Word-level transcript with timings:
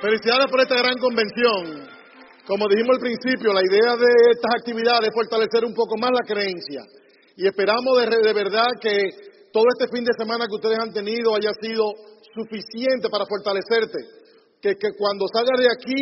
Felicidades 0.00 0.48
por 0.50 0.60
esta 0.60 0.80
gran 0.80 0.96
convención. 0.96 1.84
Como 2.48 2.64
dijimos 2.72 2.96
al 2.96 3.04
principio, 3.04 3.52
la 3.52 3.60
idea 3.60 4.00
de 4.00 4.12
estas 4.32 4.52
actividades 4.56 5.12
es 5.12 5.14
fortalecer 5.14 5.60
un 5.68 5.74
poco 5.76 6.00
más 6.00 6.08
la 6.08 6.24
creencia. 6.24 6.80
Y 7.36 7.44
esperamos 7.44 8.00
de, 8.00 8.08
de 8.08 8.32
verdad 8.32 8.64
que 8.80 8.96
todo 9.52 9.68
este 9.76 9.92
fin 9.92 10.02
de 10.02 10.16
semana 10.16 10.48
que 10.48 10.56
ustedes 10.56 10.80
han 10.80 10.96
tenido 10.96 11.36
haya 11.36 11.52
sido 11.60 11.84
suficiente 12.32 13.12
para 13.12 13.28
fortalecerte. 13.28 14.00
Que, 14.64 14.72
que 14.80 14.88
cuando 14.96 15.28
salgas 15.28 15.60
de 15.60 15.68
aquí, 15.68 16.00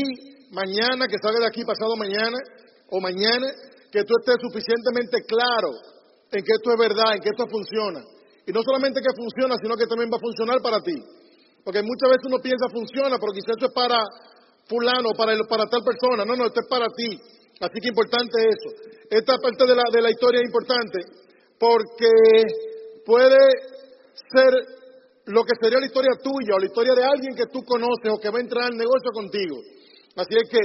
mañana, 0.54 1.10
que 1.10 1.18
salgas 1.18 1.42
de 1.42 1.50
aquí 1.50 1.66
pasado 1.66 1.98
mañana 1.98 2.38
o 2.94 3.02
mañana, 3.02 3.50
que 3.90 4.06
tú 4.06 4.14
estés 4.22 4.38
suficientemente 4.38 5.26
claro 5.26 5.74
en 6.30 6.44
que 6.46 6.54
esto 6.54 6.70
es 6.70 6.78
verdad, 6.78 7.18
en 7.18 7.20
que 7.20 7.34
esto 7.34 7.50
funciona. 7.50 7.98
Y 8.46 8.54
no 8.54 8.62
solamente 8.62 9.02
que 9.02 9.10
funciona, 9.18 9.58
sino 9.58 9.74
que 9.74 9.90
también 9.90 10.06
va 10.06 10.22
a 10.22 10.22
funcionar 10.22 10.62
para 10.62 10.78
ti. 10.86 10.94
Porque 11.64 11.82
muchas 11.82 12.08
veces 12.10 12.24
uno 12.26 12.38
piensa 12.42 12.68
funciona, 12.72 13.18
pero 13.18 13.32
quizás 13.32 13.56
esto 13.56 13.66
es 13.66 13.74
para 13.74 14.00
fulano, 14.66 15.10
para, 15.16 15.36
para 15.48 15.66
tal 15.66 15.82
persona. 15.84 16.24
No, 16.24 16.36
no, 16.36 16.46
esto 16.46 16.60
es 16.60 16.68
para 16.68 16.86
ti. 16.88 17.10
Así 17.60 17.80
que 17.80 17.88
importante 17.88 18.36
eso. 18.38 18.68
Esta 19.10 19.36
parte 19.38 19.66
de 19.66 19.74
la, 19.74 19.82
de 19.92 20.02
la 20.02 20.10
historia 20.10 20.40
es 20.40 20.46
importante 20.46 20.98
porque 21.58 22.10
puede 23.04 23.38
ser 24.30 24.52
lo 25.26 25.42
que 25.44 25.56
sería 25.60 25.80
la 25.80 25.86
historia 25.86 26.12
tuya 26.22 26.54
o 26.54 26.58
la 26.58 26.66
historia 26.66 26.94
de 26.94 27.04
alguien 27.04 27.34
que 27.34 27.50
tú 27.52 27.60
conoces 27.64 28.08
o 28.12 28.20
que 28.20 28.30
va 28.30 28.38
a 28.38 28.46
entrar 28.46 28.64
al 28.70 28.78
negocio 28.78 29.10
contigo. 29.12 29.56
Así 30.16 30.34
es 30.36 30.48
que 30.48 30.60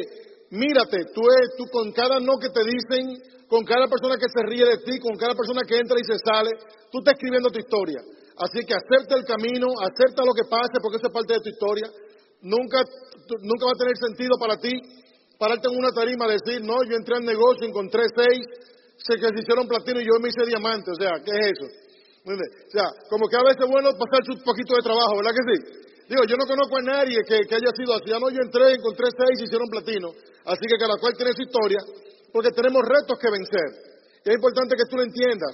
mírate, 0.54 1.10
tú, 1.14 1.22
es, 1.22 1.58
tú 1.58 1.66
con 1.72 1.92
cada 1.92 2.20
no 2.20 2.38
que 2.38 2.50
te 2.50 2.62
dicen, 2.64 3.10
con 3.48 3.66
cada 3.66 3.88
persona 3.88 4.16
que 4.18 4.30
se 4.30 4.42
ríe 4.46 4.66
de 4.66 4.78
ti, 4.86 5.00
con 5.00 5.18
cada 5.18 5.34
persona 5.34 5.62
que 5.68 5.78
entra 5.78 5.98
y 6.00 6.06
se 6.06 6.18
sale, 6.24 6.52
tú 6.92 7.00
estás 7.00 7.14
escribiendo 7.18 7.50
tu 7.50 7.60
historia. 7.60 8.02
Así 8.38 8.66
que 8.66 8.74
acepta 8.74 9.16
el 9.16 9.26
camino, 9.26 9.68
acepta 9.82 10.26
lo 10.26 10.34
que 10.34 10.50
pase 10.50 10.82
porque 10.82 10.98
eso 10.98 11.08
es 11.08 11.14
parte 11.14 11.34
de 11.34 11.42
tu 11.42 11.50
historia. 11.50 11.88
Nunca, 12.42 12.82
nunca 13.42 13.66
va 13.66 13.74
a 13.74 13.82
tener 13.82 13.96
sentido 13.98 14.36
para 14.40 14.58
ti 14.58 14.74
pararte 15.38 15.68
en 15.68 15.78
una 15.78 15.92
tarima 15.92 16.26
y 16.28 16.40
decir, 16.40 16.64
no, 16.64 16.84
yo 16.88 16.96
entré 16.96 17.16
al 17.16 17.26
negocio, 17.26 17.68
encontré 17.68 18.04
seis, 18.16 18.42
se 18.98 19.16
que 19.20 19.28
se 19.28 19.40
hicieron 19.44 19.68
platino 19.68 20.00
y 20.00 20.08
yo 20.08 20.16
me 20.20 20.30
hice 20.30 20.48
diamante. 20.48 20.92
O 20.92 20.96
sea, 20.96 21.20
¿qué 21.20 21.32
es 21.36 21.46
eso? 21.52 21.68
O 22.24 22.72
sea, 22.72 22.88
como 23.10 23.28
que 23.28 23.36
a 23.36 23.44
veces 23.44 23.60
es 23.60 23.70
bueno 23.70 23.92
pasar 24.00 24.24
un 24.32 24.40
poquito 24.44 24.76
de 24.76 24.82
trabajo, 24.82 25.20
¿verdad 25.20 25.36
que 25.36 25.44
sí? 25.44 25.58
Digo, 26.08 26.24
yo 26.24 26.36
no 26.40 26.46
conozco 26.48 26.78
a 26.78 26.82
nadie 26.82 27.20
que, 27.28 27.36
haya 27.44 27.72
sido 27.76 27.96
así. 27.96 28.08
Ya 28.08 28.20
no, 28.20 28.30
yo 28.30 28.40
entré, 28.40 28.72
encontré 28.72 29.08
seis 29.12 29.36
y 29.40 29.44
hicieron 29.44 29.68
platino. 29.68 30.12
Así 30.46 30.64
que 30.68 30.78
cada 30.80 30.96
cual 30.96 31.16
tiene 31.16 31.32
su 31.36 31.44
historia, 31.44 31.80
porque 32.32 32.52
tenemos 32.52 32.84
retos 32.84 33.20
que 33.20 33.32
vencer. 33.32 33.70
Y 34.24 34.30
es 34.32 34.36
importante 34.36 34.76
que 34.76 34.88
tú 34.88 34.96
lo 34.96 35.04
entiendas, 35.04 35.52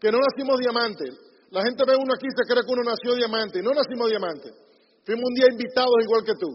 que 0.00 0.12
no 0.12 0.18
nacimos 0.20 0.56
diamantes. 0.60 1.27
La 1.50 1.62
gente 1.64 1.80
ve 1.86 1.96
uno 1.96 2.12
aquí 2.12 2.28
y 2.28 2.34
se 2.36 2.44
cree 2.44 2.60
que 2.60 2.72
uno 2.72 2.84
nació 2.84 3.16
diamante. 3.16 3.62
No 3.62 3.72
nacimos 3.72 4.08
diamante. 4.08 4.52
Fuimos 5.04 5.24
un 5.24 5.34
día 5.34 5.48
invitados 5.48 5.96
igual 6.04 6.22
que 6.24 6.36
tú. 6.36 6.50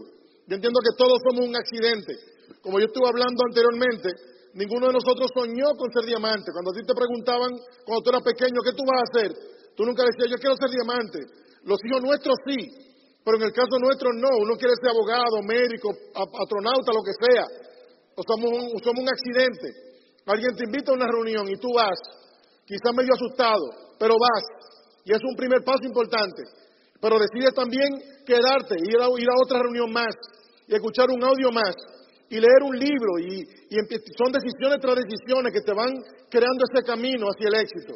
Yo 0.46 0.54
entiendo 0.54 0.78
que 0.78 0.94
todos 0.94 1.18
somos 1.26 1.50
un 1.50 1.56
accidente. 1.56 2.14
Como 2.62 2.78
yo 2.78 2.86
estuve 2.86 3.08
hablando 3.08 3.42
anteriormente, 3.42 4.08
ninguno 4.54 4.92
de 4.92 4.94
nosotros 4.94 5.26
soñó 5.34 5.74
con 5.74 5.90
ser 5.90 6.06
diamante. 6.06 6.54
Cuando 6.54 6.70
a 6.70 6.76
ti 6.78 6.86
te 6.86 6.94
preguntaban, 6.94 7.50
cuando 7.82 8.00
tú 8.04 8.08
eras 8.14 8.22
pequeño, 8.22 8.58
¿qué 8.62 8.72
tú 8.76 8.86
vas 8.86 9.02
a 9.02 9.08
hacer? 9.10 9.30
Tú 9.74 9.82
nunca 9.82 10.06
decías, 10.06 10.30
yo 10.30 10.38
quiero 10.38 10.54
ser 10.54 10.70
diamante. 10.70 11.18
Los 11.66 11.80
hijos 11.82 12.00
nuestros 12.04 12.36
sí, 12.46 12.60
pero 13.24 13.40
en 13.40 13.50
el 13.50 13.52
caso 13.56 13.74
nuestro 13.80 14.12
no. 14.14 14.30
Uno 14.46 14.54
quiere 14.54 14.78
ser 14.78 14.94
abogado, 14.94 15.42
médico, 15.42 15.90
astronauta, 16.14 16.94
lo 16.94 17.02
que 17.02 17.16
sea. 17.18 17.46
O 18.14 18.22
somos 18.22 18.48
un, 18.54 18.78
somos 18.78 19.00
un 19.02 19.10
accidente. 19.10 19.66
Alguien 20.28 20.54
te 20.54 20.64
invita 20.70 20.92
a 20.92 20.94
una 20.94 21.08
reunión 21.10 21.48
y 21.48 21.56
tú 21.58 21.68
vas, 21.74 21.98
quizás 22.64 22.94
medio 22.94 23.12
asustado, 23.12 23.96
pero 23.98 24.14
vas. 24.14 24.44
Y 25.04 25.12
es 25.12 25.20
un 25.22 25.36
primer 25.36 25.62
paso 25.62 25.84
importante. 25.84 26.42
Pero 27.00 27.18
decides 27.18 27.54
también 27.54 27.88
quedarte, 28.24 28.76
ir 28.80 28.96
a, 28.96 29.08
ir 29.20 29.28
a 29.28 29.42
otra 29.42 29.60
reunión 29.60 29.92
más 29.92 30.14
y 30.66 30.74
escuchar 30.74 31.10
un 31.10 31.22
audio 31.22 31.52
más 31.52 31.74
y 32.30 32.40
leer 32.40 32.62
un 32.64 32.78
libro 32.78 33.18
y, 33.20 33.44
son 34.16 34.32
decisiones 34.32 34.80
tras 34.80 34.96
decisiones 34.96 35.52
que 35.52 35.60
te 35.60 35.74
van 35.74 35.92
creando 36.30 36.64
ese 36.64 36.82
camino 36.86 37.26
hacia 37.28 37.48
el 37.48 37.56
éxito. 37.60 37.94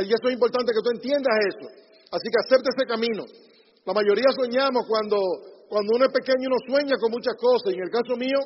Y 0.00 0.08
eso 0.08 0.28
es 0.28 0.32
importante 0.32 0.72
que 0.72 0.80
tú 0.80 0.90
entiendas 0.92 1.34
eso. 1.52 1.66
Así 2.12 2.26
que 2.32 2.38
acepta 2.44 2.68
ese 2.72 2.86
camino. 2.88 3.24
La 3.84 3.92
mayoría 3.92 4.26
soñamos 4.32 4.86
cuando, 4.88 5.16
cuando 5.68 5.94
uno 5.94 6.04
es 6.06 6.12
pequeño, 6.12 6.48
uno 6.48 6.60
sueña 6.66 6.96
con 7.00 7.10
muchas 7.10 7.34
cosas. 7.36 7.72
Y 7.72 7.76
en 7.76 7.84
el 7.84 7.90
caso 7.90 8.16
mío, 8.16 8.40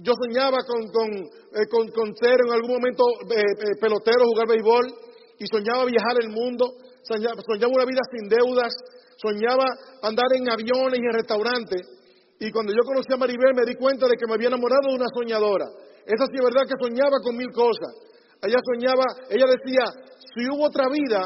yo 0.00 0.12
soñaba 0.16 0.58
con, 0.64 0.88
con, 0.88 1.08
eh, 1.12 2.14
ser 2.20 2.38
en 2.46 2.52
algún 2.52 2.72
momento 2.80 3.04
eh, 3.30 3.40
eh, 3.40 3.76
pelotero, 3.80 4.24
jugar 4.24 4.48
béisbol, 4.48 4.86
y 5.38 5.44
soñaba 5.50 5.84
viajar 5.84 6.16
el 6.22 6.30
mundo, 6.30 6.64
soñaba, 7.02 7.34
una 7.68 7.84
vida 7.84 8.02
sin 8.10 8.28
deudas, 8.28 8.72
soñaba 9.16 9.66
andar 10.02 10.26
en 10.34 10.50
aviones 10.50 10.98
y 10.98 11.06
en 11.06 11.12
restaurantes. 11.12 11.82
Y 12.40 12.50
cuando 12.50 12.72
yo 12.72 12.82
conocí 12.84 13.12
a 13.12 13.16
Maribel 13.16 13.54
me 13.54 13.64
di 13.64 13.74
cuenta 13.76 14.06
de 14.06 14.16
que 14.16 14.26
me 14.26 14.34
había 14.34 14.48
enamorado 14.48 14.90
de 14.90 14.94
una 14.94 15.10
soñadora. 15.14 15.66
Esa 16.06 16.26
sí 16.26 16.34
es 16.34 16.44
verdad 16.44 16.66
que 16.66 16.74
soñaba 16.80 17.22
con 17.22 17.36
mil 17.36 17.50
cosas. 17.52 17.94
Ella 18.42 18.58
soñaba, 18.58 19.06
ella 19.30 19.46
decía, 19.46 19.86
si 20.18 20.50
hubo 20.50 20.66
otra 20.66 20.88
vida, 20.90 21.22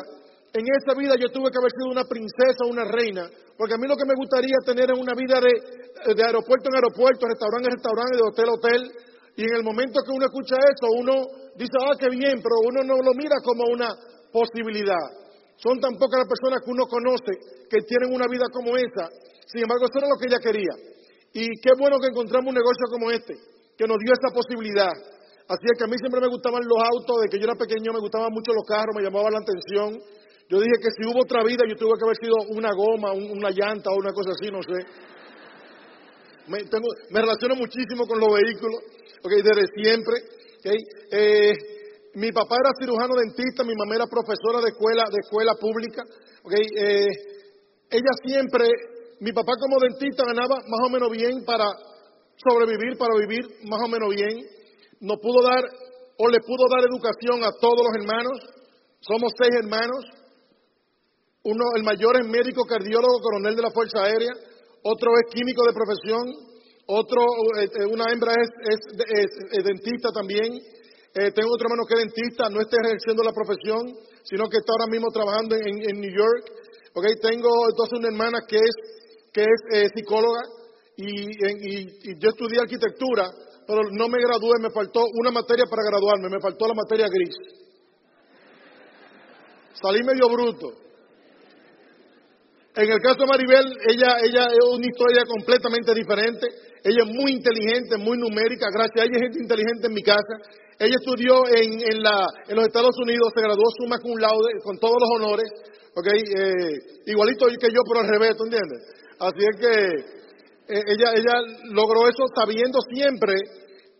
en 0.53 0.65
esa 0.77 0.93
vida 0.93 1.17
yo 1.17 1.33
tuve 1.33 1.49
que 1.51 1.57
haber 1.57 1.73
sido 1.73 1.89
una 1.89 2.05
princesa 2.05 2.65
o 2.65 2.69
una 2.69 2.85
reina, 2.85 3.25
porque 3.57 3.73
a 3.75 3.79
mí 3.79 3.89
lo 3.89 3.97
que 3.97 4.05
me 4.05 4.13
gustaría 4.15 4.57
tener 4.65 4.93
es 4.93 4.99
una 4.99 5.17
vida 5.17 5.41
de, 5.41 6.13
de 6.13 6.23
aeropuerto 6.25 6.69
en 6.69 6.77
aeropuerto, 6.77 7.25
restaurante 7.25 7.69
en 7.69 7.77
restaurante, 7.77 8.17
de 8.17 8.29
hotel 8.29 8.49
a 8.49 8.53
hotel, 8.53 8.81
y 9.37 9.43
en 9.45 9.55
el 9.57 9.65
momento 9.65 10.01
que 10.05 10.13
uno 10.13 10.25
escucha 10.25 10.57
eso, 10.57 10.93
uno 10.97 11.13
dice, 11.57 11.77
ah, 11.81 11.97
qué 11.99 12.09
bien, 12.09 12.41
pero 12.41 12.57
uno 12.65 12.85
no 12.85 13.01
lo 13.01 13.13
mira 13.13 13.37
como 13.45 13.65
una 13.69 13.89
posibilidad. 14.33 15.26
Son 15.57 15.81
tan 15.81 15.97
pocas 15.97 16.21
las 16.21 16.29
personas 16.29 16.61
que 16.61 16.71
uno 16.71 16.85
conoce 16.87 17.33
que 17.71 17.81
tienen 17.89 18.13
una 18.13 18.29
vida 18.29 18.45
como 18.53 18.77
esa. 18.77 19.09
Sin 19.49 19.63
embargo, 19.63 19.87
eso 19.89 19.99
era 19.99 20.09
lo 20.09 20.19
que 20.21 20.29
ella 20.29 20.41
quería. 20.41 20.75
Y 21.33 21.49
qué 21.61 21.73
bueno 21.79 21.97
que 21.99 22.09
encontramos 22.09 22.49
un 22.49 22.57
negocio 22.57 22.85
como 22.91 23.11
este, 23.11 23.35
que 23.77 23.87
nos 23.87 23.97
dio 23.99 24.13
esa 24.13 24.33
posibilidad. 24.33 24.93
Así 25.49 25.65
es 25.65 25.79
que 25.79 25.85
a 25.85 25.91
mí 25.91 25.97
siempre 25.97 26.21
me 26.21 26.29
gustaban 26.29 26.65
los 26.67 26.81
autos, 26.83 27.23
de 27.23 27.29
que 27.29 27.39
yo 27.39 27.45
era 27.45 27.55
pequeño 27.55 27.93
me 27.93 28.01
gustaban 28.01 28.33
mucho 28.33 28.53
los 28.53 28.67
carros, 28.67 28.97
me 28.97 29.03
llamaban 29.03 29.33
la 29.33 29.41
atención. 29.41 29.97
Yo 30.49 30.61
dije 30.61 30.77
que 30.83 30.91
si 30.95 31.09
hubo 31.09 31.23
otra 31.23 31.43
vida 31.43 31.65
yo 31.67 31.77
tuve 31.77 31.99
que 31.99 32.05
haber 32.05 32.19
sido 32.19 32.37
una 32.51 32.71
goma, 32.75 33.13
una 33.13 33.51
llanta 33.51 33.91
o 33.91 33.97
una 33.97 34.13
cosa 34.13 34.31
así, 34.35 34.51
no 34.51 34.63
sé. 34.63 34.79
Me, 36.49 37.21
relaciono 37.21 37.55
muchísimo 37.57 38.07
con 38.07 38.21
los 38.21 38.29
vehículos, 38.31 38.81
desde 39.23 39.67
siempre. 39.75 40.15
Eh, 41.11 41.76
mi 42.17 42.33
papá 42.33 42.57
era 42.57 42.73
cirujano 42.81 43.15
dentista, 43.15 43.63
mi 43.63 43.77
mamá 43.77 43.97
era 43.97 44.07
profesora 44.09 44.65
de 44.65 44.73
escuela, 44.73 45.05
de 45.13 45.21
escuela 45.21 45.53
pública. 45.61 46.03
Eh, 46.49 47.07
ella 47.91 48.13
siempre, 48.25 48.65
mi 49.21 49.33
papá 49.33 49.53
como 49.61 49.77
dentista 49.79 50.25
ganaba 50.25 50.57
más 50.65 50.81
o 50.87 50.91
menos 50.91 51.11
bien 51.13 51.45
para 51.45 51.65
sobrevivir, 52.37 52.97
para 52.97 53.15
vivir 53.21 53.45
más 53.69 53.81
o 53.85 53.89
menos 53.89 54.09
bien 54.11 54.57
no 55.01 55.17
pudo 55.19 55.43
dar 55.43 55.63
o 56.19 56.29
le 56.29 56.41
pudo 56.41 56.65
dar 56.73 56.85
educación 56.89 57.45
a 57.45 57.53
todos 57.61 57.85
los 57.85 57.95
hermanos. 58.01 58.39
Somos 59.01 59.33
seis 59.37 59.53
hermanos. 59.61 60.05
Uno, 61.45 61.65
el 61.77 61.85
mayor 61.85 62.17
es 62.17 62.27
médico 62.27 62.65
cardiólogo, 62.65 63.21
coronel 63.21 63.55
de 63.55 63.63
la 63.63 63.71
Fuerza 63.71 64.03
Aérea. 64.03 64.33
Otro 64.83 65.11
es 65.21 65.33
químico 65.33 65.63
de 65.67 65.77
profesión. 65.77 66.25
Otro, 66.87 67.21
eh, 67.61 67.69
eh, 67.69 67.87
una 67.87 68.11
hembra 68.11 68.33
es, 68.33 69.65
dentista 69.65 70.11
también. 70.13 70.49
Eh, 71.19 71.33
tengo 71.33 71.49
otro 71.49 71.65
hermano 71.65 71.89
que 71.89 71.95
es 71.95 72.01
dentista, 72.13 72.51
no 72.51 72.61
está 72.61 72.77
ejerciendo 72.85 73.23
la 73.25 73.33
profesión, 73.33 73.81
sino 74.23 74.49
que 74.49 74.59
está 74.59 74.73
ahora 74.77 74.93
mismo 74.93 75.09
trabajando 75.09 75.57
en, 75.57 76.01
New 76.01 76.13
York. 76.13 76.45
Okay, 76.93 77.17
tengo 77.21 77.49
entonces 77.71 77.99
una 77.99 78.09
hermana 78.09 78.39
que 78.47 78.57
es, 78.57 78.75
que 79.33 79.43
es 79.43 79.91
psicóloga 79.95 80.41
y, 80.97 82.11
y 82.11 82.19
yo 82.19 82.29
estudié 82.29 82.61
arquitectura 82.61 83.31
pero 83.67 83.83
no 83.91 84.09
me 84.09 84.19
gradué, 84.23 84.61
me 84.61 84.71
faltó 84.71 85.01
una 85.19 85.31
materia 85.33 85.65
para 85.69 85.83
graduarme, 85.83 86.29
me 86.31 86.41
faltó 86.41 86.69
la 86.69 86.75
materia 86.75 87.09
gris. 87.11 87.35
Salí 89.83 90.03
medio 90.05 90.29
bruto. 90.31 90.73
En 92.77 92.91
el 92.91 93.01
caso 93.01 93.19
de 93.21 93.27
Maribel, 93.27 93.67
ella, 93.89 94.17
ella 94.23 94.47
es 94.53 94.65
una 94.71 94.87
historia 94.87 95.25
completamente 95.27 95.95
diferente. 95.95 96.47
Ella 96.87 97.03
es 97.03 97.11
muy 97.11 97.33
inteligente, 97.35 97.99
muy 97.99 98.17
numérica. 98.17 98.71
Gracias 98.71 99.03
a 99.03 99.05
ella 99.11 99.19
hay 99.19 99.27
gente 99.27 99.43
inteligente 99.43 99.87
en 99.91 99.95
mi 99.95 100.03
casa. 100.07 100.35
Ella 100.79 100.95
estudió 100.95 101.43
en, 101.51 101.83
en, 101.83 101.99
la, 101.99 102.15
en 102.47 102.55
los 102.55 102.67
Estados 102.67 102.95
Unidos, 103.03 103.35
se 103.35 103.43
graduó 103.43 103.67
summa 103.75 103.99
cum 103.99 104.15
laude, 104.15 104.55
con 104.63 104.79
todos 104.79 104.95
los 104.95 105.11
honores. 105.19 105.51
Okay, 105.99 106.15
eh, 106.15 107.11
igualito 107.11 107.47
que 107.59 107.73
yo, 107.75 107.83
pero 107.89 108.07
al 108.07 108.13
revés, 108.13 108.37
¿tú 108.37 108.45
entiendes? 108.45 108.81
Así 109.19 109.43
es 109.43 109.57
que 109.59 109.75
eh, 110.77 110.83
ella, 110.95 111.11
ella 111.17 111.35
logró 111.73 112.07
eso 112.07 112.23
sabiendo 112.37 112.79
siempre 112.93 113.35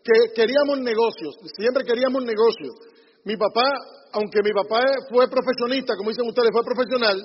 que 0.05 0.31
queríamos 0.33 0.79
negocios, 0.79 1.35
siempre 1.57 1.83
queríamos 1.83 2.23
negocios. 2.23 2.71
Mi 3.25 3.35
papá, 3.35 3.67
aunque 4.13 4.39
mi 4.43 4.53
papá 4.53 4.79
fue 5.09 5.27
profesionista, 5.27 5.95
como 5.97 6.11
dicen 6.11 6.27
ustedes, 6.27 6.51
fue 6.53 6.63
profesional, 6.63 7.19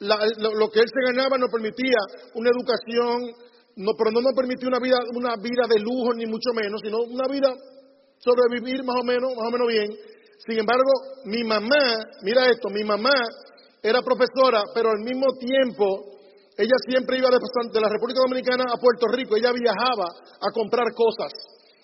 lo, 0.00 0.68
que 0.68 0.80
él 0.80 0.90
se 0.92 1.12
ganaba 1.12 1.38
nos 1.38 1.50
permitía 1.50 1.96
una 2.34 2.50
educación, 2.50 3.32
no, 3.76 3.92
pero 3.96 4.10
no 4.10 4.20
nos 4.20 4.34
permitía 4.34 4.68
una 4.68 4.78
vida, 4.78 4.98
una 5.14 5.36
vida 5.36 5.64
de 5.68 5.80
lujo, 5.80 6.12
ni 6.14 6.26
mucho 6.26 6.52
menos, 6.54 6.80
sino 6.82 7.02
una 7.02 7.26
vida 7.28 7.54
sobrevivir 8.18 8.84
más 8.84 8.96
o 9.00 9.04
menos, 9.04 9.32
más 9.36 9.48
o 9.48 9.50
menos 9.50 9.68
bien. 9.68 9.88
Sin 10.46 10.58
embargo, 10.58 10.90
mi 11.24 11.44
mamá, 11.44 12.02
mira 12.22 12.48
esto, 12.50 12.68
mi 12.68 12.84
mamá 12.84 13.14
era 13.82 14.02
profesora, 14.02 14.62
pero 14.74 14.90
al 14.90 15.00
mismo 15.00 15.26
tiempo 15.38 16.12
ella 16.56 16.76
siempre 16.86 17.18
iba 17.18 17.30
de 17.30 17.80
la 17.80 17.88
República 17.88 18.20
Dominicana 18.20 18.64
a 18.72 18.78
Puerto 18.78 19.06
Rico, 19.08 19.36
ella 19.36 19.52
viajaba 19.52 20.06
a 20.06 20.52
comprar 20.52 20.92
cosas. 20.94 21.32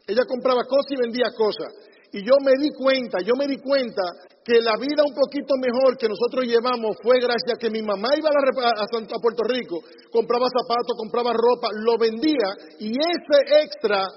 Ella 0.07 0.25
compraba 0.27 0.65
cosas 0.65 0.93
y 0.93 0.97
vendía 0.97 1.31
cosas. 1.37 1.73
Y 2.13 2.25
yo 2.25 2.37
me 2.45 2.53
di 2.57 2.71
cuenta, 2.73 3.19
yo 3.21 3.35
me 3.37 3.47
di 3.47 3.59
cuenta 3.59 4.03
que 4.49 4.65
la 4.65 4.81
vida 4.81 5.05
un 5.05 5.13
poquito 5.13 5.61
mejor 5.61 6.01
que 6.01 6.09
nosotros 6.09 6.49
llevamos 6.49 6.97
fue 7.05 7.21
gracias 7.21 7.53
a 7.53 7.61
que 7.61 7.69
mi 7.69 7.83
mamá 7.85 8.09
iba 8.17 8.33
a, 8.33 8.81
a, 8.81 9.21
Puerto 9.21 9.45
Rico, 9.45 9.85
compraba 10.11 10.49
zapatos, 10.49 10.97
compraba 10.97 11.37
ropa, 11.37 11.69
lo 11.85 11.99
vendía 12.01 12.49
y 12.81 12.97
ese 12.97 13.39
extra 13.61 14.09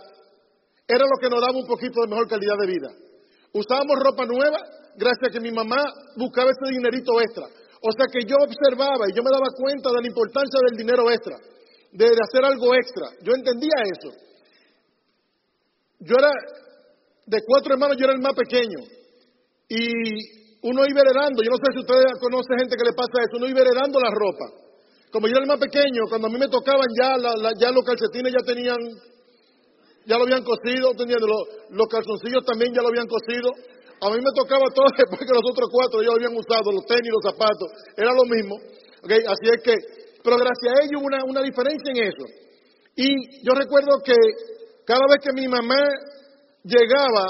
era 0.88 1.04
lo 1.04 1.20
que 1.20 1.28
nos 1.28 1.42
daba 1.44 1.60
un 1.60 1.68
poquito 1.68 2.00
de 2.00 2.08
mejor 2.08 2.32
calidad 2.32 2.56
de 2.64 2.72
vida. 2.72 2.90
Usábamos 3.52 4.00
ropa 4.00 4.24
nueva 4.26 4.56
gracias 4.96 5.28
a 5.28 5.34
que 5.36 5.44
mi 5.44 5.52
mamá 5.52 5.84
buscaba 6.16 6.48
ese 6.48 6.80
dinerito 6.80 7.12
extra. 7.20 7.52
O 7.84 7.92
sea 7.92 8.08
que 8.08 8.24
yo 8.24 8.40
observaba 8.40 9.12
y 9.12 9.14
yo 9.14 9.24
me 9.24 9.36
daba 9.36 9.52
cuenta 9.52 9.92
de 9.92 10.00
la 10.00 10.08
importancia 10.08 10.60
del 10.64 10.78
dinero 10.80 11.12
extra, 11.12 11.36
de 11.92 12.08
hacer 12.08 12.46
algo 12.46 12.72
extra. 12.74 13.20
Yo 13.20 13.36
entendía 13.36 13.84
eso. 13.84 14.16
Yo 16.00 16.16
era, 16.16 16.32
de 17.28 17.40
cuatro 17.46 17.74
hermanos 17.74 17.98
yo 18.00 18.06
era 18.06 18.16
el 18.16 18.24
más 18.24 18.34
pequeño. 18.34 19.01
Y 19.72 20.68
uno 20.68 20.84
iba 20.84 21.00
heredando, 21.00 21.40
yo 21.40 21.52
no 21.56 21.62
sé 21.64 21.72
si 21.72 21.80
ustedes 21.80 22.12
conocen 22.20 22.60
gente 22.60 22.76
que 22.76 22.84
le 22.84 22.92
pasa 22.92 23.24
eso, 23.24 23.40
uno 23.40 23.48
iba 23.48 23.64
heredando 23.64 24.04
la 24.04 24.12
ropa. 24.12 24.52
Como 25.16 25.32
yo 25.32 25.40
era 25.40 25.48
el 25.48 25.48
más 25.48 25.64
pequeño, 25.64 26.12
cuando 26.12 26.28
a 26.28 26.32
mí 26.32 26.36
me 26.36 26.52
tocaban 26.52 26.92
ya, 26.92 27.16
ya 27.56 27.72
los 27.72 27.88
calcetines 27.88 28.36
ya 28.36 28.44
tenían, 28.44 28.76
ya 30.04 30.20
lo 30.20 30.28
habían 30.28 30.44
cosido, 30.44 30.92
Los, 30.92 31.44
los 31.72 31.88
calzoncillos 31.88 32.44
también 32.44 32.76
ya 32.76 32.84
lo 32.84 32.92
habían 32.92 33.08
cosido. 33.08 33.48
A 34.04 34.12
mí 34.12 34.20
me 34.20 34.36
tocaba 34.36 34.68
todo 34.76 34.92
después 34.98 35.24
que 35.24 35.32
los 35.32 35.48
otros 35.48 35.72
cuatro 35.72 36.04
ya 36.04 36.12
lo 36.12 36.20
habían 36.20 36.36
usado, 36.36 36.68
los 36.68 36.84
tenis, 36.84 37.08
los 37.16 37.24
zapatos, 37.32 37.72
era 37.96 38.12
lo 38.12 38.28
mismo. 38.28 38.60
Okay, 39.08 39.24
así 39.24 39.48
es 39.56 39.64
que, 39.64 39.76
pero 40.20 40.36
gracias 40.36 40.68
a 40.68 40.84
ello 40.84 41.00
hubo 41.00 41.08
una, 41.08 41.24
una 41.24 41.42
diferencia 41.48 41.96
en 41.96 42.12
eso. 42.12 42.28
Y 43.00 43.08
yo 43.48 43.56
recuerdo 43.56 44.04
que 44.04 44.20
cada 44.84 45.08
vez 45.08 45.24
que 45.24 45.32
mi 45.32 45.48
mamá 45.48 45.80
llegaba, 46.68 47.24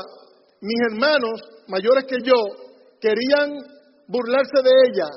mis 0.59 0.81
hermanos 0.89 1.50
mayores 1.71 2.03
que 2.03 2.19
yo 2.19 2.35
querían 2.99 3.55
burlarse 4.07 4.59
de 4.59 4.73
ella 4.91 5.07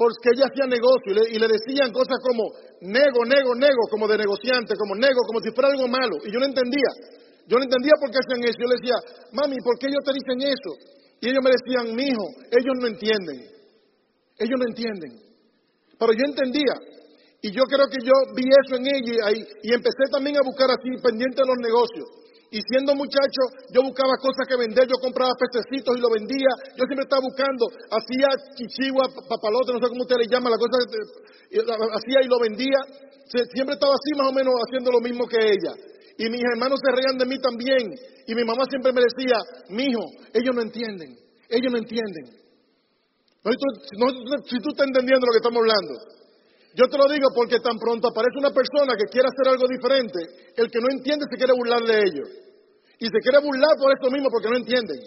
porque 0.00 0.32
ella 0.32 0.48
hacía 0.48 0.64
negocio 0.64 1.12
y 1.12 1.36
le, 1.36 1.44
decían 1.44 1.92
cosas 1.92 2.16
como 2.24 2.56
nego, 2.80 3.20
nego, 3.28 3.52
nego, 3.52 3.84
como 3.92 4.08
de 4.08 4.16
negociante, 4.16 4.72
como 4.80 4.96
nego, 4.96 5.20
como 5.28 5.44
si 5.44 5.52
fuera 5.52 5.68
algo 5.68 5.84
malo. 5.92 6.16
Y 6.24 6.32
yo 6.32 6.40
no 6.40 6.48
entendía. 6.48 7.20
Yo 7.44 7.60
no 7.60 7.68
entendía 7.68 7.92
por 8.00 8.08
qué 8.08 8.16
hacían 8.16 8.40
eso. 8.48 8.56
Yo 8.64 8.70
le 8.72 8.80
decía, 8.80 8.96
mami, 9.36 9.60
¿por 9.60 9.76
qué 9.76 9.92
ellos 9.92 10.00
te 10.00 10.16
dicen 10.16 10.40
eso? 10.56 10.72
Y 11.20 11.28
ellos 11.28 11.44
me 11.44 11.52
decían, 11.52 11.84
mi 11.92 12.08
hijo, 12.08 12.26
ellos 12.48 12.74
no 12.80 12.86
entienden. 12.88 13.38
Ellos 14.40 14.56
no 14.56 14.66
entienden. 14.72 15.12
Pero 16.00 16.10
yo 16.16 16.24
entendía. 16.24 16.76
Y 17.44 17.52
yo 17.52 17.68
creo 17.68 17.84
que 17.92 18.00
yo 18.00 18.16
vi 18.32 18.48
eso 18.48 18.80
en 18.80 18.88
ella 18.88 19.36
y, 19.36 19.68
y 19.68 19.68
empecé 19.76 20.08
también 20.08 20.40
a 20.40 20.48
buscar 20.48 20.72
así, 20.72 20.96
pendiente 21.04 21.44
de 21.44 21.48
los 21.48 21.60
negocios. 21.60 22.08
Y 22.50 22.58
siendo 22.66 22.94
muchacho, 22.98 23.42
yo 23.70 23.82
buscaba 23.82 24.18
cosas 24.18 24.42
que 24.42 24.58
vender, 24.58 24.82
yo 24.90 24.98
compraba 24.98 25.30
pececitos 25.38 25.94
y 25.96 26.00
lo 26.00 26.10
vendía. 26.10 26.50
Yo 26.74 26.82
siempre 26.82 27.06
estaba 27.06 27.22
buscando, 27.22 27.70
hacía 27.94 28.26
chichigua, 28.58 29.06
papalote, 29.30 29.70
no 29.70 29.78
sé 29.78 29.86
cómo 29.86 30.02
usted 30.02 30.18
le 30.18 30.26
llama, 30.26 30.50
la 30.50 30.58
cosa, 30.58 30.82
hacía 30.82 32.18
y 32.22 32.28
lo 32.28 32.40
vendía. 32.42 32.80
Siempre 33.54 33.78
estaba 33.78 33.94
así 33.94 34.10
más 34.18 34.28
o 34.30 34.34
menos 34.34 34.54
haciendo 34.66 34.90
lo 34.90 34.98
mismo 34.98 35.30
que 35.30 35.38
ella. 35.38 35.78
Y 36.18 36.28
mis 36.28 36.42
hermanos 36.42 36.80
se 36.82 36.90
reían 36.90 37.18
de 37.18 37.26
mí 37.26 37.38
también. 37.38 37.86
Y 38.26 38.34
mi 38.34 38.42
mamá 38.42 38.66
siempre 38.68 38.92
me 38.92 39.00
decía, 39.06 39.38
mijo, 39.70 40.02
ellos 40.34 40.54
no 40.54 40.62
entienden, 40.62 41.14
ellos 41.48 41.70
no 41.70 41.78
entienden. 41.78 42.26
si 44.50 44.58
tú 44.58 44.68
estás 44.74 44.86
entendiendo 44.90 45.22
lo 45.22 45.32
que 45.32 45.38
estamos 45.38 45.62
hablando. 45.62 46.19
Yo 46.74 46.86
te 46.86 46.96
lo 46.96 47.06
digo 47.10 47.28
porque 47.34 47.58
tan 47.58 47.78
pronto 47.78 48.08
aparece 48.08 48.38
una 48.38 48.54
persona 48.54 48.94
que 48.94 49.10
quiere 49.10 49.26
hacer 49.26 49.46
algo 49.50 49.66
diferente, 49.66 50.54
el 50.54 50.70
que 50.70 50.78
no 50.78 50.86
entiende 50.90 51.26
se 51.26 51.36
quiere 51.36 51.52
burlar 51.52 51.82
de 51.82 51.98
ellos. 51.98 52.28
Y 53.00 53.06
se 53.10 53.18
quiere 53.24 53.42
burlar 53.42 53.74
por 53.80 53.90
esto 53.90 54.10
mismo 54.10 54.30
porque 54.30 54.50
no 54.50 54.56
entienden. 54.56 55.00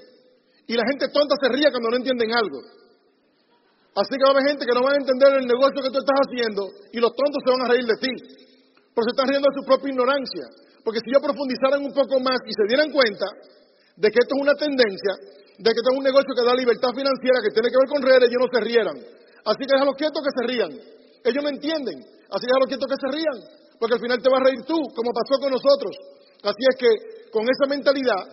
Y 0.68 0.74
la 0.76 0.84
gente 0.90 1.08
tonta 1.08 1.36
se 1.40 1.48
ríe 1.50 1.72
cuando 1.72 1.90
no 1.92 1.98
entienden 1.98 2.32
algo. 2.36 2.60
Así 3.96 4.18
que 4.18 4.26
va 4.26 4.34
a 4.34 4.36
haber 4.36 4.50
gente 4.50 4.66
que 4.66 4.74
no 4.74 4.82
va 4.82 4.92
a 4.92 4.98
entender 4.98 5.30
el 5.38 5.46
negocio 5.46 5.80
que 5.80 5.94
tú 5.94 6.00
estás 6.02 6.20
haciendo 6.26 6.68
y 6.92 6.98
los 6.98 7.14
tontos 7.14 7.40
se 7.46 7.52
van 7.54 7.62
a 7.62 7.70
reír 7.70 7.86
de 7.86 7.98
ti. 8.02 8.14
Pero 8.92 9.04
se 9.06 9.14
están 9.14 9.30
riendo 9.30 9.48
de 9.48 9.56
su 9.56 9.64
propia 9.64 9.94
ignorancia. 9.94 10.46
Porque 10.84 11.00
si 11.00 11.14
yo 11.14 11.22
profundizaran 11.22 11.80
un 11.86 11.94
poco 11.94 12.20
más 12.20 12.42
y 12.44 12.52
se 12.52 12.66
dieran 12.68 12.90
cuenta 12.92 13.28
de 13.96 14.08
que 14.10 14.20
esto 14.20 14.34
es 14.36 14.42
una 14.42 14.58
tendencia, 14.58 15.14
de 15.62 15.70
que 15.70 15.80
esto 15.80 15.92
es 15.94 15.98
un 15.98 16.04
negocio 16.04 16.34
que 16.34 16.44
da 16.44 16.58
libertad 16.58 16.92
financiera, 16.92 17.38
que 17.46 17.54
tiene 17.54 17.70
que 17.70 17.78
ver 17.78 17.90
con 17.94 18.02
redes, 18.02 18.28
ellos 18.28 18.42
no 18.42 18.50
se 18.50 18.62
rieran. 18.66 18.98
Así 19.46 19.62
que 19.62 19.74
déjalo 19.78 19.94
quieto 19.94 20.18
que 20.20 20.34
se 20.34 20.44
rían. 20.50 20.72
Ellos 21.24 21.44
no 21.44 21.50
entienden. 21.50 22.00
Así 22.30 22.46
que 22.46 22.60
lo 22.60 22.68
quieto 22.68 22.86
que 22.88 23.00
se 23.00 23.10
rían, 23.14 23.38
porque 23.80 23.96
al 23.96 24.02
final 24.02 24.18
te 24.22 24.30
vas 24.30 24.42
a 24.42 24.48
reír 24.50 24.62
tú, 24.66 24.80
como 24.96 25.10
pasó 25.14 25.40
con 25.40 25.52
nosotros. 25.52 25.94
Así 26.44 26.64
es 26.68 26.76
que 26.76 26.90
con 27.32 27.44
esa 27.48 27.66
mentalidad 27.70 28.24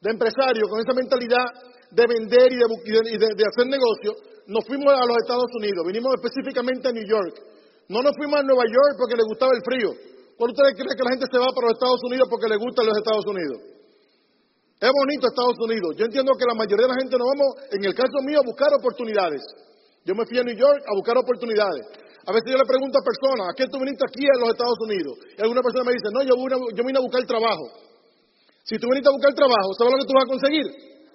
de 0.00 0.10
empresario, 0.10 0.68
con 0.68 0.80
esa 0.80 0.94
mentalidad 0.94 1.44
de 1.90 2.04
vender 2.06 2.52
y 2.52 2.56
de, 2.56 3.44
hacer 3.44 3.66
negocio, 3.66 4.14
nos 4.46 4.64
fuimos 4.64 4.94
a 4.94 5.04
los 5.04 5.16
Estados 5.18 5.50
Unidos. 5.58 5.84
Vinimos 5.86 6.14
específicamente 6.14 6.88
a 6.88 6.92
New 6.92 7.06
York. 7.06 7.34
No 7.88 8.02
nos 8.02 8.14
fuimos 8.16 8.40
a 8.40 8.42
Nueva 8.42 8.64
York 8.64 8.94
porque 8.96 9.16
le 9.18 9.26
gustaba 9.26 9.50
el 9.52 9.62
frío. 9.66 9.90
¿Por 10.38 10.50
ustedes 10.50 10.72
creen 10.78 10.96
que 10.96 11.04
la 11.04 11.12
gente 11.18 11.26
se 11.28 11.38
va 11.38 11.50
para 11.52 11.68
los 11.68 11.76
Estados 11.76 12.00
Unidos 12.06 12.28
porque 12.30 12.48
le 12.48 12.56
gustan 12.56 12.86
los 12.86 12.96
Estados 12.96 13.26
Unidos? 13.26 13.58
Es 14.80 14.88
bonito 14.88 15.28
Estados 15.28 15.58
Unidos. 15.60 15.92
Yo 15.98 16.04
entiendo 16.06 16.32
que 16.38 16.46
la 16.48 16.56
mayoría 16.56 16.88
de 16.88 16.92
la 16.94 17.00
gente 17.00 17.12
nos 17.18 17.28
vamos, 17.28 17.48
en 17.68 17.84
el 17.84 17.92
caso 17.92 18.16
mío, 18.24 18.40
a 18.40 18.46
buscar 18.46 18.72
oportunidades. 18.72 19.42
Yo 20.04 20.14
me 20.14 20.24
fui 20.24 20.38
a 20.38 20.44
New 20.44 20.56
York 20.56 20.80
a 20.86 20.92
buscar 20.96 21.16
oportunidades. 21.18 21.84
A 22.24 22.32
veces 22.32 22.52
yo 22.52 22.56
le 22.56 22.68
pregunto 22.68 23.00
a 23.00 23.04
personas, 23.04 23.48
¿a 23.48 23.54
qué 23.56 23.68
tú 23.68 23.80
viniste 23.80 24.04
aquí 24.04 24.24
en 24.24 24.40
los 24.40 24.52
Estados 24.52 24.78
Unidos? 24.84 25.16
Y 25.36 25.40
alguna 25.40 25.62
persona 25.62 25.84
me 25.88 25.96
dice, 25.96 26.08
no, 26.12 26.20
yo, 26.22 26.36
yo 26.36 26.82
vine 26.84 26.98
a 27.00 27.04
buscar 27.04 27.24
trabajo. 27.24 27.64
Si 28.64 28.76
tú 28.76 28.88
viniste 28.92 29.08
a 29.08 29.16
buscar 29.16 29.32
trabajo, 29.32 29.68
¿sabes 29.76 29.92
lo 29.92 29.98
que 29.98 30.08
tú 30.08 30.14
vas 30.14 30.24
a 30.24 30.32
conseguir? 30.32 30.66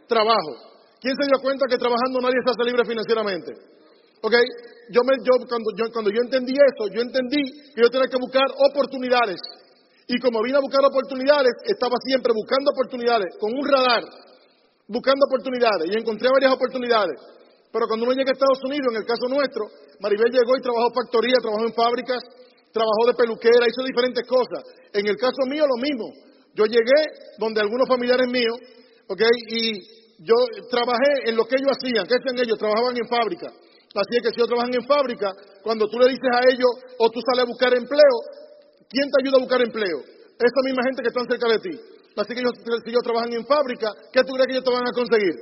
Trabajo. 0.09 0.51
¿Quién 0.99 1.13
se 1.13 1.25
dio 1.29 1.37
cuenta 1.41 1.69
que 1.69 1.77
trabajando 1.77 2.21
nadie 2.21 2.41
se 2.41 2.49
hace 2.49 2.63
libre 2.65 2.83
financieramente? 2.85 3.51
¿Ok? 4.21 4.33
Yo, 4.89 5.01
me, 5.05 5.13
yo, 5.21 5.33
cuando, 5.45 5.69
yo, 5.77 5.85
cuando 5.93 6.09
yo 6.09 6.21
entendí 6.21 6.53
eso, 6.53 6.89
yo 6.89 7.01
entendí 7.01 7.41
que 7.73 7.81
yo 7.81 7.89
tenía 7.89 8.09
que 8.09 8.17
buscar 8.17 8.45
oportunidades. 8.69 9.37
Y 10.07 10.17
como 10.17 10.41
vine 10.41 10.57
a 10.57 10.65
buscar 10.65 10.85
oportunidades, 10.85 11.53
estaba 11.65 11.97
siempre 12.05 12.33
buscando 12.33 12.71
oportunidades, 12.73 13.37
con 13.39 13.53
un 13.53 13.65
radar, 13.65 14.03
buscando 14.87 15.25
oportunidades. 15.25 15.89
Y 15.89 15.97
encontré 15.97 16.29
varias 16.29 16.53
oportunidades. 16.53 17.17
Pero 17.75 17.91
cuando 17.91 18.07
uno 18.07 18.15
llega 18.15 18.31
a 18.31 18.39
Estados 18.39 18.63
Unidos, 18.63 18.87
en 18.87 19.03
el 19.03 19.05
caso 19.05 19.27
nuestro, 19.27 19.67
Maribel 19.99 20.31
llegó 20.31 20.55
y 20.55 20.63
trabajó 20.63 20.95
factoría, 20.95 21.43
trabajó 21.43 21.67
en 21.67 21.75
fábricas, 21.75 22.23
trabajó 22.71 23.03
de 23.11 23.19
peluquera, 23.19 23.67
hizo 23.67 23.83
diferentes 23.83 24.23
cosas. 24.23 24.63
En 24.95 25.03
el 25.03 25.19
caso 25.19 25.43
mío, 25.43 25.67
lo 25.67 25.75
mismo. 25.83 26.07
Yo 26.55 26.63
llegué 26.71 27.35
donde 27.35 27.59
algunos 27.59 27.83
familiares 27.83 28.31
míos, 28.31 28.55
¿ok? 29.11 29.19
Y 29.51 29.75
yo 30.23 30.39
trabajé 30.71 31.27
en 31.27 31.35
lo 31.35 31.43
que 31.43 31.59
ellos 31.59 31.75
hacían. 31.75 32.07
¿Qué 32.07 32.15
hacían 32.15 32.39
ellos? 32.39 32.55
Trabajaban 32.55 32.95
en 32.95 33.11
fábrica. 33.11 33.51
Así 33.51 34.13
es 34.15 34.23
que 34.23 34.31
si 34.31 34.39
ellos 34.39 34.55
trabajan 34.55 34.71
en 34.71 34.87
fábrica, 34.87 35.35
cuando 35.59 35.91
tú 35.91 35.99
le 35.99 36.15
dices 36.15 36.31
a 36.31 36.47
ellos 36.47 36.71
o 36.95 37.11
tú 37.11 37.19
sales 37.27 37.43
a 37.43 37.51
buscar 37.51 37.75
empleo, 37.75 38.15
¿quién 38.87 39.11
te 39.11 39.19
ayuda 39.19 39.35
a 39.35 39.43
buscar 39.43 39.59
empleo? 39.59 39.99
Esa 39.99 40.61
misma 40.63 40.79
gente 40.87 41.03
que 41.03 41.11
está 41.11 41.27
cerca 41.27 41.47
de 41.51 41.59
ti. 41.59 41.75
Así 42.15 42.31
que 42.31 42.39
ellos, 42.39 42.55
si 42.55 42.87
ellos 42.87 43.03
trabajan 43.03 43.35
en 43.35 43.43
fábrica, 43.43 43.91
¿qué 44.15 44.23
tú 44.23 44.31
crees 44.31 44.47
que 44.47 44.53
ellos 44.55 44.63
te 44.63 44.71
van 44.71 44.87
a 44.87 44.95
conseguir? 44.95 45.35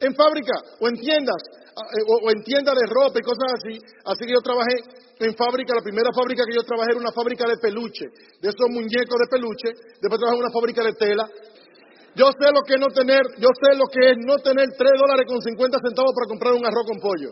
En 0.00 0.12
fábrica 0.16 0.56
o 0.80 0.88
en 0.88 0.96
tiendas. 0.96 1.63
Eh, 1.74 2.06
o, 2.06 2.30
en 2.30 2.38
tiendas 2.46 2.74
de 2.78 2.86
ropa 2.86 3.18
y 3.18 3.26
cosas 3.26 3.50
así. 3.58 3.74
Así 4.06 4.22
que 4.22 4.32
yo 4.32 4.42
trabajé 4.46 4.78
en 5.18 5.34
fábrica, 5.34 5.74
la 5.74 5.82
primera 5.82 6.10
fábrica 6.14 6.46
que 6.46 6.54
yo 6.54 6.62
trabajé 6.62 6.94
era 6.94 7.02
una 7.02 7.10
fábrica 7.10 7.50
de 7.50 7.58
peluche, 7.58 8.06
de 8.38 8.46
esos 8.46 8.68
muñecos 8.70 9.18
de 9.18 9.26
peluche. 9.26 9.70
Después 9.98 10.22
trabajé 10.22 10.38
en 10.38 10.44
una 10.46 10.54
fábrica 10.54 10.82
de 10.86 10.94
tela. 10.94 11.26
Yo 12.14 12.30
sé 12.30 12.46
lo 12.54 12.62
que 12.62 12.78
es 12.78 12.80
no 12.80 12.94
tener, 12.94 13.22
yo 13.42 13.50
sé 13.58 13.74
lo 13.74 13.90
que 13.90 14.14
es 14.14 14.16
no 14.22 14.38
tener 14.38 14.70
3 14.70 14.78
dólares 15.02 15.26
con 15.26 15.42
50 15.42 15.82
centavos 15.82 16.14
para 16.14 16.30
comprar 16.30 16.54
un 16.54 16.62
arroz 16.62 16.86
con 16.86 17.02
pollo. 17.02 17.30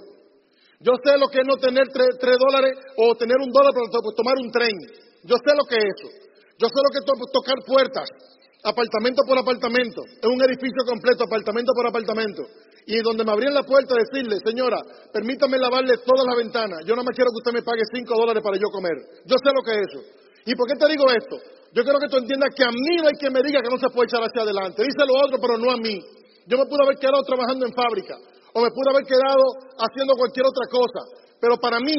Yo 0.83 0.99
sé 0.99 1.15
lo 1.15 1.31
que 1.31 1.39
es 1.39 1.47
no 1.47 1.55
tener 1.63 1.87
3, 1.87 2.19
dólares 2.19 2.75
o 2.99 3.15
tener 3.15 3.39
un 3.39 3.51
dólar 3.55 3.71
para 3.71 3.87
tomar 4.11 4.35
un 4.43 4.51
tren. 4.51 4.75
Yo 5.23 5.39
sé 5.39 5.55
lo 5.55 5.63
que 5.71 5.79
es 5.79 5.87
eso. 5.87 6.11
Yo 6.59 6.67
sé 6.67 6.79
lo 6.83 6.91
que 6.91 6.99
es 6.99 7.07
tocar 7.07 7.59
puertas, 7.63 8.11
apartamento 8.63 9.23
por 9.27 9.39
apartamento. 9.39 10.03
Es 10.07 10.29
un 10.29 10.41
edificio 10.43 10.83
completo, 10.87 11.25
apartamento 11.25 11.73
por 11.75 11.87
apartamento 11.87 12.43
y 12.87 12.99
donde 13.03 13.25
me 13.25 13.33
abrían 13.33 13.55
la 13.55 13.63
puerta 13.63 13.95
decirle, 13.95 14.39
señora, 14.45 14.79
permítame 15.13 15.59
lavarle 15.59 15.99
todas 16.05 16.27
las 16.27 16.37
ventanas, 16.37 16.83
yo 16.85 16.97
no 16.97 17.05
me 17.05 17.15
quiero 17.15 17.31
que 17.31 17.39
usted 17.39 17.53
me 17.53 17.63
pague 17.63 17.83
cinco 17.95 18.15
dólares 18.19 18.43
para 18.43 18.57
yo 18.59 18.69
comer. 18.71 19.23
Yo 19.25 19.37
sé 19.39 19.51
lo 19.55 19.63
que 19.63 19.71
es 19.71 19.83
eso. 19.87 20.01
¿Y 20.47 20.55
por 20.55 20.67
qué 20.67 20.75
te 20.75 20.91
digo 20.91 21.07
esto? 21.11 21.39
Yo 21.73 21.83
quiero 21.85 21.99
que 21.99 22.09
tú 22.11 22.19
entiendas 22.19 22.51
que 22.55 22.65
a 22.65 22.75
mí 22.75 22.97
no 22.99 23.07
hay 23.07 23.19
que 23.19 23.31
me 23.31 23.43
diga 23.43 23.63
que 23.63 23.71
no 23.71 23.79
se 23.79 23.89
puede 23.95 24.11
echar 24.11 24.21
hacia 24.21 24.43
adelante. 24.43 24.83
Dice 24.83 25.07
lo 25.07 25.15
otro, 25.15 25.39
pero 25.39 25.57
no 25.57 25.71
a 25.71 25.79
mí. 25.79 26.03
Yo 26.47 26.59
me 26.59 26.67
pude 26.67 26.83
haber 26.83 26.99
quedado 26.99 27.23
trabajando 27.23 27.65
en 27.67 27.73
fábrica 27.73 28.19
o 28.53 28.61
me 28.61 28.71
pude 28.75 28.91
haber 28.91 29.07
quedado 29.07 29.45
haciendo 29.79 30.19
cualquier 30.19 30.47
otra 30.47 30.67
cosa. 30.67 31.01
Pero 31.41 31.57
para 31.57 31.79
mí, 31.79 31.95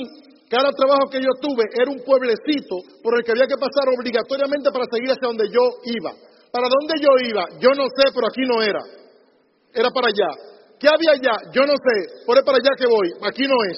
cada 0.51 0.69
trabajo 0.75 1.09
que 1.09 1.23
yo 1.23 1.31
tuve 1.41 1.63
era 1.73 1.89
un 1.89 2.03
pueblecito 2.03 2.75
por 3.01 3.17
el 3.17 3.23
que 3.23 3.31
había 3.31 3.47
que 3.47 3.57
pasar 3.57 3.87
obligatoriamente 3.89 4.69
para 4.69 4.85
seguir 4.91 5.09
hacia 5.09 5.31
donde 5.31 5.47
yo 5.49 5.63
iba. 5.87 6.11
¿Para 6.53 6.69
dónde 6.69 6.93
yo 7.01 7.09
iba? 7.33 7.43
Yo 7.57 7.73
no 7.73 7.89
sé, 7.89 8.13
pero 8.13 8.29
aquí 8.29 8.45
no 8.45 8.61
era. 8.61 8.77
Era 9.73 9.89
para 9.89 10.13
allá. 10.13 10.29
¿Qué 10.77 10.85
había 10.85 11.17
allá? 11.17 11.49
Yo 11.49 11.65
no 11.65 11.73
sé. 11.73 11.95
Por 12.29 12.37
ahí 12.37 12.45
para 12.45 12.61
allá 12.61 12.77
que 12.77 12.85
voy. 12.85 13.09
Aquí 13.25 13.49
no 13.49 13.57
es. 13.65 13.77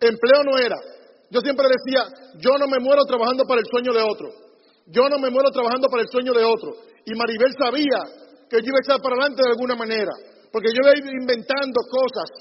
Empleo 0.00 0.40
no 0.48 0.56
era. 0.56 0.80
Yo 1.28 1.44
siempre 1.44 1.68
decía, 1.68 2.08
yo 2.40 2.56
no 2.56 2.68
me 2.72 2.80
muero 2.80 3.04
trabajando 3.04 3.44
para 3.44 3.60
el 3.60 3.66
sueño 3.68 3.92
de 3.92 4.00
otro. 4.00 4.32
Yo 4.88 5.10
no 5.12 5.18
me 5.18 5.28
muero 5.28 5.50
trabajando 5.50 5.88
para 5.92 6.04
el 6.04 6.08
sueño 6.08 6.32
de 6.32 6.40
otro. 6.40 6.72
Y 7.04 7.12
Maribel 7.12 7.52
sabía 7.52 8.00
que 8.48 8.64
yo 8.64 8.72
iba 8.72 8.80
a 8.80 8.84
echar 8.86 9.02
para 9.04 9.20
adelante 9.20 9.42
de 9.44 9.52
alguna 9.52 9.76
manera. 9.76 10.12
Porque 10.48 10.72
yo 10.72 10.80
iba 10.88 10.96
inventando 10.96 11.84
cosas. 11.84 12.32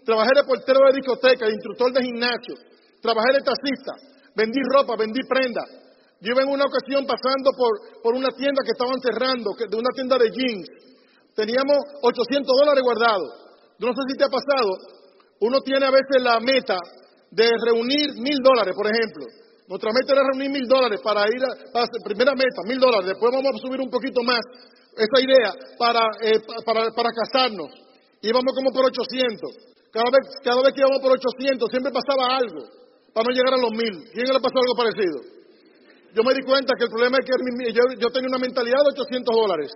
Trabajé 0.00 0.32
de 0.32 0.48
portero 0.48 0.80
de 0.88 0.96
discoteca, 0.96 1.44
de 1.44 1.52
instructor 1.52 1.92
de 1.92 2.00
gimnasio. 2.08 2.56
Trabajé 3.04 3.36
de 3.36 3.44
taxista. 3.44 3.92
Vendí 4.32 4.64
ropa, 4.72 4.96
vendí 4.96 5.20
prenda. 5.28 5.83
Yo 6.20 6.32
iba 6.32 6.42
en 6.42 6.48
una 6.48 6.64
ocasión 6.64 7.04
pasando 7.06 7.50
por, 7.56 8.02
por 8.02 8.14
una 8.14 8.30
tienda 8.30 8.62
que 8.64 8.72
estaban 8.72 9.00
cerrando, 9.00 9.50
de 9.58 9.76
una 9.76 9.90
tienda 9.94 10.16
de 10.18 10.30
jeans. 10.30 10.68
Teníamos 11.34 11.78
800 12.02 12.46
dólares 12.46 12.82
guardados. 12.82 13.30
No 13.78 13.90
sé 13.92 14.00
si 14.08 14.16
te 14.16 14.24
ha 14.24 14.30
pasado. 14.30 14.70
Uno 15.40 15.60
tiene 15.60 15.84
a 15.86 15.90
veces 15.90 16.22
la 16.22 16.38
meta 16.40 16.78
de 17.30 17.50
reunir 17.66 18.14
mil 18.22 18.38
dólares, 18.42 18.74
por 18.74 18.86
ejemplo. 18.86 19.26
Nuestra 19.66 19.90
meta 19.92 20.12
era 20.12 20.22
reunir 20.22 20.50
mil 20.50 20.66
dólares 20.68 21.00
para 21.02 21.26
ir 21.26 21.42
a, 21.42 21.72
para, 21.72 21.86
primera 22.04 22.32
meta, 22.32 22.62
mil 22.64 22.78
dólares. 22.78 23.08
Después 23.08 23.32
vamos 23.32 23.52
a 23.54 23.58
subir 23.58 23.80
un 23.80 23.90
poquito 23.90 24.22
más 24.22 24.40
esa 24.94 25.18
idea 25.18 25.50
para, 25.76 26.06
eh, 26.22 26.38
para, 26.64 26.90
para 26.94 27.10
casarnos. 27.10 27.68
Íbamos 28.22 28.54
como 28.54 28.70
por 28.70 28.86
800. 28.86 29.74
Cada 29.90 30.10
vez, 30.10 30.24
cada 30.42 30.62
vez 30.62 30.72
que 30.72 30.80
íbamos 30.80 31.00
por 31.00 31.12
800 31.12 31.70
siempre 31.70 31.92
pasaba 31.92 32.36
algo 32.38 32.62
para 33.12 33.26
no 33.26 33.34
llegar 33.34 33.54
a 33.54 33.62
los 33.62 33.72
mil. 33.72 33.94
¿Quién 34.12 34.26
le 34.26 34.40
pasó 34.40 34.58
algo 34.58 34.74
parecido? 34.76 35.43
Yo 36.14 36.22
me 36.22 36.32
di 36.32 36.42
cuenta 36.46 36.78
que 36.78 36.86
el 36.86 36.90
problema 36.94 37.18
es 37.18 37.26
que 37.26 37.34
yo, 37.74 37.82
yo 37.98 38.08
tenía 38.14 38.30
una 38.30 38.38
mentalidad 38.38 38.78
de 38.86 38.94
800 38.94 39.34
dólares. 39.34 39.70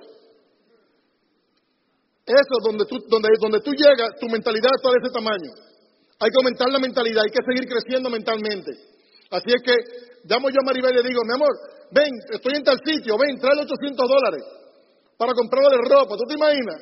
Eso, 2.22 2.54
donde 2.62 2.86
tú, 2.86 2.94
donde, 3.10 3.28
donde 3.42 3.60
tú 3.60 3.74
llegas, 3.74 4.14
tu 4.20 4.28
mentalidad 4.30 4.70
está 4.70 4.94
de 4.94 5.02
ese 5.02 5.10
tamaño. 5.10 5.50
Hay 6.20 6.30
que 6.30 6.38
aumentar 6.38 6.70
la 6.70 6.78
mentalidad, 6.78 7.26
hay 7.26 7.34
que 7.34 7.42
seguir 7.42 7.66
creciendo 7.66 8.06
mentalmente. 8.06 8.70
Así 9.34 9.50
es 9.50 9.62
que 9.66 9.74
llamo 10.30 10.46
yo 10.50 10.62
a 10.62 10.66
Maribel 10.66 10.94
y 10.94 11.02
le 11.02 11.08
digo, 11.08 11.26
mi 11.26 11.34
amor, 11.34 11.50
ven, 11.90 12.12
estoy 12.30 12.54
en 12.54 12.62
tal 12.62 12.78
sitio, 12.86 13.18
ven, 13.18 13.34
trae 13.42 13.58
800 13.58 13.98
dólares 14.06 14.44
para 15.18 15.34
comprarlo 15.34 15.74
de 15.74 15.82
ropa, 15.82 16.14
¿tú 16.14 16.24
te 16.28 16.38
imaginas? 16.38 16.78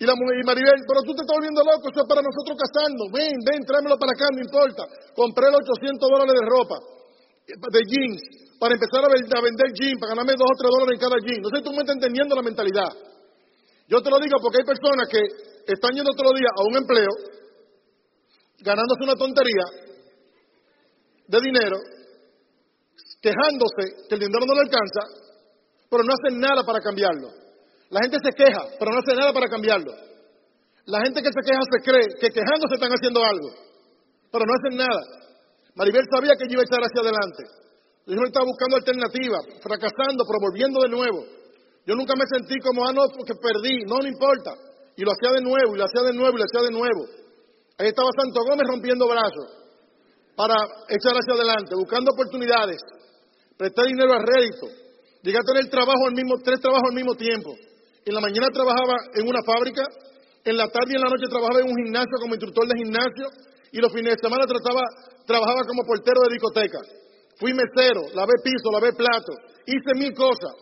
Y, 0.00 0.04
la, 0.08 0.12
y 0.12 0.44
Maribel, 0.44 0.80
pero 0.88 1.04
tú 1.04 1.12
te 1.12 1.20
estás 1.20 1.36
volviendo 1.36 1.60
loco, 1.60 1.84
eso 1.92 2.00
es 2.00 2.08
para 2.08 2.24
nosotros 2.24 2.56
casarnos, 2.56 3.12
ven, 3.12 3.36
ven, 3.44 3.60
tráemelo 3.64 4.00
para 4.00 4.12
acá, 4.16 4.24
no 4.32 4.40
importa. 4.40 4.88
Compré 5.12 5.52
los 5.52 5.60
800 5.68 6.00
dólares 6.00 6.32
de 6.32 6.44
ropa, 6.48 6.76
de 7.44 7.80
jeans, 7.84 8.45
para 8.58 8.74
empezar 8.74 9.04
a, 9.04 9.08
vender 9.10 9.68
jeans, 9.74 10.00
para 10.00 10.16
ganarme 10.16 10.32
2 10.32 10.40
o 10.40 10.56
3 10.56 10.70
dólares 10.70 10.94
en 10.96 11.00
cada 11.00 11.18
jeans. 11.20 11.42
No 11.44 11.50
sé 11.52 11.56
si 11.60 11.64
tú 11.64 11.70
me 11.72 11.82
estás 11.84 11.96
entendiendo 11.96 12.32
la 12.34 12.42
mentalidad. 12.42 12.90
Yo 13.88 14.02
te 14.02 14.10
lo 14.10 14.18
digo 14.18 14.36
porque 14.42 14.58
hay 14.60 14.66
personas 14.66 15.06
que 15.08 15.20
están 15.68 15.92
yendo 15.94 16.10
todos 16.12 16.32
los 16.32 16.40
días 16.40 16.54
a 16.56 16.62
un 16.64 16.74
empleo, 16.76 17.12
ganándose 18.64 19.04
una 19.04 19.14
tontería 19.14 19.66
de 21.28 21.38
dinero, 21.40 21.78
quejándose 23.20 24.08
que 24.08 24.14
el 24.14 24.20
dinero 24.26 24.46
no 24.46 24.54
le 24.54 24.64
alcanza, 24.66 25.02
pero 25.90 26.02
no 26.02 26.12
hacen 26.14 26.40
nada 26.40 26.64
para 26.64 26.80
cambiarlo. 26.80 27.28
La 27.90 28.00
gente 28.02 28.18
se 28.18 28.32
queja, 28.34 28.62
pero 28.78 28.90
no 28.90 28.98
hace 28.98 29.14
nada 29.14 29.32
para 29.32 29.48
cambiarlo. 29.48 29.92
La 30.86 31.02
gente 31.02 31.22
que 31.22 31.30
se 31.30 31.42
queja 31.44 31.62
se 31.62 31.82
cree 31.82 32.06
que 32.18 32.30
quejándose 32.30 32.74
están 32.74 32.90
haciendo 32.90 33.22
algo, 33.22 33.50
pero 34.32 34.44
no 34.46 34.52
hacen 34.54 34.78
nada. 34.78 35.02
Maribel 35.74 36.06
sabía 36.10 36.34
que 36.38 36.46
yo 36.48 36.54
iba 36.58 36.62
a 36.62 36.68
echar 36.70 36.82
hacia 36.82 37.02
adelante. 37.02 37.65
Yo 38.06 38.22
estaba 38.22 38.46
buscando 38.46 38.78
alternativas, 38.78 39.42
fracasando, 39.58 40.22
pero 40.22 40.38
volviendo 40.38 40.78
de 40.78 40.90
nuevo. 40.94 41.26
Yo 41.86 41.94
nunca 41.98 42.14
me 42.14 42.22
sentí 42.30 42.54
como, 42.62 42.86
ah, 42.86 42.92
no, 42.94 43.02
porque 43.10 43.34
perdí, 43.34 43.82
no, 43.82 43.98
no 43.98 44.06
importa. 44.06 44.54
Y 44.94 45.02
lo 45.02 45.10
hacía 45.10 45.34
de 45.34 45.42
nuevo, 45.42 45.74
y 45.74 45.78
lo 45.78 45.84
hacía 45.84 46.02
de 46.06 46.14
nuevo, 46.14 46.34
y 46.34 46.38
lo 46.38 46.46
hacía 46.46 46.62
de 46.62 46.74
nuevo. 46.74 47.02
Ahí 47.78 47.88
estaba 47.90 48.08
Santo 48.14 48.46
Gómez 48.46 48.66
rompiendo 48.66 49.10
brazos 49.10 49.66
para 50.38 50.54
echar 50.86 51.18
hacia 51.18 51.34
adelante, 51.34 51.74
buscando 51.74 52.12
oportunidades. 52.14 52.78
Presté 53.58 53.82
dinero 53.90 54.14
a 54.14 54.22
rédito. 54.22 54.66
Llegué 55.22 55.38
a 55.38 55.46
tener 55.46 55.66
trabajo 55.66 56.06
al 56.06 56.14
mismo, 56.14 56.38
tres 56.44 56.60
trabajos 56.60 56.86
al 56.88 56.94
mismo 56.94 57.14
tiempo. 57.16 57.50
En 58.06 58.14
la 58.14 58.20
mañana 58.20 58.46
trabajaba 58.54 58.94
en 59.14 59.26
una 59.26 59.42
fábrica, 59.42 59.82
en 60.44 60.56
la 60.56 60.68
tarde 60.68 60.94
y 60.94 60.96
en 60.96 61.02
la 61.02 61.10
noche 61.10 61.26
trabajaba 61.26 61.58
en 61.58 61.74
un 61.74 61.76
gimnasio 61.76 62.16
como 62.22 62.34
instructor 62.38 62.68
de 62.70 62.78
gimnasio 62.78 63.26
y 63.72 63.78
los 63.82 63.90
fines 63.90 64.14
de 64.14 64.22
semana 64.22 64.46
trabajaba 64.46 65.62
como 65.66 65.82
portero 65.82 66.22
de 66.22 66.34
discoteca. 66.38 66.78
Fui 67.38 67.52
mesero, 67.52 68.08
lavé 68.14 68.32
piso, 68.42 68.72
lavé 68.72 68.92
plato, 68.92 69.32
hice 69.66 69.92
mil 69.96 70.12
cosas. 70.14 70.56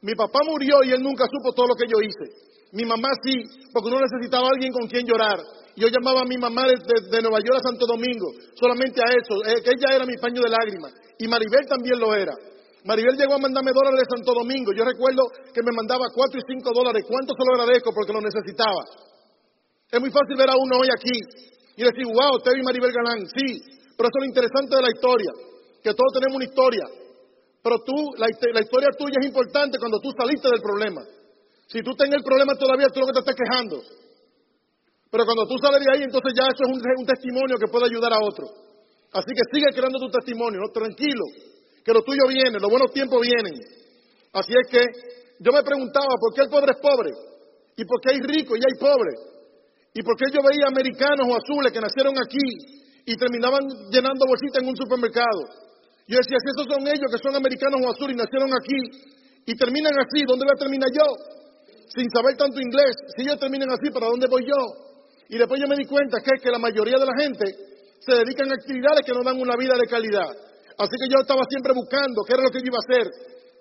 Mi 0.00 0.14
papá 0.14 0.40
murió 0.44 0.84
y 0.84 0.92
él 0.92 1.02
nunca 1.02 1.24
supo 1.24 1.52
todo 1.52 1.68
lo 1.68 1.74
que 1.74 1.88
yo 1.88 2.00
hice. 2.00 2.54
Mi 2.72 2.84
mamá 2.84 3.08
sí, 3.22 3.34
porque 3.72 3.88
uno 3.88 4.00
necesitaba 4.00 4.48
a 4.48 4.52
alguien 4.52 4.72
con 4.72 4.88
quien 4.88 5.06
llorar. 5.06 5.38
Yo 5.76 5.88
llamaba 5.88 6.22
a 6.22 6.28
mi 6.28 6.36
mamá 6.36 6.66
de, 6.66 7.22
Nueva 7.22 7.38
York 7.38 7.58
a 7.60 7.68
Santo 7.70 7.86
Domingo, 7.86 8.34
solamente 8.58 9.00
a 9.00 9.10
eso, 9.10 9.34
eh, 9.46 9.62
que 9.62 9.72
ella 9.74 9.96
era 9.96 10.06
mi 10.06 10.16
paño 10.20 10.42
de 10.42 10.50
lágrimas. 10.50 10.92
Y 11.18 11.28
Maribel 11.28 11.66
también 11.66 11.98
lo 11.98 12.14
era. 12.14 12.34
Maribel 12.84 13.16
llegó 13.16 13.34
a 13.34 13.38
mandarme 13.38 13.72
dólares 13.72 14.04
de 14.04 14.12
Santo 14.16 14.34
Domingo. 14.34 14.72
Yo 14.76 14.84
recuerdo 14.84 15.22
que 15.54 15.62
me 15.62 15.72
mandaba 15.72 16.04
cuatro 16.14 16.38
y 16.38 16.44
cinco 16.46 16.70
dólares. 16.74 17.04
¿Cuánto 17.08 17.32
se 17.32 17.42
lo 17.42 17.50
agradezco? 17.56 17.94
Porque 17.94 18.12
lo 18.12 18.20
necesitaba. 18.20 18.82
Es 19.90 20.00
muy 20.00 20.10
fácil 20.10 20.36
ver 20.36 20.50
a 20.50 20.56
uno 20.58 20.84
hoy 20.84 20.88
aquí 20.92 21.16
y 21.76 21.82
decir, 21.82 22.06
wow, 22.06 22.36
usted 22.36 22.58
y 22.58 22.62
Maribel 22.62 22.92
Galán. 22.92 23.22
Sí, 23.24 23.62
pero 23.96 24.10
eso 24.10 24.16
es 24.18 24.22
lo 24.22 24.30
interesante 24.30 24.76
de 24.76 24.82
la 24.82 24.90
historia, 24.90 25.32
que 25.84 25.92
todos 25.92 26.16
tenemos 26.16 26.40
una 26.40 26.48
historia. 26.48 26.84
Pero 27.60 27.76
tú, 27.84 27.92
la, 28.16 28.28
historia 28.32 28.88
tuya 28.96 29.20
es 29.20 29.26
importante 29.28 29.76
cuando 29.76 30.00
tú 30.00 30.08
saliste 30.16 30.48
del 30.48 30.64
problema. 30.64 31.04
Si 31.68 31.84
tú 31.84 31.92
tienes 31.92 32.16
el 32.16 32.24
problema 32.24 32.56
todavía, 32.56 32.88
tú 32.88 33.00
lo 33.00 33.06
que 33.08 33.12
te 33.12 33.20
estás 33.20 33.36
quejando. 33.36 33.84
Pero 35.12 35.24
cuando 35.24 35.44
tú 35.46 35.60
sales 35.60 35.84
de 35.84 35.90
ahí, 35.92 36.02
entonces 36.04 36.32
ya 36.32 36.48
eso 36.48 36.64
es 36.64 36.72
un, 36.72 37.06
testimonio 37.06 37.56
que 37.60 37.68
puede 37.68 37.84
ayudar 37.84 38.12
a 38.16 38.24
otro. 38.24 38.48
Así 39.12 39.30
que 39.30 39.44
sigue 39.52 39.70
creando 39.76 40.00
tu 40.00 40.08
testimonio, 40.08 40.60
tranquilo, 40.72 41.24
que 41.84 41.92
lo 41.92 42.02
tuyo 42.02 42.24
viene, 42.28 42.58
los 42.58 42.70
buenos 42.70 42.90
tiempos 42.90 43.20
vienen. 43.20 43.60
Así 44.32 44.52
es 44.56 44.66
que 44.68 44.82
yo 45.38 45.52
me 45.52 45.62
preguntaba 45.62 46.16
por 46.18 46.34
qué 46.34 46.42
el 46.42 46.50
pobre 46.50 46.72
es 46.72 46.80
pobre 46.80 47.12
y 47.76 47.84
por 47.84 48.00
qué 48.00 48.16
hay 48.16 48.20
rico 48.20 48.56
y 48.56 48.60
hay 48.64 48.74
pobre 48.80 49.12
y 49.94 50.02
por 50.02 50.16
qué 50.16 50.26
yo 50.32 50.42
veía 50.42 50.66
americanos 50.66 51.28
o 51.28 51.36
azules 51.36 51.72
que 51.72 51.80
nacieron 51.80 52.16
aquí 52.18 52.82
y 53.06 53.14
terminaban 53.16 53.62
llenando 53.92 54.26
bolsitas 54.26 54.62
en 54.62 54.68
un 54.68 54.76
supermercado. 54.76 55.63
Yo 56.06 56.20
decía, 56.20 56.36
si 56.36 56.48
esos 56.52 56.66
son 56.68 56.84
ellos 56.84 57.08
que 57.08 57.20
son 57.22 57.34
americanos 57.34 57.80
o 57.80 57.90
azules 57.90 58.14
y 58.14 58.20
nacieron 58.20 58.52
aquí 58.52 58.80
y 59.46 59.56
terminan 59.56 59.94
así, 59.96 60.24
¿dónde 60.28 60.44
voy 60.44 60.54
a 60.54 60.60
terminar 60.60 60.90
yo? 60.92 61.06
Sin 61.88 62.08
saber 62.10 62.36
tanto 62.36 62.60
inglés, 62.60 62.92
si 63.16 63.22
ellos 63.24 63.40
terminan 63.40 63.70
así, 63.72 63.88
¿para 63.88 64.08
dónde 64.08 64.28
voy 64.28 64.44
yo? 64.44 64.60
Y 65.28 65.38
después 65.38 65.60
yo 65.60 65.68
me 65.68 65.76
di 65.76 65.86
cuenta 65.86 66.20
que, 66.20 66.36
que 66.42 66.50
la 66.50 66.58
mayoría 66.58 66.98
de 67.00 67.06
la 67.06 67.16
gente 67.16 67.44
se 68.04 68.12
dedican 68.12 68.50
a 68.50 68.54
actividades 68.54 69.00
que 69.06 69.14
no 69.16 69.24
dan 69.24 69.40
una 69.40 69.56
vida 69.56 69.74
de 69.80 69.88
calidad. 69.88 70.28
Así 70.76 70.94
que 71.00 71.08
yo 71.08 71.22
estaba 71.22 71.42
siempre 71.48 71.72
buscando 71.72 72.22
qué 72.26 72.34
era 72.34 72.42
lo 72.42 72.50
que 72.50 72.60
yo 72.60 72.68
iba 72.68 72.80
a 72.80 72.84
hacer. 72.84 73.06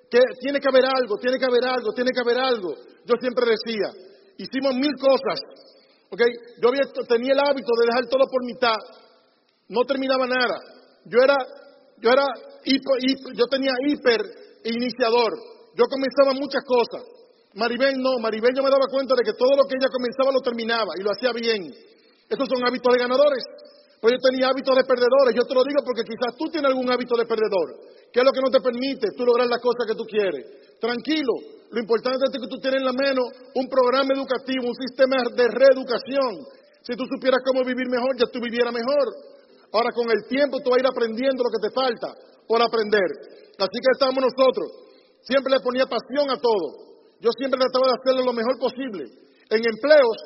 Que 0.09 0.19
tiene 0.41 0.59
que 0.59 0.67
haber 0.67 0.85
algo, 0.85 1.17
tiene 1.17 1.37
que 1.39 1.45
haber 1.45 1.63
algo, 1.63 1.93
tiene 1.93 2.11
que 2.11 2.21
haber 2.21 2.37
algo. 2.37 2.75
Yo 3.05 3.15
siempre 3.19 3.45
decía, 3.47 3.89
hicimos 4.37 4.75
mil 4.75 4.93
cosas. 4.99 5.39
¿okay? 6.09 6.29
Yo 6.61 6.69
tenía 7.07 7.33
el 7.33 7.39
hábito 7.39 7.71
de 7.79 7.87
dejar 7.87 8.05
todo 8.09 8.25
por 8.29 8.43
mitad. 8.45 8.77
No 9.69 9.85
terminaba 9.85 10.27
nada. 10.27 10.59
Yo 11.05 11.17
era, 11.23 11.37
yo 12.03 12.11
era, 12.11 12.27
yo 12.67 13.45
tenía 13.47 13.71
hiper 13.87 14.19
iniciador. 14.65 15.31
Yo 15.73 15.85
comenzaba 15.87 16.35
muchas 16.35 16.63
cosas. 16.67 17.01
Maribel 17.55 17.95
no, 17.95 18.19
Maribel 18.19 18.51
yo 18.51 18.61
me 18.61 18.69
daba 18.69 18.91
cuenta 18.91 19.15
de 19.15 19.23
que 19.23 19.37
todo 19.39 19.55
lo 19.55 19.63
que 19.63 19.79
ella 19.79 19.87
comenzaba 19.87 20.35
lo 20.35 20.41
terminaba 20.41 20.91
y 20.99 21.03
lo 21.03 21.11
hacía 21.15 21.31
bien. 21.31 21.71
Esos 22.27 22.47
son 22.49 22.59
hábitos 22.67 22.91
de 22.91 22.99
ganadores. 22.99 23.43
Pues 24.01 24.19
yo 24.19 24.19
tenía 24.19 24.51
hábitos 24.51 24.75
de 24.75 24.83
perdedores. 24.83 25.31
Yo 25.31 25.47
te 25.47 25.55
lo 25.55 25.63
digo 25.63 25.79
porque 25.85 26.03
quizás 26.03 26.35
tú 26.35 26.51
tienes 26.51 26.67
algún 26.67 26.91
hábito 26.91 27.15
de 27.15 27.23
perdedor. 27.23 27.87
¿Qué 28.11 28.19
es 28.19 28.25
lo 28.25 28.35
que 28.35 28.43
no 28.43 28.51
te 28.51 28.59
permite 28.59 29.07
tú 29.15 29.23
lograr 29.23 29.47
las 29.47 29.63
cosas 29.63 29.87
que 29.87 29.95
tú 29.95 30.03
quieres? 30.03 30.75
Tranquilo. 30.83 31.63
Lo 31.71 31.79
importante 31.79 32.27
es 32.27 32.31
que 32.35 32.51
tú 32.51 32.59
tienes 32.59 32.83
en 32.83 32.85
la 32.85 32.91
mano 32.91 33.23
un 33.55 33.67
programa 33.71 34.11
educativo, 34.11 34.67
un 34.67 34.75
sistema 34.75 35.23
de 35.23 35.47
reeducación. 35.47 36.51
Si 36.83 36.99
tú 36.99 37.07
supieras 37.07 37.39
cómo 37.47 37.63
vivir 37.63 37.87
mejor, 37.87 38.11
ya 38.19 38.27
tú 38.27 38.43
vivieras 38.43 38.75
mejor. 38.75 39.32
Ahora 39.73 39.89
con 39.91 40.05
el 40.05 40.21
tiempo 40.29 40.61
tú 40.61 40.69
vas 40.69 40.77
a 40.77 40.83
ir 40.85 40.87
aprendiendo 40.87 41.41
lo 41.41 41.49
que 41.49 41.65
te 41.65 41.73
falta 41.73 42.13
por 42.47 42.61
aprender. 42.61 43.09
Así 43.57 43.77
que 43.81 43.91
estamos 43.97 44.21
nosotros. 44.21 44.69
Siempre 45.25 45.57
le 45.57 45.59
ponía 45.65 45.89
pasión 45.89 46.29
a 46.29 46.37
todo. 46.37 46.93
Yo 47.19 47.31
siempre 47.33 47.57
trataba 47.57 47.89
de 47.89 47.97
hacerlo 47.97 48.21
lo 48.21 48.33
mejor 48.37 48.59
posible. 48.59 49.09
En 49.49 49.61
empleos 49.65 50.17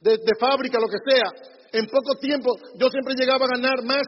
de, 0.00 0.34
fábrica, 0.38 0.80
lo 0.80 0.88
que 0.88 0.98
sea, 1.04 1.28
en 1.72 1.86
poco 1.86 2.16
tiempo 2.20 2.50
yo 2.78 2.88
siempre 2.88 3.14
llegaba 3.14 3.46
a 3.46 3.54
ganar 3.54 3.82
más 3.84 4.02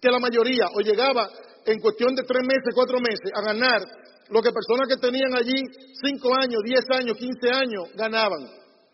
que 0.00 0.10
la 0.10 0.18
mayoría, 0.18 0.66
o 0.74 0.80
llegaba 0.80 1.28
en 1.66 1.78
cuestión 1.78 2.14
de 2.14 2.22
tres 2.24 2.42
meses, 2.42 2.72
cuatro 2.74 2.98
meses, 2.98 3.30
a 3.34 3.42
ganar 3.42 3.82
lo 4.30 4.40
que 4.40 4.50
personas 4.50 4.88
que 4.88 4.96
tenían 4.96 5.36
allí 5.36 5.60
cinco 6.02 6.32
años, 6.34 6.62
diez 6.64 6.84
años, 6.94 7.18
quince 7.18 7.50
años 7.52 7.92
ganaban. 7.94 8.40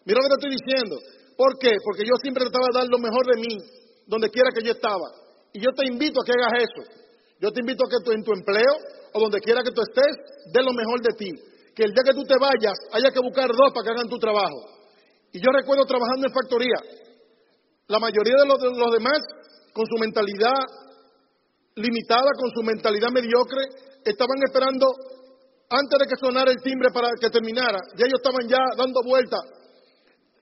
Mira 0.05 0.19
lo 0.19 0.25
que 0.25 0.35
te 0.35 0.39
estoy 0.41 0.57
diciendo. 0.59 0.97
¿Por 1.37 1.59
qué? 1.59 1.73
Porque 1.85 2.05
yo 2.05 2.17
siempre 2.23 2.45
trataba 2.45 2.67
de 2.73 2.79
dar 2.81 2.89
lo 2.89 2.99
mejor 2.99 3.27
de 3.27 3.41
mí, 3.41 3.55
donde 4.07 4.31
quiera 4.31 4.51
que 4.55 4.65
yo 4.65 4.73
estaba. 4.73 5.11
Y 5.53 5.61
yo 5.61 5.71
te 5.77 5.87
invito 5.87 6.21
a 6.21 6.25
que 6.25 6.33
hagas 6.33 6.63
eso. 6.63 6.83
Yo 7.41 7.51
te 7.51 7.61
invito 7.61 7.85
a 7.85 7.91
que 7.91 8.05
tú 8.05 8.13
en 8.13 8.23
tu 8.23 8.33
empleo 8.33 8.75
o 9.13 9.21
donde 9.21 9.41
quiera 9.41 9.63
que 9.63 9.73
tú 9.73 9.83
estés, 9.83 10.17
dé 10.53 10.63
lo 10.63 10.73
mejor 10.73 11.01
de 11.03 11.15
ti 11.19 11.31
que 11.77 11.85
el 11.85 11.93
día 11.93 12.09
que 12.09 12.17
tú 12.17 12.25
te 12.25 12.41
vayas 12.41 12.73
haya 12.97 13.13
que 13.13 13.21
buscar 13.21 13.53
dos 13.53 13.69
para 13.77 13.85
que 13.85 13.93
hagan 13.93 14.09
tu 14.09 14.17
trabajo. 14.17 14.65
Y 15.31 15.39
yo 15.39 15.53
recuerdo 15.53 15.85
trabajando 15.85 16.27
en 16.27 16.33
factoría. 16.33 16.81
La 17.89 18.01
mayoría 18.01 18.33
de 18.41 18.49
los, 18.49 18.59
demás, 18.97 19.21
con 19.77 19.85
su 19.85 20.01
mentalidad 20.01 20.57
limitada, 21.77 22.33
con 22.41 22.49
su 22.57 22.63
mentalidad 22.65 23.13
mediocre, 23.13 23.61
estaban 24.03 24.41
esperando 24.49 24.89
antes 25.69 25.99
de 26.01 26.07
que 26.09 26.17
sonara 26.17 26.51
el 26.51 26.63
timbre 26.65 26.89
para 26.91 27.13
que 27.21 27.29
terminara. 27.29 27.79
Ya 28.01 28.09
ellos 28.09 28.25
estaban 28.25 28.49
ya 28.49 28.65
dando 28.75 29.05
vueltas. 29.05 29.45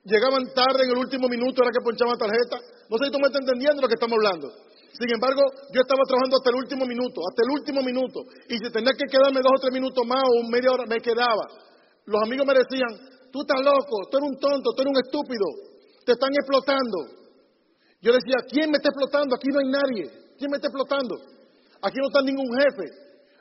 Llegaban 0.05 0.47
tarde 0.55 0.87
en 0.87 0.91
el 0.91 0.97
último 0.97 1.27
minuto, 1.27 1.63
era 1.63 1.71
que 1.75 1.83
ponchaban 1.83 2.17
tarjeta. 2.17 2.63
No 2.89 2.97
sé 2.97 3.05
si 3.05 3.11
tú 3.11 3.19
me 3.19 3.27
estás 3.27 3.41
entendiendo 3.41 3.81
lo 3.81 3.87
que 3.87 3.97
estamos 3.97 4.15
hablando. 4.17 4.47
Sin 4.95 5.11
embargo, 5.11 5.43
yo 5.75 5.81
estaba 5.83 6.03
trabajando 6.07 6.39
hasta 6.39 6.49
el 6.55 6.57
último 6.63 6.83
minuto, 6.87 7.19
hasta 7.27 7.41
el 7.43 7.51
último 7.51 7.79
minuto. 7.83 8.23
Y 8.47 8.55
si 8.55 8.67
tenía 8.71 8.95
que 8.95 9.11
quedarme 9.11 9.43
dos 9.43 9.51
o 9.51 9.59
tres 9.59 9.73
minutos 9.75 10.01
más 10.07 10.23
o 10.23 10.47
media 10.47 10.71
hora, 10.71 10.85
me 10.87 11.03
quedaba. 11.03 11.45
Los 12.07 12.19
amigos 12.23 12.47
me 12.47 12.55
decían, 12.55 12.91
tú 13.33 13.43
estás 13.43 13.59
loco, 13.59 14.07
tú 14.07 14.13
eres 14.15 14.29
un 14.31 14.37
tonto, 14.39 14.71
tú 14.71 14.79
eres 14.79 14.91
un 14.95 15.01
estúpido, 15.03 15.45
te 16.05 16.15
están 16.15 16.31
explotando. 16.31 16.97
Yo 17.99 18.13
decía, 18.13 18.39
¿quién 18.47 18.71
me 18.71 18.77
está 18.77 18.87
explotando? 18.93 19.35
Aquí 19.35 19.49
no 19.51 19.59
hay 19.59 19.69
nadie. 19.73 20.05
¿Quién 20.37 20.51
me 20.51 20.57
está 20.61 20.69
explotando? 20.71 21.15
Aquí 21.81 21.97
no 21.99 22.07
está 22.07 22.21
ningún 22.21 22.47
jefe. 22.55 22.85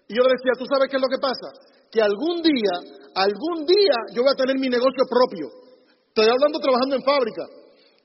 Y 0.09 0.17
yo 0.17 0.23
le 0.27 0.35
decía, 0.35 0.59
¿tú 0.59 0.67
sabes 0.67 0.91
qué 0.91 0.97
es 0.97 1.05
lo 1.05 1.13
que 1.13 1.21
pasa? 1.21 1.49
Que 1.93 2.03
algún 2.03 2.43
día, 2.43 2.75
algún 3.15 3.63
día 3.63 3.97
yo 4.11 4.27
voy 4.27 4.33
a 4.33 4.41
tener 4.41 4.59
mi 4.59 4.69
negocio 4.69 5.05
propio. 5.07 5.47
Estoy 6.09 6.29
hablando 6.33 6.59
trabajando 6.59 6.97
en 6.97 7.05
fábrica. 7.07 7.45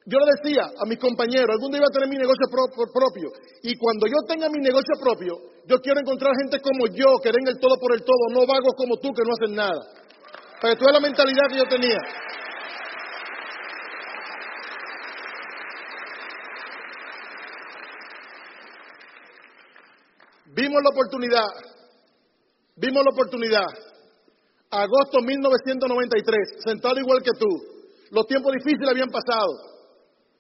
Yo 0.10 0.18
le 0.18 0.26
decía 0.42 0.66
a 0.66 0.86
mis 0.90 0.98
compañeros, 0.98 1.54
algún 1.54 1.70
día 1.70 1.82
voy 1.82 1.90
a 1.90 1.94
tener 1.94 2.10
mi 2.10 2.18
negocio 2.18 2.50
propio. 2.50 3.30
Y 3.62 3.78
cuando 3.78 4.08
yo 4.08 4.18
tenga 4.26 4.50
mi 4.50 4.58
negocio 4.58 4.98
propio, 5.00 5.38
yo 5.68 5.78
quiero 5.82 6.00
encontrar 6.00 6.34
gente 6.34 6.60
como 6.62 6.88
yo, 6.88 7.22
que 7.22 7.30
den 7.30 7.46
el 7.46 7.60
todo 7.60 7.78
por 7.78 7.94
el 7.94 8.02
todo, 8.02 8.34
no 8.34 8.42
vagos 8.48 8.74
como 8.76 8.98
tú 8.98 9.14
que 9.14 9.22
no 9.22 9.34
hacen 9.38 9.56
nada. 9.56 9.78
Para 10.60 10.74
que 10.74 10.80
tú 10.80 10.86
la 10.92 11.00
mentalidad 11.00 11.46
que 11.48 11.58
yo 11.58 11.68
tenía. 11.70 12.00
Vimos 20.56 20.82
la 20.82 20.90
oportunidad, 20.90 21.50
vimos 22.78 23.04
la 23.06 23.14
oportunidad. 23.14 23.70
Agosto 24.72 25.22
1993, 25.22 26.66
sentado 26.66 27.00
igual 27.00 27.22
que 27.22 27.32
tú. 27.38 27.48
Los 28.10 28.26
tiempos 28.26 28.54
difíciles 28.54 28.90
habían 28.90 29.10
pasado. 29.10 29.79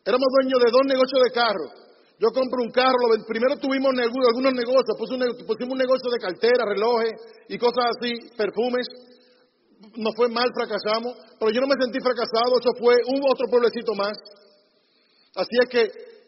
Éramos 0.06 0.28
dueños 0.40 0.60
de 0.64 0.72
dos 0.72 0.86
negocios 0.86 1.22
de 1.24 1.32
carros. 1.32 1.72
Yo 2.20 2.28
compré 2.36 2.60
un 2.60 2.72
carro, 2.72 3.00
primero 3.28 3.56
tuvimos 3.56 3.96
algunos 3.96 4.52
negocios, 4.52 4.96
pusimos 5.00 5.72
un 5.72 5.80
negocio 5.80 6.12
de 6.12 6.20
cartera, 6.20 6.68
relojes 6.68 7.16
y 7.48 7.58
cosas 7.58 7.96
así, 7.96 8.12
perfumes. 8.36 8.88
No 9.96 10.12
fue 10.16 10.28
mal, 10.28 10.52
fracasamos, 10.52 11.16
pero 11.40 11.52
yo 11.52 11.62
no 11.62 11.68
me 11.68 11.80
sentí 11.80 12.00
fracasado, 12.04 12.60
eso 12.60 12.76
fue 12.76 12.96
un 13.08 13.24
otro 13.24 13.48
pueblecito 13.48 13.96
más. 13.96 14.12
Así 15.36 15.56
es 15.64 15.70
que 15.70 15.82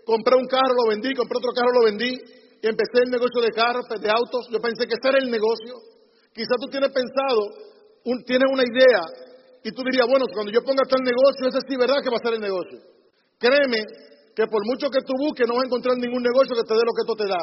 compré 0.06 0.36
un 0.40 0.48
carro, 0.48 0.72
lo 0.72 0.88
vendí, 0.88 1.14
compré 1.14 1.38
otro 1.38 1.52
carro, 1.52 1.76
lo 1.76 1.84
vendí, 1.84 2.08
y 2.08 2.68
empecé 2.68 3.04
el 3.04 3.12
negocio 3.12 3.42
de 3.42 3.52
carros, 3.52 3.84
de 3.90 4.10
autos, 4.10 4.48
yo 4.48 4.62
pensé 4.62 4.88
que 4.88 4.96
ese 4.96 5.10
era 5.10 5.20
el 5.20 5.30
negocio. 5.30 5.76
Quizás 6.32 6.56
tú 6.62 6.72
tienes 6.72 6.92
pensado, 6.96 7.42
tienes 8.24 8.48
una 8.48 8.64
idea 8.64 9.04
y 9.64 9.72
tú 9.72 9.84
dirías, 9.84 10.08
bueno, 10.08 10.26
cuando 10.32 10.52
yo 10.52 10.64
ponga 10.64 10.88
tal 10.88 11.04
negocio, 11.04 11.52
ese 11.52 11.60
sí, 11.68 11.76
¿verdad 11.76 12.00
que 12.00 12.10
va 12.10 12.16
a 12.16 12.24
ser 12.24 12.36
el 12.36 12.42
negocio? 12.42 12.80
Créeme 13.42 13.82
que 14.38 14.46
por 14.46 14.62
mucho 14.70 14.94
que 14.94 15.02
tú 15.02 15.18
busques, 15.18 15.50
no 15.50 15.58
vas 15.58 15.66
a 15.66 15.70
encontrar 15.74 15.98
ningún 15.98 16.22
negocio 16.22 16.54
que 16.54 16.62
te 16.62 16.78
dé 16.78 16.86
lo 16.86 16.94
que 16.94 17.02
esto 17.02 17.18
te 17.18 17.28
da. 17.28 17.42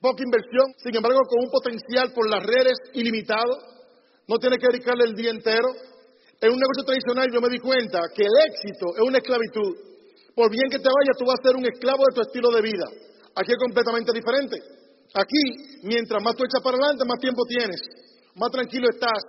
Poca 0.00 0.24
inversión, 0.24 0.72
sin 0.80 0.96
embargo, 0.96 1.20
con 1.28 1.44
un 1.44 1.50
potencial 1.52 2.08
por 2.16 2.24
las 2.24 2.40
redes 2.40 2.80
ilimitado, 2.96 3.60
no 4.26 4.40
tienes 4.40 4.58
que 4.58 4.72
dedicarle 4.72 5.04
el 5.04 5.14
día 5.14 5.36
entero. 5.36 5.68
En 6.40 6.48
un 6.48 6.56
negocio 6.56 6.88
tradicional 6.88 7.28
yo 7.28 7.44
me 7.44 7.52
di 7.52 7.60
cuenta 7.60 8.00
que 8.16 8.24
el 8.24 8.32
éxito 8.48 8.96
es 8.96 9.04
una 9.04 9.20
esclavitud. 9.20 9.76
Por 10.32 10.48
bien 10.48 10.72
que 10.72 10.80
te 10.80 10.88
vayas, 10.88 11.18
tú 11.20 11.28
vas 11.28 11.36
a 11.36 11.44
ser 11.44 11.56
un 11.60 11.66
esclavo 11.68 12.00
de 12.08 12.14
tu 12.16 12.20
estilo 12.24 12.48
de 12.48 12.62
vida. 12.64 12.86
Aquí 13.36 13.52
es 13.52 13.60
completamente 13.60 14.16
diferente. 14.16 14.56
Aquí, 15.12 15.84
mientras 15.84 16.22
más 16.24 16.34
tú 16.36 16.44
echas 16.48 16.64
para 16.64 16.80
adelante, 16.80 17.04
más 17.04 17.20
tiempo 17.20 17.44
tienes, 17.44 17.80
más 18.36 18.50
tranquilo 18.50 18.88
estás, 18.88 19.20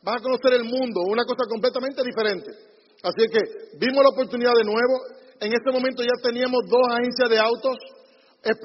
vas 0.00 0.16
a 0.16 0.24
conocer 0.24 0.54
el 0.54 0.64
mundo, 0.64 1.04
una 1.04 1.24
cosa 1.28 1.44
completamente 1.44 2.00
diferente. 2.00 2.73
Así 3.04 3.28
que 3.28 3.40
vimos 3.76 4.02
la 4.02 4.10
oportunidad 4.16 4.52
de 4.56 4.64
nuevo. 4.64 4.94
En 5.40 5.52
este 5.52 5.70
momento 5.70 6.02
ya 6.02 6.16
teníamos 6.22 6.64
dos 6.64 6.82
agencias 6.88 7.28
de 7.28 7.38
autos. 7.38 7.76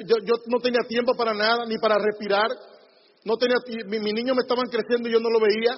Yo, 0.08 0.36
no 0.48 0.60
tenía 0.60 0.80
tiempo 0.88 1.14
para 1.16 1.34
nada, 1.34 1.66
ni 1.68 1.78
para 1.78 2.00
respirar. 2.00 2.48
No 3.26 3.36
tenía, 3.36 3.58
mi, 3.88 4.00
mis 4.00 4.14
niños 4.14 4.36
me 4.36 4.44
estaban 4.48 4.72
creciendo 4.72 5.10
y 5.10 5.12
yo 5.12 5.20
no 5.20 5.30
lo 5.30 5.40
veía. 5.40 5.76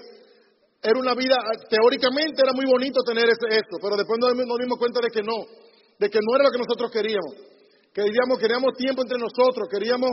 Era 0.81 0.97
una 0.97 1.13
vida, 1.13 1.37
teóricamente 1.69 2.41
era 2.41 2.53
muy 2.53 2.65
bonito 2.65 3.01
tener 3.05 3.25
ese, 3.25 3.49
esto, 3.53 3.77
pero 3.81 3.97
después 3.97 4.17
nos 4.17 4.33
dimos 4.33 4.77
cuenta 4.79 5.01
de 5.01 5.09
que 5.09 5.21
no, 5.21 5.45
de 5.97 6.09
que 6.09 6.17
no 6.17 6.35
era 6.35 6.45
lo 6.45 6.51
que 6.51 6.57
nosotros 6.57 6.89
queríamos. 6.89 7.33
Queríamos, 7.93 8.39
queríamos 8.39 8.73
tiempo 8.77 9.01
entre 9.01 9.19
nosotros, 9.19 9.67
queríamos 9.69 10.09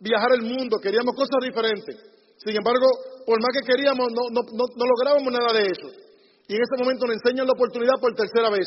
viajar 0.00 0.32
el 0.32 0.42
mundo, 0.42 0.78
queríamos 0.80 1.14
cosas 1.14 1.40
diferentes. 1.44 1.96
Sin 2.38 2.56
embargo, 2.56 2.86
por 3.26 3.36
más 3.40 3.52
que 3.52 3.66
queríamos, 3.66 4.08
no, 4.12 4.30
no, 4.30 4.40
no, 4.40 4.84
lográbamos 4.86 5.32
nada 5.32 5.52
de 5.52 5.66
eso. 5.66 6.07
Y 6.48 6.56
en 6.56 6.62
ese 6.64 6.80
momento 6.80 7.04
nos 7.04 7.20
enseñan 7.20 7.46
la 7.46 7.52
oportunidad 7.52 8.00
por 8.00 8.16
tercera 8.16 8.48
vez. 8.48 8.66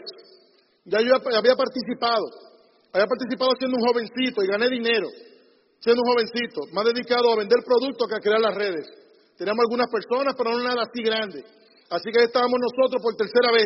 Ya 0.85 1.01
yo 1.01 1.17
había 1.17 1.55
participado, 1.57 2.25
había 2.93 3.09
participado 3.09 3.57
siendo 3.57 3.77
un 3.77 3.85
jovencito 3.89 4.45
y 4.45 4.47
gané 4.47 4.69
dinero, 4.69 5.09
siendo 5.81 6.01
un 6.05 6.09
jovencito, 6.13 6.61
más 6.73 6.85
dedicado 6.85 7.33
a 7.33 7.41
vender 7.41 7.57
productos 7.65 8.05
que 8.07 8.15
a 8.15 8.21
crear 8.21 8.39
las 8.39 8.53
redes. 8.53 8.85
Teníamos 9.33 9.65
algunas 9.65 9.89
personas, 9.89 10.33
pero 10.37 10.53
no 10.53 10.61
nada 10.61 10.85
así 10.85 11.01
grande. 11.01 11.41
Así 11.89 12.07
que 12.13 12.29
estábamos 12.29 12.61
nosotros 12.61 13.01
por 13.01 13.17
tercera 13.17 13.49
vez, 13.51 13.65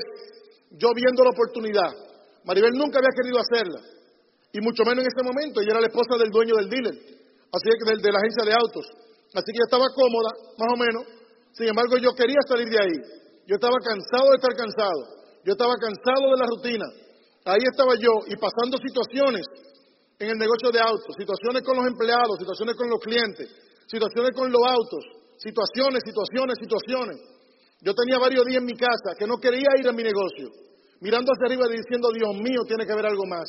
yo 0.80 0.96
viendo 0.96 1.24
la 1.24 1.36
oportunidad. 1.36 1.92
Maribel 2.48 2.72
nunca 2.72 3.04
había 3.04 3.12
querido 3.12 3.44
hacerla. 3.44 3.84
Y 4.56 4.64
mucho 4.64 4.88
menos 4.88 5.04
en 5.04 5.12
ese 5.12 5.24
momento, 5.28 5.60
ella 5.60 5.76
era 5.76 5.82
la 5.84 5.92
esposa 5.92 6.16
del 6.16 6.32
dueño 6.32 6.56
del 6.56 6.72
dealer, 6.72 6.96
así 6.96 7.68
que 7.68 7.84
de, 7.84 8.00
de 8.00 8.12
la 8.16 8.20
agencia 8.24 8.48
de 8.48 8.56
autos. 8.56 8.86
Así 9.36 9.52
que 9.52 9.60
ella 9.60 9.68
estaba 9.68 9.92
cómoda, 9.92 10.32
más 10.56 10.72
o 10.72 10.78
menos. 10.80 11.04
Sin 11.52 11.68
embargo, 11.68 12.00
yo 12.00 12.16
quería 12.16 12.40
salir 12.48 12.72
de 12.72 12.80
ahí. 12.80 13.25
Yo 13.48 13.56
estaba 13.56 13.78
cansado 13.78 14.30
de 14.30 14.38
estar 14.42 14.54
cansado. 14.58 15.02
Yo 15.46 15.54
estaba 15.54 15.74
cansado 15.78 16.26
de 16.34 16.38
la 16.42 16.48
rutina. 16.50 16.86
Ahí 17.46 17.62
estaba 17.62 17.94
yo 17.94 18.26
y 18.26 18.36
pasando 18.42 18.78
situaciones 18.82 19.46
en 20.18 20.30
el 20.34 20.38
negocio 20.38 20.72
de 20.74 20.80
autos, 20.82 21.14
situaciones 21.14 21.62
con 21.62 21.78
los 21.78 21.86
empleados, 21.86 22.40
situaciones 22.40 22.76
con 22.76 22.90
los 22.90 23.00
clientes, 23.00 23.46
situaciones 23.86 24.32
con 24.34 24.52
los 24.52 24.62
autos, 24.66 25.04
situaciones, 25.38 26.02
situaciones, 26.02 26.58
situaciones. 26.58 27.18
Yo 27.82 27.94
tenía 27.94 28.18
varios 28.18 28.46
días 28.46 28.62
en 28.62 28.66
mi 28.66 28.74
casa 28.74 29.14
que 29.20 29.28
no 29.28 29.38
quería 29.38 29.70
ir 29.78 29.88
a 29.88 29.94
mi 29.94 30.02
negocio, 30.02 30.50
mirando 31.02 31.30
hacia 31.30 31.46
arriba 31.46 31.70
y 31.70 31.78
diciendo, 31.78 32.10
Dios 32.10 32.34
mío, 32.42 32.66
tiene 32.66 32.86
que 32.86 32.94
haber 32.94 33.06
algo 33.06 33.26
más. 33.30 33.46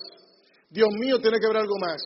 Dios 0.69 0.91
mío, 1.01 1.19
tiene 1.21 1.39
que 1.41 1.47
haber 1.47 1.65
algo 1.65 1.79
más. 1.81 2.03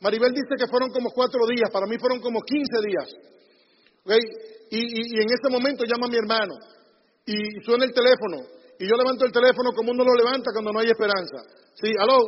Maribel 0.00 0.32
dice 0.32 0.56
que 0.56 0.70
fueron 0.70 0.88
como 0.90 1.10
cuatro 1.10 1.40
días, 1.46 1.68
para 1.70 1.86
mí 1.86 1.98
fueron 1.98 2.20
como 2.20 2.40
quince 2.40 2.78
días. 2.80 3.08
Y, 4.70 5.20
en 5.20 5.28
ese 5.28 5.48
momento 5.50 5.84
llama 5.84 6.06
a 6.06 6.10
mi 6.10 6.16
hermano 6.16 6.54
y 7.26 7.64
suena 7.64 7.84
el 7.84 7.92
teléfono 7.92 8.54
y 8.78 8.88
yo 8.88 8.96
levanto 8.96 9.24
el 9.24 9.32
teléfono 9.32 9.70
como 9.72 9.92
uno 9.92 10.04
lo 10.04 10.14
levanta 10.14 10.50
cuando 10.52 10.72
no 10.72 10.80
hay 10.80 10.90
esperanza. 10.90 11.46
Sí, 11.74 11.92
aló. 11.98 12.18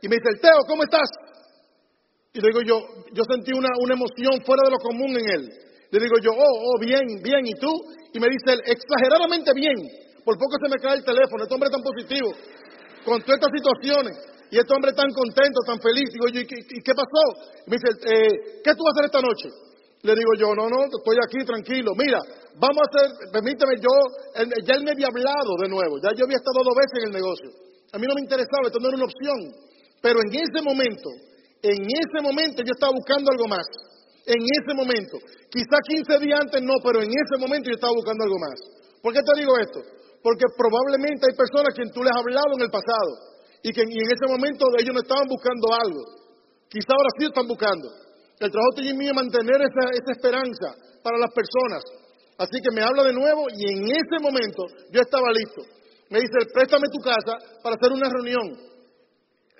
Y 0.00 0.08
me 0.08 0.16
dice, 0.16 0.40
Teo, 0.40 0.64
¿cómo 0.66 0.82
estás? 0.84 1.08
Y 2.32 2.40
le 2.40 2.48
digo 2.48 2.62
yo, 2.64 2.80
yo 3.12 3.22
sentí 3.28 3.52
una, 3.52 3.68
una 3.78 3.94
emoción 3.94 4.40
fuera 4.44 4.64
de 4.64 4.72
lo 4.72 4.80
común 4.80 5.12
en 5.12 5.26
él. 5.28 5.42
Le 5.92 5.98
digo 6.00 6.16
yo, 6.24 6.32
oh, 6.32 6.56
oh, 6.64 6.80
bien, 6.80 7.04
bien, 7.22 7.44
¿y 7.44 7.52
tú? 7.60 7.68
Y 8.14 8.18
me 8.18 8.28
dice 8.32 8.56
él, 8.56 8.60
exageradamente 8.64 9.52
bien. 9.52 9.76
Por 10.24 10.38
poco 10.38 10.56
se 10.56 10.70
me 10.72 10.80
cae 10.80 10.96
el 10.96 11.04
teléfono, 11.04 11.44
este 11.44 11.54
hombre 11.54 11.68
tan 11.68 11.82
positivo, 11.82 12.32
con 13.04 13.20
todas 13.20 13.36
estas 13.36 13.52
situaciones. 13.52 14.16
Y 14.50 14.58
este 14.58 14.72
hombre 14.74 14.92
tan 14.92 15.08
contento, 15.12 15.60
tan 15.66 15.80
feliz. 15.80 16.08
Digo 16.12 16.28
yo, 16.32 16.40
¿y 16.40 16.80
qué, 16.82 16.92
pasó? 16.96 17.22
me 17.66 17.76
dice, 17.76 17.88
eh, 18.08 18.60
¿qué 18.64 18.74
tú 18.74 18.84
vas 18.84 18.92
a 18.92 18.96
hacer 18.96 19.04
esta 19.06 19.20
noche? 19.20 19.48
Le 20.02 20.14
digo 20.18 20.34
yo, 20.34 20.50
no, 20.54 20.66
no, 20.66 20.90
estoy 20.90 21.16
aquí 21.22 21.46
tranquilo. 21.46 21.94
Mira, 21.94 22.18
vamos 22.58 22.82
a 22.82 22.88
hacer, 22.90 23.30
permíteme, 23.30 23.78
yo, 23.78 23.94
ya 24.66 24.74
él 24.74 24.82
me 24.82 24.90
había 24.90 25.06
hablado 25.06 25.54
de 25.62 25.68
nuevo, 25.70 26.02
ya 26.02 26.10
yo 26.18 26.26
había 26.26 26.42
estado 26.42 26.58
dos 26.66 26.74
veces 26.74 26.96
en 26.98 27.06
el 27.06 27.14
negocio. 27.22 27.48
A 27.94 27.98
mí 27.98 28.06
no 28.10 28.14
me 28.18 28.26
interesaba, 28.26 28.66
esto 28.66 28.82
no 28.82 28.88
era 28.90 28.98
una 28.98 29.06
opción. 29.06 29.38
Pero 30.02 30.18
en 30.18 30.30
ese 30.34 30.58
momento, 30.58 31.08
en 31.62 31.86
ese 31.86 32.18
momento 32.18 32.66
yo 32.66 32.74
estaba 32.74 32.90
buscando 32.90 33.30
algo 33.30 33.46
más. 33.46 33.62
En 34.26 34.42
ese 34.42 34.74
momento. 34.74 35.22
Quizá 35.46 35.78
15 35.86 36.18
días 36.18 36.40
antes 36.42 36.62
no, 36.62 36.74
pero 36.82 36.98
en 36.98 37.10
ese 37.10 37.36
momento 37.38 37.70
yo 37.70 37.78
estaba 37.78 37.94
buscando 37.94 38.26
algo 38.26 38.38
más. 38.42 38.58
¿Por 39.02 39.14
qué 39.14 39.22
te 39.22 39.38
digo 39.38 39.54
esto? 39.58 39.78
Porque 40.22 40.46
probablemente 40.58 41.30
hay 41.30 41.34
personas 41.38 41.70
a 41.70 41.76
quien 41.78 41.90
tú 41.94 42.02
les 42.02 42.10
has 42.10 42.18
hablado 42.18 42.50
en 42.58 42.62
el 42.66 42.70
pasado 42.70 43.12
y 43.62 43.70
que 43.70 43.82
en 43.82 43.90
ese 43.94 44.26
momento 44.26 44.66
ellos 44.78 44.94
no 44.94 45.02
estaban 45.02 45.26
buscando 45.30 45.66
algo. 45.74 46.02
Quizá 46.66 46.90
ahora 46.90 47.10
sí 47.18 47.26
están 47.26 47.46
buscando. 47.46 48.01
El 48.42 48.50
trabajo 48.50 48.74
tuyo 48.74 48.90
y 48.90 48.98
mío 48.98 49.14
es 49.14 49.22
mantener 49.22 49.54
esa, 49.62 49.86
esa 49.94 50.10
esperanza 50.18 50.74
para 50.98 51.14
las 51.14 51.30
personas. 51.30 51.78
Así 52.42 52.58
que 52.58 52.74
me 52.74 52.82
habla 52.82 53.06
de 53.06 53.14
nuevo 53.14 53.46
y 53.54 53.70
en 53.70 53.86
ese 53.86 54.18
momento 54.18 54.66
yo 54.90 54.98
estaba 54.98 55.30
listo. 55.30 55.62
Me 56.10 56.18
dice, 56.18 56.50
préstame 56.50 56.90
tu 56.90 56.98
casa 56.98 57.38
para 57.62 57.78
hacer 57.78 57.94
una 57.94 58.10
reunión. 58.10 58.50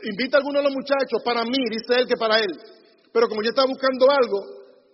Invita 0.03 0.37
a 0.37 0.40
alguno 0.42 0.59
de 0.59 0.66
los 0.66 0.75
muchachos 0.75 1.23
para 1.23 1.47
mí, 1.47 1.62
dice 1.71 1.95
él 1.95 2.11
que 2.11 2.18
para 2.18 2.42
él. 2.42 2.51
Pero 3.14 3.31
como 3.31 3.47
yo 3.47 3.55
estaba 3.55 3.71
buscando 3.71 4.11
algo, 4.11 4.38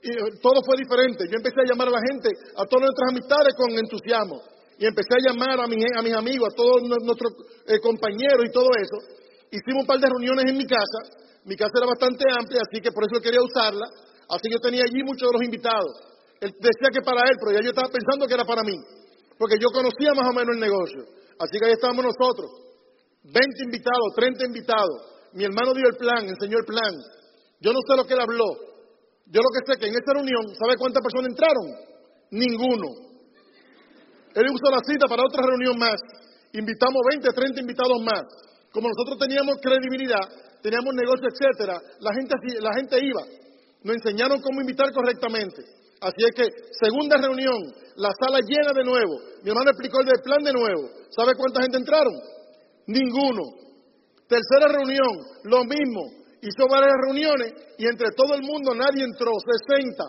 eh, 0.05 0.37
todo 0.44 0.61
fue 0.68 0.77
diferente. 0.77 1.24
Yo 1.24 1.40
empecé 1.40 1.64
a 1.64 1.72
llamar 1.72 1.88
a 1.88 1.96
la 1.96 2.05
gente, 2.12 2.29
a 2.61 2.68
todas 2.68 2.92
nuestras 2.92 3.09
amistades 3.09 3.57
con 3.57 3.72
entusiasmo 3.72 4.37
y 4.77 4.85
empecé 4.85 5.16
a 5.16 5.33
llamar 5.33 5.57
a, 5.57 5.64
a 5.64 6.03
mis 6.05 6.14
amigos, 6.14 6.53
a 6.53 6.55
todos 6.55 6.85
nuestros 6.85 7.33
eh, 7.72 7.81
compañeros 7.81 8.44
y 8.44 8.53
todo 8.53 8.68
eso. 8.77 9.01
Hicimos 9.48 9.81
un 9.81 9.88
par 9.88 9.96
de 9.96 10.12
reuniones 10.12 10.44
en 10.44 10.61
mi 10.61 10.66
casa 10.68 11.24
Mi 11.44 11.57
casa 11.57 11.72
era 11.77 11.87
bastante 11.87 12.24
amplia, 12.31 12.62
así 12.62 12.81
que 12.81 12.92
por 12.92 13.05
eso 13.05 13.20
quería 13.22 13.42
usarla. 13.42 13.87
Así 14.29 14.48
que 14.48 14.55
yo 14.55 14.61
tenía 14.61 14.83
allí 14.85 15.03
muchos 15.03 15.29
de 15.29 15.35
los 15.35 15.42
invitados. 15.42 15.92
Él 16.40 16.53
decía 16.55 16.88
que 16.92 17.03
para 17.03 17.22
él, 17.27 17.37
pero 17.40 17.53
ya 17.57 17.62
yo 17.64 17.70
estaba 17.70 17.88
pensando 17.88 18.27
que 18.27 18.35
era 18.35 18.44
para 18.44 18.62
mí. 18.62 18.77
Porque 19.38 19.57
yo 19.59 19.70
conocía 19.70 20.14
más 20.14 20.29
o 20.29 20.35
menos 20.35 20.55
el 20.55 20.61
negocio. 20.61 21.03
Así 21.38 21.55
que 21.59 21.66
ahí 21.66 21.72
estábamos 21.72 22.05
nosotros. 22.05 22.51
20 23.24 23.38
invitados, 23.64 24.14
30 24.14 24.46
invitados. 24.46 24.98
Mi 25.33 25.44
hermano 25.44 25.74
dio 25.74 25.88
el 25.88 25.96
plan, 25.96 26.29
enseñó 26.29 26.59
el 26.59 26.66
plan. 26.66 26.92
Yo 27.61 27.72
no 27.72 27.79
sé 27.87 27.96
lo 27.96 28.07
que 28.07 28.14
él 28.14 28.20
habló. 28.20 28.48
Yo 29.27 29.40
lo 29.42 29.51
que 29.53 29.62
sé 29.66 29.79
que 29.79 29.87
en 29.87 29.94
esa 29.94 30.12
reunión, 30.14 30.42
¿sabe 30.57 30.77
cuántas 30.79 31.03
personas 31.03 31.31
entraron? 31.31 31.66
Ninguno. 32.31 32.88
Él 34.35 34.46
usó 34.48 34.70
la 34.70 34.81
cita 34.85 35.07
para 35.09 35.22
otra 35.22 35.42
reunión 35.42 35.77
más. 35.79 35.98
Invitamos 36.53 37.01
20, 37.11 37.29
30 37.29 37.61
invitados 37.61 38.01
más. 38.03 38.22
Como 38.72 38.88
nosotros 38.88 39.18
teníamos 39.18 39.57
credibilidad, 39.61 40.24
teníamos 40.62 40.94
negocio, 40.94 41.27
etcétera, 41.29 41.81
la 42.01 42.12
gente, 42.14 42.35
la 42.61 42.73
gente 42.75 42.97
iba. 43.05 43.23
Nos 43.83 43.97
enseñaron 43.97 44.40
cómo 44.40 44.61
invitar 44.61 44.90
correctamente. 44.92 45.62
Así 46.01 46.23
es 46.23 46.31
que, 46.35 46.47
segunda 46.79 47.16
reunión, 47.16 47.59
la 47.97 48.11
sala 48.14 48.38
llena 48.40 48.73
de 48.73 48.85
nuevo. 48.85 49.14
Mi 49.42 49.51
hermano 49.51 49.71
explicó 49.71 50.01
el 50.01 50.23
plan 50.23 50.42
de 50.42 50.53
nuevo. 50.53 50.88
¿Sabe 51.11 51.35
cuánta 51.35 51.62
gente 51.62 51.79
entraron? 51.79 52.14
Ninguno. 52.87 53.42
Tercera 54.29 54.71
reunión, 54.71 55.11
lo 55.44 55.64
mismo. 55.64 56.18
Hizo 56.40 56.68
varias 56.71 56.94
reuniones 57.03 57.53
y 57.79 57.87
entre 57.87 58.11
todo 58.14 58.35
el 58.35 58.42
mundo 58.42 58.75
nadie 58.75 59.03
entró, 59.03 59.33
60. 59.66 60.05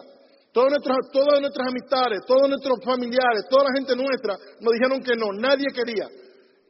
Todas 0.53 0.69
nuestras, 0.69 0.97
todas 1.11 1.41
nuestras 1.41 1.67
amistades, 1.69 2.21
todos 2.27 2.49
nuestros 2.49 2.77
familiares, 2.85 3.45
toda 3.49 3.65
la 3.65 3.73
gente 3.73 3.95
nuestra 3.95 4.33
nos 4.61 4.73
dijeron 4.73 5.01
que 5.01 5.15
no, 5.15 5.33
nadie 5.33 5.65
quería. 5.73 6.05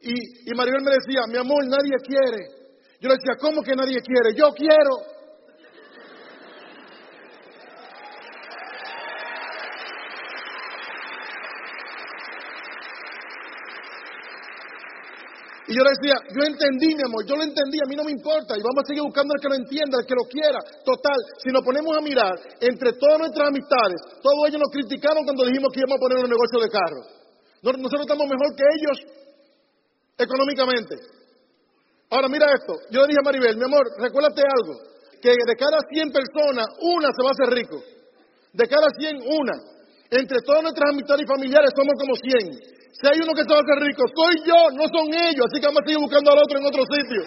Y, 0.00 0.48
y 0.48 0.54
Maribel 0.56 0.80
me 0.80 0.96
decía, 0.96 1.28
mi 1.28 1.36
amor, 1.36 1.60
nadie 1.66 1.92
quiere. 2.04 2.59
Yo 3.00 3.08
le 3.08 3.14
decía, 3.16 3.32
¿cómo 3.40 3.62
que 3.62 3.74
nadie 3.74 3.98
quiere? 4.02 4.36
Yo 4.36 4.52
quiero. 4.52 5.10
Y 15.66 15.72
yo 15.72 15.80
le 15.80 15.90
decía, 15.96 16.18
yo 16.28 16.42
entendí, 16.44 16.92
mi 16.92 17.02
amor, 17.06 17.24
yo 17.24 17.36
lo 17.36 17.44
entendí, 17.44 17.78
a 17.78 17.88
mí 17.88 17.96
no 17.96 18.04
me 18.04 18.10
importa. 18.10 18.52
Y 18.58 18.60
vamos 18.60 18.84
a 18.84 18.88
seguir 18.90 19.02
buscando 19.02 19.32
al 19.32 19.40
que 19.40 19.48
lo 19.48 19.54
entienda, 19.54 19.96
al 19.96 20.04
que 20.04 20.18
lo 20.18 20.28
quiera. 20.28 20.60
Total, 20.84 21.16
si 21.40 21.48
nos 21.54 21.64
ponemos 21.64 21.96
a 21.96 22.02
mirar, 22.02 22.36
entre 22.60 22.92
todas 23.00 23.16
nuestras 23.16 23.48
amistades, 23.48 23.96
todos 24.20 24.44
ellos 24.44 24.60
nos 24.60 24.68
criticaron 24.76 25.24
cuando 25.24 25.46
dijimos 25.46 25.72
que 25.72 25.80
íbamos 25.80 25.96
a 25.96 26.04
poner 26.04 26.18
un 26.20 26.28
negocio 26.28 26.60
de 26.60 26.68
carro. 26.68 27.00
Nosotros 27.64 28.02
estamos 28.02 28.28
mejor 28.28 28.52
que 28.52 28.66
ellos 28.76 28.96
económicamente. 30.18 31.19
Ahora 32.10 32.26
mira 32.28 32.46
esto, 32.52 32.74
yo 32.90 33.02
le 33.02 33.14
dije 33.14 33.22
a 33.22 33.24
Maribel, 33.24 33.56
mi 33.56 33.64
amor, 33.64 33.86
recuérdate 33.98 34.42
algo, 34.42 34.74
que 35.22 35.30
de 35.30 35.54
cada 35.54 35.78
100 35.78 36.10
personas, 36.10 36.66
una 36.82 37.08
se 37.14 37.22
va 37.22 37.30
a 37.30 37.36
hacer 37.38 37.54
rico. 37.54 37.78
De 38.52 38.66
cada 38.66 38.90
100, 38.98 39.14
una. 39.30 39.54
Entre 40.10 40.42
todas 40.42 40.62
nuestras 40.62 40.90
amistades 40.90 41.22
y 41.22 41.30
familiares 41.30 41.70
somos 41.70 41.94
como 41.94 42.18
100. 42.18 42.50
Si 42.98 43.04
hay 43.06 43.22
uno 43.22 43.30
que 43.30 43.46
se 43.46 43.52
va 43.54 43.62
a 43.62 43.64
hacer 43.64 43.78
rico, 43.78 44.02
soy 44.10 44.34
yo, 44.42 44.58
no 44.74 44.84
son 44.90 45.06
ellos. 45.06 45.46
Así 45.46 45.62
que 45.62 45.70
vamos 45.70 45.82
a 45.82 45.86
seguir 45.86 46.02
buscando 46.02 46.34
al 46.34 46.42
otro 46.42 46.58
en 46.58 46.66
otro 46.66 46.82
sitio. 46.82 47.22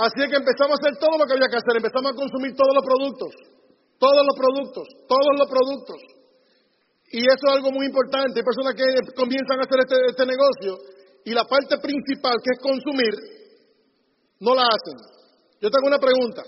Así 0.00 0.18
es 0.24 0.28
que 0.32 0.40
empezamos 0.40 0.72
a 0.72 0.80
hacer 0.80 0.96
todo 0.96 1.20
lo 1.20 1.26
que 1.28 1.34
había 1.36 1.52
que 1.52 1.60
hacer. 1.60 1.76
Empezamos 1.76 2.08
a 2.08 2.16
consumir 2.16 2.56
todos 2.56 2.72
los 2.72 2.84
productos. 2.88 3.30
Todos 4.00 4.24
los 4.24 4.36
productos. 4.40 4.88
Todos 5.04 5.32
los 5.36 5.48
productos. 5.52 6.19
Y 7.10 7.18
eso 7.26 7.42
es 7.42 7.54
algo 7.58 7.72
muy 7.74 7.86
importante. 7.86 8.38
Hay 8.38 8.46
personas 8.46 8.74
que 8.78 8.86
comienzan 9.18 9.58
a 9.58 9.66
hacer 9.66 9.78
este, 9.82 9.98
este 10.14 10.26
negocio 10.26 10.78
y 11.24 11.34
la 11.34 11.44
parte 11.44 11.76
principal, 11.78 12.38
que 12.38 12.54
es 12.54 12.60
consumir, 12.62 13.14
no 14.38 14.54
la 14.54 14.62
hacen. 14.62 14.96
Yo 15.60 15.68
tengo 15.68 15.90
una 15.90 15.98
pregunta. 15.98 16.42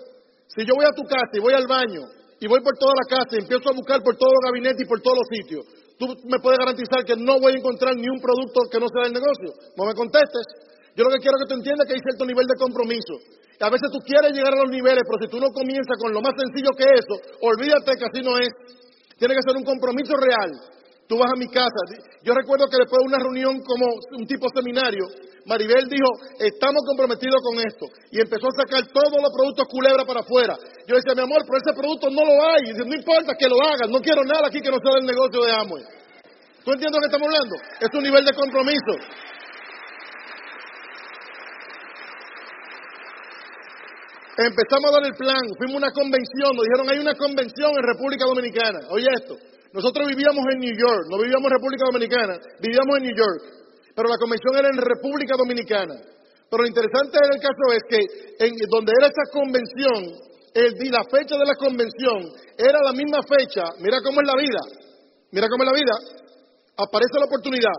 Si 0.47 0.65
yo 0.65 0.75
voy 0.79 0.87
a 0.87 0.95
tu 0.95 1.03
casa 1.03 1.35
y 1.35 1.41
voy 1.41 1.53
al 1.53 1.67
baño 1.67 2.07
y 2.39 2.47
voy 2.47 2.61
por 2.63 2.79
toda 2.79 2.95
la 2.95 3.07
casa 3.11 3.37
y 3.37 3.43
empiezo 3.43 3.69
a 3.69 3.77
buscar 3.77 4.03
por 4.03 4.17
todos 4.17 4.33
los 4.33 4.45
gabinetes 4.49 4.81
y 4.81 4.89
por 4.89 5.03
todos 5.03 5.19
los 5.19 5.29
sitios, 5.29 5.63
tú 5.99 6.07
me 6.31 6.39
puedes 6.39 6.59
garantizar 6.59 7.05
que 7.05 7.17
no 7.19 7.41
voy 7.41 7.53
a 7.53 7.59
encontrar 7.59 7.97
ni 7.97 8.09
un 8.09 8.21
producto 8.23 8.63
que 8.71 8.79
no 8.79 8.87
sea 8.87 9.11
del 9.11 9.19
negocio. 9.19 9.51
No 9.77 9.85
me 9.85 9.95
contestes. 9.99 10.47
Yo 10.95 11.05
lo 11.05 11.11
que 11.11 11.21
quiero 11.25 11.37
que 11.43 11.49
tú 11.49 11.55
entiendas 11.59 11.85
es 11.85 11.89
que 11.89 11.97
hay 11.99 12.05
cierto 12.07 12.25
nivel 12.25 12.47
de 12.47 12.57
compromiso. 12.61 13.15
A 13.61 13.71
veces 13.71 13.89
tú 13.91 13.99
quieres 14.05 14.33
llegar 14.33 14.53
a 14.55 14.63
los 14.63 14.71
niveles, 14.71 15.03
pero 15.07 15.19
si 15.23 15.29
tú 15.31 15.39
no 15.41 15.49
comienzas 15.51 15.97
con 15.99 16.13
lo 16.13 16.21
más 16.21 16.35
sencillo 16.37 16.71
que 16.77 16.85
eso, 16.85 17.15
olvídate 17.47 17.97
que 17.97 18.07
así 18.07 18.21
no 18.23 18.37
es. 18.39 18.51
Tiene 19.23 19.39
que 19.39 19.47
ser 19.47 19.55
un 19.55 19.63
compromiso 19.63 20.19
real. 20.19 20.51
Tú 21.07 21.15
vas 21.15 21.31
a 21.31 21.39
mi 21.39 21.47
casa. 21.47 21.79
Yo 22.27 22.35
recuerdo 22.35 22.67
que 22.67 22.83
después 22.83 22.99
de 22.99 23.07
una 23.07 23.23
reunión 23.23 23.63
como 23.63 23.87
un 24.19 24.27
tipo 24.27 24.51
seminario, 24.51 25.07
Maribel 25.47 25.87
dijo, 25.87 26.11
estamos 26.43 26.83
comprometidos 26.83 27.39
con 27.39 27.55
esto. 27.63 27.87
Y 28.11 28.19
empezó 28.19 28.51
a 28.51 28.67
sacar 28.67 28.83
todos 28.91 29.23
los 29.23 29.31
productos 29.31 29.71
culebra 29.71 30.03
para 30.03 30.27
afuera. 30.27 30.59
Yo 30.91 30.99
decía, 30.99 31.15
mi 31.15 31.23
amor, 31.23 31.47
pero 31.47 31.55
ese 31.55 31.71
producto 31.71 32.11
no 32.11 32.27
lo 32.27 32.35
hay. 32.51 32.67
Y 32.67 32.75
dice, 32.75 32.83
no 32.83 32.99
importa 32.99 33.39
que 33.39 33.47
lo 33.47 33.63
hagan, 33.63 33.95
no 33.95 34.03
quiero 34.03 34.27
nada 34.27 34.51
aquí 34.51 34.59
que 34.59 34.75
no 34.75 34.83
sea 34.83 34.99
del 34.99 35.07
negocio 35.07 35.39
de 35.39 35.53
Amway. 35.55 35.85
¿Tú 36.67 36.75
entiendes 36.75 36.99
lo 36.99 37.03
que 37.07 37.11
estamos 37.15 37.31
hablando? 37.31 37.55
Es 37.79 37.91
un 37.95 38.03
nivel 38.03 38.25
de 38.27 38.35
compromiso. 38.35 38.93
Empezamos 44.43 44.91
a 44.91 44.95
dar 44.99 45.07
el 45.07 45.15
plan, 45.15 45.45
fuimos 45.55 45.79
a 45.79 45.87
una 45.87 45.93
convención, 45.93 46.51
nos 46.57 46.67
dijeron, 46.67 46.91
hay 46.91 46.99
una 46.99 47.15
convención 47.15 47.71
en 47.79 47.85
República 47.87 48.27
Dominicana. 48.27 48.81
Oye 48.91 49.07
esto, 49.15 49.39
nosotros 49.73 50.09
vivíamos 50.09 50.43
en 50.51 50.59
New 50.59 50.75
York, 50.75 51.07
no 51.11 51.23
vivíamos 51.23 51.47
en 51.47 51.55
República 51.63 51.85
Dominicana, 51.87 52.35
vivíamos 52.59 52.93
en 52.99 53.03
New 53.07 53.17
York, 53.17 53.41
pero 53.95 54.09
la 54.11 54.19
convención 54.19 54.53
era 54.59 54.69
en 54.69 54.83
República 54.83 55.39
Dominicana. 55.39 55.95
Pero 56.51 56.59
lo 56.65 56.69
interesante 56.69 57.17
del 57.23 57.41
caso 57.41 57.65
es 57.71 57.83
que 57.89 58.01
en 58.45 58.53
donde 58.69 58.93
era 58.99 59.09
esa 59.09 59.25
convención, 59.33 60.01
la 60.53 61.05
fecha 61.09 61.39
de 61.39 61.47
la 61.47 61.57
convención 61.57 62.29
era 62.59 62.79
la 62.83 62.93
misma 62.93 63.23
fecha, 63.23 63.63
mira 63.79 64.03
cómo 64.03 64.21
es 64.21 64.27
la 64.27 64.37
vida, 64.37 64.61
mira 65.31 65.49
cómo 65.49 65.65
es 65.65 65.71
la 65.71 65.79
vida, 65.79 65.97
aparece 66.77 67.17
la 67.17 67.25
oportunidad, 67.31 67.79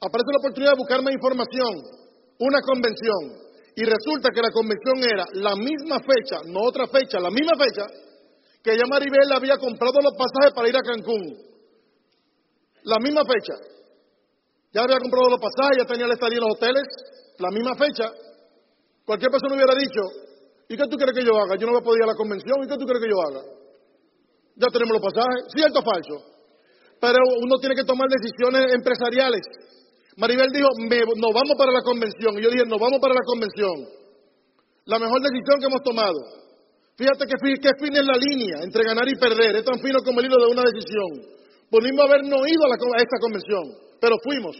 aparece 0.00 0.30
la 0.30 0.40
oportunidad 0.40 0.72
de 0.72 0.78
buscar 0.78 1.02
más 1.02 1.12
información, 1.12 1.72
una 2.38 2.60
convención, 2.64 3.51
y 3.74 3.84
resulta 3.84 4.28
que 4.34 4.42
la 4.42 4.50
convención 4.50 4.98
era 4.98 5.24
la 5.34 5.56
misma 5.56 5.98
fecha, 6.00 6.40
no 6.46 6.60
otra 6.68 6.86
fecha, 6.86 7.18
la 7.20 7.30
misma 7.30 7.56
fecha, 7.56 7.86
que 8.62 8.76
ya 8.76 8.84
Maribel 8.86 9.32
había 9.32 9.56
comprado 9.56 10.00
los 10.02 10.12
pasajes 10.12 10.52
para 10.54 10.68
ir 10.68 10.76
a 10.76 10.82
Cancún. 10.82 11.36
La 12.84 12.98
misma 12.98 13.22
fecha. 13.24 13.54
Ya 14.72 14.82
había 14.82 14.98
comprado 14.98 15.30
los 15.30 15.40
pasajes, 15.40 15.78
ya 15.78 15.86
tenía 15.86 16.06
la 16.06 16.14
estadía 16.14 16.38
en 16.38 16.44
los 16.44 16.56
hoteles, 16.56 16.84
la 17.38 17.50
misma 17.50 17.74
fecha. 17.76 18.12
Cualquier 19.04 19.30
persona 19.30 19.56
hubiera 19.56 19.74
dicho, 19.74 20.00
¿y 20.68 20.76
qué 20.76 20.84
tú 20.88 20.96
quieres 20.96 21.16
que 21.16 21.24
yo 21.24 21.36
haga? 21.36 21.56
Yo 21.56 21.66
no 21.66 21.72
voy 21.72 21.80
a 21.80 21.84
poder 21.84 22.00
ir 22.00 22.04
a 22.04 22.12
la 22.12 22.16
convención, 22.16 22.56
¿y 22.62 22.68
qué 22.68 22.76
tú 22.76 22.84
quieres 22.84 23.02
que 23.02 23.10
yo 23.10 23.20
haga? 23.20 23.42
Ya 24.56 24.68
tenemos 24.68 25.00
los 25.00 25.02
pasajes, 25.02 25.48
cierto 25.54 25.80
o 25.80 25.82
falso. 25.82 26.16
Pero 27.00 27.18
uno 27.40 27.56
tiene 27.58 27.74
que 27.74 27.84
tomar 27.84 28.08
decisiones 28.08 28.72
empresariales. 28.72 29.42
Maribel 30.16 30.48
dijo, 30.52 30.68
nos 31.16 31.32
vamos 31.32 31.54
para 31.56 31.72
la 31.72 31.80
convención. 31.80 32.38
Y 32.38 32.42
yo 32.42 32.50
dije, 32.50 32.64
nos 32.66 32.80
vamos 32.80 33.00
para 33.00 33.14
la 33.14 33.24
convención. 33.24 33.76
La 34.84 34.98
mejor 34.98 35.22
decisión 35.22 35.60
que 35.60 35.66
hemos 35.66 35.82
tomado. 35.82 36.18
Fíjate 36.96 37.24
que, 37.24 37.36
que 37.56 37.72
fin 37.80 37.96
es 37.96 38.04
la 38.04 38.18
línea 38.20 38.60
entre 38.62 38.84
ganar 38.84 39.08
y 39.08 39.16
perder. 39.16 39.56
Es 39.56 39.64
tan 39.64 39.80
fino 39.80 40.02
como 40.04 40.20
el 40.20 40.26
hilo 40.26 40.36
de 40.36 40.52
una 40.52 40.62
decisión. 40.68 41.32
Pudimos 41.70 42.04
habernos 42.04 42.40
ido 42.44 42.62
a, 42.66 42.68
la, 42.68 42.76
a 42.76 43.00
esta 43.00 43.18
convención, 43.20 43.64
pero 44.00 44.16
fuimos. 44.22 44.56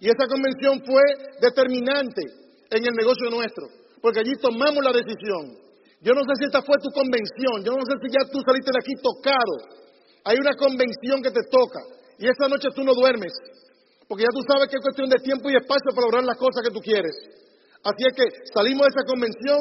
Y 0.00 0.10
esa 0.10 0.26
convención 0.26 0.82
fue 0.82 1.02
determinante 1.40 2.22
en 2.70 2.82
el 2.82 2.94
negocio 2.94 3.30
nuestro, 3.30 3.66
porque 4.02 4.20
allí 4.20 4.34
tomamos 4.42 4.82
la 4.82 4.90
decisión. 4.90 5.54
Yo 6.02 6.14
no 6.14 6.22
sé 6.22 6.32
si 6.38 6.44
esta 6.46 6.62
fue 6.62 6.76
tu 6.82 6.90
convención, 6.90 7.62
yo 7.62 7.74
no 7.74 7.82
sé 7.82 7.94
si 8.02 8.10
ya 8.10 8.22
tú 8.30 8.38
saliste 8.46 8.70
de 8.70 8.82
aquí 8.82 8.94
tocado. 9.02 9.54
Hay 10.24 10.36
una 10.38 10.54
convención 10.54 11.22
que 11.22 11.30
te 11.30 11.42
toca 11.50 11.82
y 12.18 12.26
esa 12.26 12.46
noche 12.48 12.68
tú 12.74 12.82
no 12.82 12.94
duermes, 12.94 13.32
porque 14.08 14.24
ya 14.24 14.32
tú 14.32 14.40
sabes 14.48 14.72
que 14.72 14.80
es 14.80 14.84
cuestión 14.84 15.08
de 15.12 15.20
tiempo 15.20 15.52
y 15.52 15.60
espacio 15.60 15.92
para 15.92 16.08
lograr 16.08 16.24
las 16.24 16.40
cosas 16.40 16.64
que 16.64 16.72
tú 16.72 16.80
quieres. 16.80 17.12
Así 17.84 18.02
es 18.08 18.14
que 18.16 18.26
salimos 18.56 18.88
de 18.88 18.92
esa 18.96 19.04
convención 19.04 19.60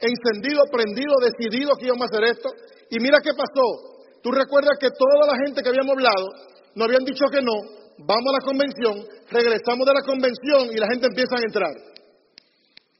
encendido, 0.00 0.64
prendido, 0.72 1.12
decidido 1.20 1.76
que 1.76 1.86
íbamos 1.86 2.08
a 2.08 2.10
hacer 2.10 2.24
esto. 2.32 2.48
Y 2.90 2.98
mira 2.98 3.20
qué 3.20 3.36
pasó. 3.36 4.00
Tú 4.24 4.32
recuerdas 4.32 4.80
que 4.80 4.88
toda 4.88 5.28
la 5.28 5.36
gente 5.44 5.60
que 5.60 5.68
habíamos 5.68 5.92
hablado 5.92 6.26
nos 6.74 6.88
habían 6.88 7.04
dicho 7.04 7.28
que 7.28 7.44
no, 7.44 7.54
vamos 8.00 8.28
a 8.32 8.38
la 8.40 8.44
convención, 8.44 9.04
regresamos 9.30 9.84
de 9.86 9.94
la 9.94 10.02
convención 10.02 10.72
y 10.72 10.80
la 10.80 10.88
gente 10.88 11.06
empieza 11.06 11.36
a 11.36 11.44
entrar. 11.44 11.74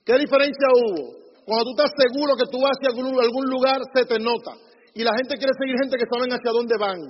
¿Qué 0.04 0.14
diferencia 0.20 0.68
hubo? 0.68 1.24
Cuando 1.48 1.64
tú 1.64 1.70
estás 1.80 1.92
seguro 1.96 2.36
que 2.36 2.44
tú 2.52 2.60
vas 2.60 2.76
hacia 2.76 2.92
algún 2.92 3.46
lugar, 3.48 3.80
se 3.96 4.04
te 4.04 4.18
nota. 4.20 4.52
Y 4.94 5.02
la 5.02 5.16
gente 5.16 5.36
quiere 5.36 5.52
seguir 5.58 5.76
gente 5.80 5.96
que 5.96 6.08
saben 6.12 6.30
hacia 6.30 6.52
dónde 6.52 6.76
van. 6.78 7.00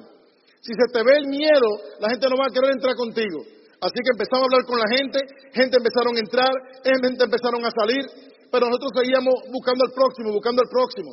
Si 0.62 0.72
se 0.72 0.86
te 0.94 1.04
ve 1.04 1.18
el 1.18 1.26
miedo, 1.26 1.68
la 2.00 2.08
gente 2.08 2.26
no 2.30 2.38
va 2.38 2.46
a 2.46 2.54
querer 2.54 2.70
entrar 2.72 2.94
contigo. 2.96 3.44
Así 3.84 4.00
que 4.00 4.16
empezamos 4.16 4.40
a 4.40 4.48
hablar 4.48 4.64
con 4.64 4.80
la 4.80 4.88
gente, 4.96 5.20
gente 5.52 5.76
empezaron 5.76 6.16
a 6.16 6.20
entrar, 6.24 6.52
gente 6.80 7.20
empezaron 7.20 7.60
a 7.60 7.68
salir, 7.68 8.00
pero 8.48 8.64
nosotros 8.72 8.96
seguíamos 8.96 9.34
buscando 9.52 9.84
el 9.84 9.92
próximo, 9.92 10.32
buscando 10.32 10.64
el 10.64 10.70
próximo. 10.72 11.12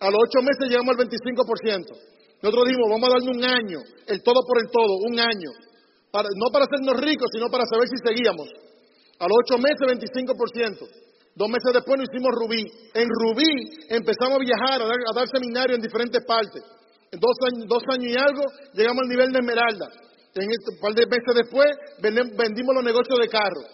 A 0.00 0.08
los 0.08 0.16
ocho 0.24 0.40
meses 0.40 0.64
llegamos 0.64 0.96
al 0.96 1.04
25%. 1.04 2.40
Nosotros 2.40 2.64
dijimos, 2.64 2.88
vamos 2.88 3.08
a 3.08 3.20
darle 3.20 3.30
un 3.36 3.44
año, 3.44 3.80
el 4.08 4.22
todo 4.24 4.40
por 4.48 4.56
el 4.64 4.68
todo, 4.72 4.96
un 5.04 5.20
año. 5.20 5.50
no 6.40 6.46
para 6.48 6.64
hacernos 6.64 6.96
ricos, 7.04 7.28
sino 7.36 7.52
para 7.52 7.68
saber 7.68 7.84
si 7.84 8.00
seguíamos. 8.00 8.48
A 9.20 9.28
los 9.28 9.36
ocho 9.44 9.60
meses, 9.60 9.84
25%. 9.84 10.88
Dos 11.36 11.48
meses 11.52 11.68
después 11.68 12.00
nos 12.00 12.08
hicimos 12.08 12.32
Rubí. 12.32 12.64
En 12.96 13.08
Rubí 13.12 13.52
empezamos 13.92 14.40
a 14.40 14.44
viajar, 14.44 14.80
a 14.80 15.12
dar, 15.12 15.28
seminarios 15.28 15.76
en 15.76 15.84
diferentes 15.84 16.24
partes. 16.24 16.64
En 17.12 17.20
dos 17.20 17.36
años, 17.44 17.68
dos 17.68 17.84
años 17.92 18.08
y 18.08 18.16
algo 18.16 18.40
llegamos 18.72 19.04
al 19.04 19.08
nivel 19.08 19.32
de 19.32 19.38
Esmeralda. 19.40 20.05
En 20.36 20.52
este, 20.52 20.76
par 20.76 20.92
de 20.92 21.08
meses 21.08 21.32
después 21.32 21.68
vendimos 22.04 22.74
los 22.76 22.84
negocios 22.84 23.18
de 23.18 23.28
carro. 23.28 23.64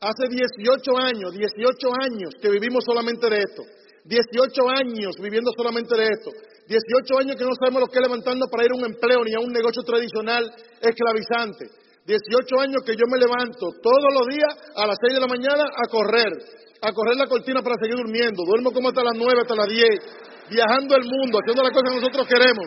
Hace 0.00 0.28
18 0.28 0.96
años, 0.96 1.32
18 1.32 1.88
años 1.96 2.30
que 2.40 2.50
vivimos 2.50 2.84
solamente 2.84 3.24
de 3.28 3.38
esto. 3.40 3.62
18 4.04 4.52
años 4.68 5.16
viviendo 5.16 5.50
solamente 5.56 5.96
de 5.96 6.08
esto. 6.12 6.30
18 6.68 7.18
años 7.24 7.36
que 7.36 7.44
no 7.44 7.56
sabemos 7.56 7.80
lo 7.80 7.88
que 7.88 7.98
es 7.98 8.04
levantando 8.04 8.46
para 8.52 8.64
ir 8.64 8.72
a 8.72 8.76
un 8.76 8.84
empleo 8.84 9.24
ni 9.24 9.32
a 9.32 9.40
un 9.40 9.52
negocio 9.52 9.80
tradicional 9.82 10.44
esclavizante. 10.80 11.72
18 12.04 12.60
años 12.60 12.84
que 12.84 12.96
yo 12.96 13.08
me 13.08 13.16
levanto 13.16 13.72
todos 13.80 14.10
los 14.12 14.26
días 14.28 14.52
a 14.76 14.86
las 14.86 14.96
6 15.00 15.14
de 15.14 15.20
la 15.20 15.28
mañana 15.28 15.64
a 15.64 15.88
correr, 15.88 16.32
a 16.80 16.92
correr 16.92 17.16
la 17.16 17.28
cortina 17.28 17.62
para 17.64 17.80
seguir 17.80 17.96
durmiendo. 17.96 18.44
Duermo 18.44 18.72
como 18.72 18.88
hasta 18.88 19.04
las 19.04 19.16
9, 19.16 19.40
hasta 19.40 19.56
las 19.56 19.68
10, 19.68 20.52
viajando 20.52 20.96
el 20.96 21.04
mundo, 21.04 21.40
haciendo 21.40 21.64
las 21.64 21.72
cosas 21.72 21.88
que 21.88 22.00
nosotros 22.00 22.24
queremos. 22.28 22.66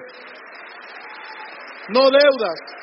No 1.93 2.09
deudas. 2.09 2.82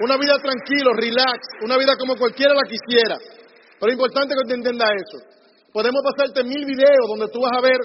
Una 0.00 0.16
vida 0.16 0.36
tranquilo, 0.42 0.92
relax, 0.92 1.40
una 1.62 1.78
vida 1.78 1.96
como 1.96 2.16
cualquiera 2.16 2.52
la 2.52 2.68
quisiera. 2.68 3.16
Pero 3.80 3.92
es 3.92 3.96
importante 3.96 4.34
que 4.34 4.48
te 4.48 4.54
entienda 4.54 4.92
eso. 4.92 5.18
Podemos 5.72 6.02
pasarte 6.04 6.44
mil 6.44 6.64
videos 6.64 7.08
donde 7.08 7.28
tú 7.28 7.40
vas 7.40 7.52
a 7.56 7.60
ver 7.60 7.80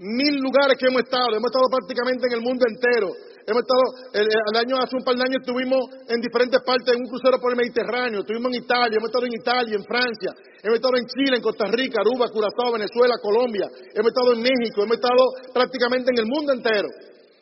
mil 0.00 0.40
lugares 0.40 0.76
que 0.80 0.88
hemos 0.88 1.02
estado. 1.02 1.36
Hemos 1.36 1.52
estado 1.52 1.68
prácticamente 1.68 2.26
en 2.28 2.32
el 2.32 2.40
mundo 2.40 2.64
entero. 2.64 3.12
Hemos 3.44 3.60
estado, 3.64 3.84
el, 4.14 4.56
año, 4.56 4.76
hace 4.80 4.96
un 4.96 5.04
par 5.04 5.16
de 5.16 5.24
años 5.24 5.40
estuvimos 5.40 5.80
en 6.08 6.20
diferentes 6.20 6.60
partes, 6.64 6.94
en 6.94 7.00
un 7.02 7.08
crucero 7.08 7.40
por 7.40 7.52
el 7.52 7.58
Mediterráneo, 7.58 8.20
estuvimos 8.20 8.52
en 8.52 8.62
Italia, 8.62 8.94
hemos 8.94 9.08
estado 9.08 9.26
en 9.26 9.34
Italia, 9.34 9.74
en 9.74 9.84
Francia, 9.84 10.30
hemos 10.62 10.76
estado 10.76 10.96
en 10.96 11.06
Chile, 11.08 11.36
en 11.36 11.42
Costa 11.42 11.66
Rica, 11.72 11.98
Aruba, 11.98 12.28
Curazao, 12.28 12.72
Venezuela, 12.76 13.16
Colombia, 13.18 13.66
hemos 13.96 14.12
estado 14.12 14.36
en 14.36 14.40
México, 14.44 14.84
hemos 14.84 14.96
estado 15.00 15.24
prácticamente 15.52 16.12
en 16.14 16.18
el 16.20 16.28
mundo 16.28 16.52
entero. 16.52 16.88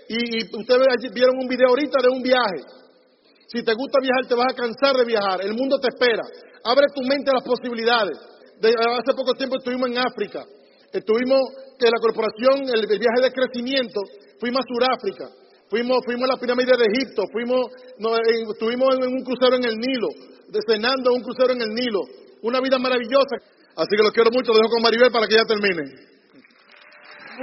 Y, 0.09 0.39
y 0.39 0.41
ustedes 0.49 1.13
vieron 1.13 1.37
un 1.37 1.49
video 1.49 1.69
ahorita 1.69 1.99
de 2.01 2.09
un 2.09 2.23
viaje. 2.23 2.88
Si 3.49 3.65
te 3.65 3.73
gusta 3.73 3.99
viajar, 4.01 4.29
te 4.29 4.35
vas 4.35 4.53
a 4.53 4.57
cansar 4.57 4.95
de 4.97 5.05
viajar. 5.05 5.41
El 5.41 5.55
mundo 5.55 5.81
te 5.81 5.89
espera. 5.89 6.23
Abre 6.65 6.87
tu 6.95 7.01
mente 7.03 7.31
a 7.31 7.35
las 7.41 7.45
posibilidades. 7.45 8.19
hace 8.61 9.17
poco 9.17 9.33
tiempo 9.35 9.57
estuvimos 9.57 9.89
en 9.89 9.99
África. 9.99 10.45
Estuvimos 10.93 11.41
en 11.81 11.91
la 11.91 12.01
corporación, 12.01 12.69
el, 12.69 12.87
viaje 12.87 13.21
de 13.23 13.33
crecimiento, 13.33 14.01
fuimos 14.41 14.61
a 14.61 14.69
Sudáfrica. 14.69 15.29
Fuimos, 15.69 15.99
fuimos 16.05 16.25
a 16.31 16.33
la 16.33 16.41
pirámide 16.41 16.73
de 16.79 16.87
Egipto, 16.89 17.25
fuimos, 17.31 17.69
estuvimos 18.49 18.89
en, 18.97 19.13
un 19.13 19.23
crucero 19.23 19.57
en 19.57 19.65
el 19.65 19.77
Nilo, 19.77 20.09
cenando 20.67 21.11
en 21.11 21.17
un 21.17 21.23
crucero 21.23 21.53
en 21.53 21.61
el 21.61 21.69
Nilo. 21.69 22.01
Una 22.41 22.61
vida 22.61 22.79
maravillosa. 22.79 23.37
Así 23.77 23.91
que 23.97 24.03
los 24.03 24.13
quiero 24.13 24.31
mucho, 24.33 24.53
dejo 24.53 24.71
con 24.71 24.83
Maribel 24.83 25.13
para 25.13 25.27
que 25.27 25.37
ya 25.37 25.45
termine. 25.45 25.85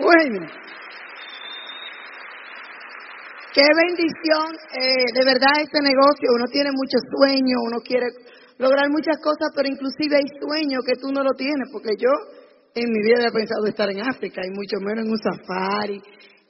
Bueno. 0.02 0.48
Qué 3.56 3.64
bendición, 3.64 4.52
eh, 4.76 5.08
de 5.16 5.24
verdad 5.24 5.64
este 5.64 5.80
negocio, 5.80 6.28
uno 6.36 6.44
tiene 6.52 6.76
muchos 6.76 7.00
sueños, 7.08 7.56
uno 7.64 7.80
quiere 7.80 8.08
lograr 8.60 8.90
muchas 8.90 9.16
cosas, 9.24 9.48
pero 9.56 9.70
inclusive 9.72 10.18
hay 10.20 10.28
sueños 10.44 10.84
que 10.84 11.00
tú 11.00 11.08
no 11.16 11.24
lo 11.24 11.32
tienes, 11.40 11.72
porque 11.72 11.96
yo 11.96 12.12
en 12.76 12.92
mi 12.92 13.00
vida 13.00 13.24
he 13.24 13.32
pensado 13.32 13.64
estar 13.66 13.90
en 13.90 14.04
África 14.04 14.42
y 14.44 14.52
mucho 14.52 14.76
menos 14.84 15.06
en 15.06 15.12
un 15.12 15.18
safari, 15.24 16.02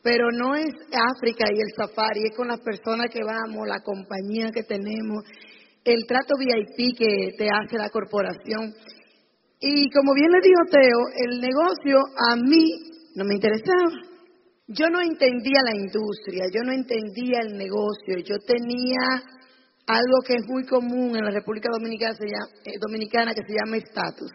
pero 0.01 0.31
no 0.31 0.55
es 0.55 0.73
África 1.13 1.45
y 1.53 1.61
el 1.61 1.69
safari, 1.77 2.25
es 2.25 2.35
con 2.35 2.47
las 2.47 2.61
personas 2.61 3.13
que 3.13 3.21
vamos, 3.21 3.67
la 3.67 3.85
compañía 3.85 4.49
que 4.49 4.63
tenemos, 4.63 5.29
el 5.83 6.07
trato 6.07 6.33
VIP 6.41 6.97
que 6.97 7.37
te 7.37 7.45
hace 7.53 7.77
la 7.77 7.91
corporación. 7.91 8.73
Y 9.61 9.91
como 9.91 10.15
bien 10.15 10.31
le 10.31 10.41
dijo 10.41 10.65
Teo, 10.73 11.05
el 11.21 11.37
negocio 11.37 12.01
a 12.17 12.35
mí 12.35 12.65
no 13.13 13.25
me 13.25 13.35
interesaba. 13.35 14.14
Yo 14.67 14.89
no 14.89 14.99
entendía 14.99 15.61
la 15.63 15.77
industria, 15.77 16.45
yo 16.51 16.63
no 16.63 16.71
entendía 16.71 17.41
el 17.41 17.55
negocio, 17.55 18.17
yo 18.25 18.39
tenía 18.39 19.21
algo 19.85 20.17
que 20.25 20.33
es 20.33 20.45
muy 20.47 20.65
común 20.65 21.15
en 21.15 21.23
la 21.23 21.29
República 21.29 21.69
Dominicana, 21.71 22.17
eh, 22.65 22.73
Dominicana 22.81 23.35
que 23.35 23.45
se 23.45 23.53
llama 23.53 23.77
estatus. 23.77 24.31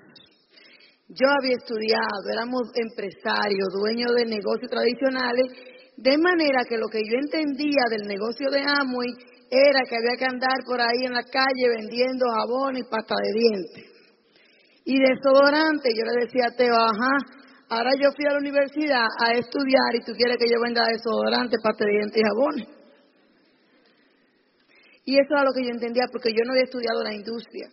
Yo 1.08 1.26
había 1.26 1.56
estudiado, 1.58 2.30
éramos 2.32 2.62
empresarios, 2.76 3.74
dueños 3.74 4.14
de 4.14 4.26
negocios 4.26 4.70
tradicionales, 4.70 5.50
de 5.96 6.16
manera 6.18 6.62
que 6.62 6.78
lo 6.78 6.86
que 6.86 7.02
yo 7.02 7.18
entendía 7.18 7.90
del 7.90 8.06
negocio 8.06 8.48
de 8.50 8.62
Amway 8.62 9.10
era 9.50 9.82
que 9.82 9.96
había 9.96 10.16
que 10.16 10.30
andar 10.30 10.62
por 10.64 10.80
ahí 10.80 11.06
en 11.06 11.12
la 11.12 11.24
calle 11.24 11.74
vendiendo 11.74 12.30
jabón 12.30 12.76
y 12.76 12.84
pasta 12.84 13.16
de 13.18 13.32
dientes. 13.34 13.84
Y 14.84 14.96
desodorante, 15.00 15.90
yo 15.90 16.04
le 16.04 16.24
decía 16.24 16.46
a 16.46 16.56
Teo, 16.56 16.76
ajá, 16.76 17.39
ahora 17.70 17.90
yo 17.94 18.10
fui 18.12 18.26
a 18.26 18.32
la 18.32 18.38
universidad 18.38 19.06
a 19.18 19.32
estudiar 19.32 19.94
y 19.94 20.04
tú 20.04 20.12
quieres 20.12 20.36
que 20.38 20.50
yo 20.50 20.60
venda 20.60 20.86
desodorante, 20.86 21.56
pasta 21.62 21.84
de 21.84 21.92
dientes 21.92 22.20
y 22.20 22.26
jabones. 22.26 22.68
Y 25.04 25.14
eso 25.14 25.30
era 25.32 25.44
lo 25.44 25.52
que 25.52 25.64
yo 25.64 25.70
entendía 25.70 26.04
porque 26.12 26.30
yo 26.30 26.44
no 26.44 26.52
había 26.52 26.64
estudiado 26.64 27.02
la 27.02 27.14
industria. 27.14 27.68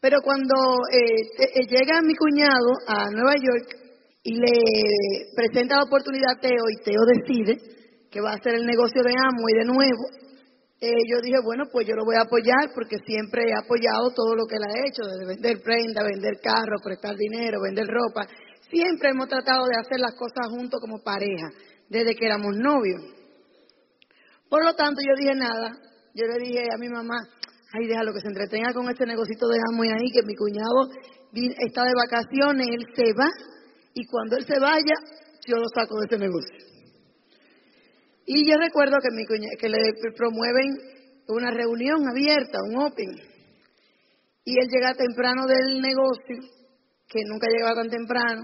Pero 0.00 0.18
cuando 0.22 0.54
eh, 0.90 1.22
eh, 1.38 1.66
llega 1.70 2.02
mi 2.02 2.16
cuñado 2.16 2.74
a 2.88 3.06
Nueva 3.10 3.34
York 3.36 3.68
y 4.24 4.34
le 4.34 4.56
presenta 5.36 5.76
la 5.76 5.84
oportunidad 5.84 6.36
a 6.36 6.40
Teo 6.40 6.64
y 6.68 6.82
Teo 6.82 7.02
decide 7.06 7.58
que 8.10 8.20
va 8.20 8.32
a 8.32 8.34
hacer 8.34 8.54
el 8.54 8.66
negocio 8.66 9.02
de 9.02 9.14
Amo 9.16 9.48
y 9.48 9.58
de 9.58 9.64
nuevo, 9.64 10.04
eh, 10.82 10.90
yo 11.08 11.20
dije, 11.22 11.38
bueno, 11.44 11.64
pues 11.70 11.86
yo 11.86 11.94
lo 11.94 12.04
voy 12.04 12.16
a 12.16 12.26
apoyar 12.26 12.74
porque 12.74 12.98
siempre 13.06 13.44
he 13.46 13.54
apoyado 13.54 14.10
todo 14.10 14.34
lo 14.34 14.44
que 14.46 14.56
él 14.56 14.66
ha 14.66 14.82
hecho, 14.82 15.06
desde 15.06 15.24
vender 15.24 15.62
prenda, 15.62 16.02
vender 16.02 16.40
carro, 16.42 16.82
prestar 16.82 17.14
dinero, 17.16 17.62
vender 17.62 17.86
ropa. 17.86 18.26
Siempre 18.72 19.10
hemos 19.10 19.28
tratado 19.28 19.66
de 19.66 19.76
hacer 19.78 20.00
las 20.00 20.14
cosas 20.14 20.48
juntos 20.48 20.80
como 20.80 21.02
pareja, 21.04 21.52
desde 21.90 22.16
que 22.16 22.24
éramos 22.24 22.56
novios. 22.56 23.02
Por 24.48 24.64
lo 24.64 24.74
tanto, 24.74 25.02
yo 25.06 25.12
dije 25.14 25.34
nada, 25.34 25.76
yo 26.14 26.24
le 26.24 26.38
dije 26.38 26.64
a 26.72 26.78
mi 26.78 26.88
mamá, 26.88 27.20
ay, 27.74 27.86
déjalo 27.86 28.14
que 28.14 28.20
se 28.20 28.28
entretenga 28.28 28.72
con 28.72 28.88
este 28.88 29.04
negocito 29.04 29.46
de 29.46 29.58
ahí, 29.92 30.10
que 30.10 30.22
mi 30.22 30.34
cuñado 30.34 30.88
está 31.34 31.84
de 31.84 31.92
vacaciones, 31.94 32.66
él 32.72 32.86
se 32.96 33.12
va, 33.12 33.28
y 33.92 34.06
cuando 34.06 34.38
él 34.38 34.46
se 34.46 34.58
vaya, 34.58 34.94
yo 35.46 35.56
lo 35.56 35.68
saco 35.74 36.00
de 36.00 36.06
ese 36.06 36.16
negocio. 36.16 36.56
Y 38.24 38.48
yo 38.48 38.56
recuerdo 38.56 38.96
que, 39.02 39.10
mi 39.14 39.26
que 39.26 39.68
le 39.68 39.92
promueven 40.16 40.78
una 41.28 41.50
reunión 41.50 42.08
abierta, 42.08 42.58
un 42.70 42.84
open, 42.84 43.10
y 44.46 44.58
él 44.58 44.68
llega 44.70 44.94
temprano 44.94 45.44
del 45.46 45.82
negocio, 45.82 46.40
que 47.06 47.20
nunca 47.28 47.48
llegaba 47.48 47.82
tan 47.82 47.90
temprano, 47.90 48.42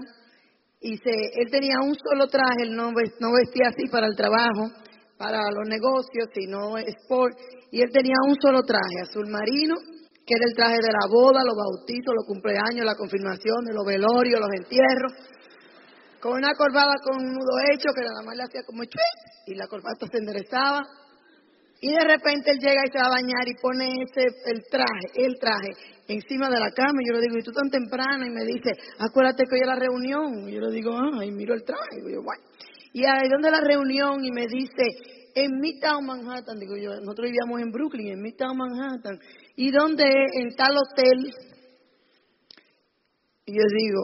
y 0.81 0.97
se, 0.97 1.11
él 1.11 1.51
tenía 1.51 1.79
un 1.83 1.95
solo 1.95 2.27
traje, 2.27 2.63
él 2.63 2.75
no, 2.75 2.91
no 2.91 3.29
vestía 3.33 3.67
así 3.67 3.87
para 3.91 4.07
el 4.07 4.15
trabajo, 4.15 4.71
para 5.17 5.39
los 5.51 5.67
negocios, 5.67 6.29
sino 6.33 6.77
sport, 6.77 7.35
y 7.71 7.81
él 7.81 7.89
tenía 7.91 8.15
un 8.25 8.35
solo 8.41 8.61
traje, 8.63 9.03
azul 9.03 9.27
marino, 9.27 9.75
que 10.25 10.35
era 10.35 10.45
el 10.47 10.55
traje 10.55 10.77
de 10.81 10.93
la 10.93 11.07
boda, 11.09 11.43
los 11.43 11.57
bautizos, 11.57 12.13
los 12.15 12.25
cumpleaños, 12.25 12.85
la 12.85 12.95
confirmación, 12.95 13.65
los 13.73 13.85
velorios, 13.85 14.39
los 14.39 14.53
entierros, 14.55 15.11
con 16.21 16.33
una 16.33 16.53
corbata 16.53 16.95
con 17.03 17.17
un 17.17 17.33
nudo 17.33 17.55
hecho 17.73 17.89
que 17.95 18.01
nada 18.01 18.21
más 18.25 18.35
le 18.35 18.43
hacía 18.43 18.63
como 18.65 18.83
y 18.83 19.55
la 19.55 19.67
corbata 19.67 20.05
se 20.11 20.17
enderezaba. 20.17 20.83
Y 21.81 21.91
de 21.91 22.03
repente 22.03 22.51
él 22.51 22.59
llega 22.59 22.83
y 22.85 22.91
se 22.91 22.99
va 22.99 23.07
a 23.07 23.17
bañar 23.21 23.47
y 23.47 23.55
pone 23.61 23.87
ese, 24.03 24.27
el 24.51 24.61
traje, 24.69 25.07
el 25.15 25.39
traje, 25.39 25.71
encima 26.09 26.49
de 26.49 26.59
la 26.59 26.71
cama. 26.71 26.99
Y 27.01 27.07
yo 27.07 27.13
le 27.13 27.21
digo, 27.21 27.37
¿y 27.37 27.43
tú 27.43 27.51
tan 27.51 27.69
temprano? 27.69 28.25
Y 28.25 28.29
me 28.29 28.43
dice, 28.43 28.71
acuérdate 28.99 29.45
que 29.45 29.55
hoy 29.55 29.61
es 29.61 29.67
la 29.67 29.79
reunión. 29.79 30.49
Y 30.49 30.53
yo 30.53 30.59
le 30.59 30.71
digo, 30.71 30.91
ah, 30.97 31.23
y 31.23 31.31
miro 31.31 31.53
el 31.53 31.63
traje. 31.63 32.01
Y 32.05 32.11
yo, 32.11 32.21
bueno. 32.21 32.43
Y 32.91 33.05
ahí 33.05 33.29
donde 33.29 33.51
la 33.51 33.61
reunión 33.61 34.25
y 34.25 34.31
me 34.31 34.47
dice, 34.47 35.19
en 35.35 35.59
Midtown 35.59 36.05
Manhattan, 36.05 36.59
digo 36.59 36.75
yo, 36.75 36.91
nosotros 36.99 37.29
vivíamos 37.29 37.61
en 37.61 37.71
Brooklyn, 37.71 38.07
en 38.07 38.21
Midtown 38.21 38.57
Manhattan, 38.57 39.19
y 39.55 39.71
donde 39.71 40.03
en 40.03 40.55
tal 40.55 40.75
hotel, 40.75 41.33
y 43.45 43.53
yo 43.53 43.63
digo, 43.77 44.01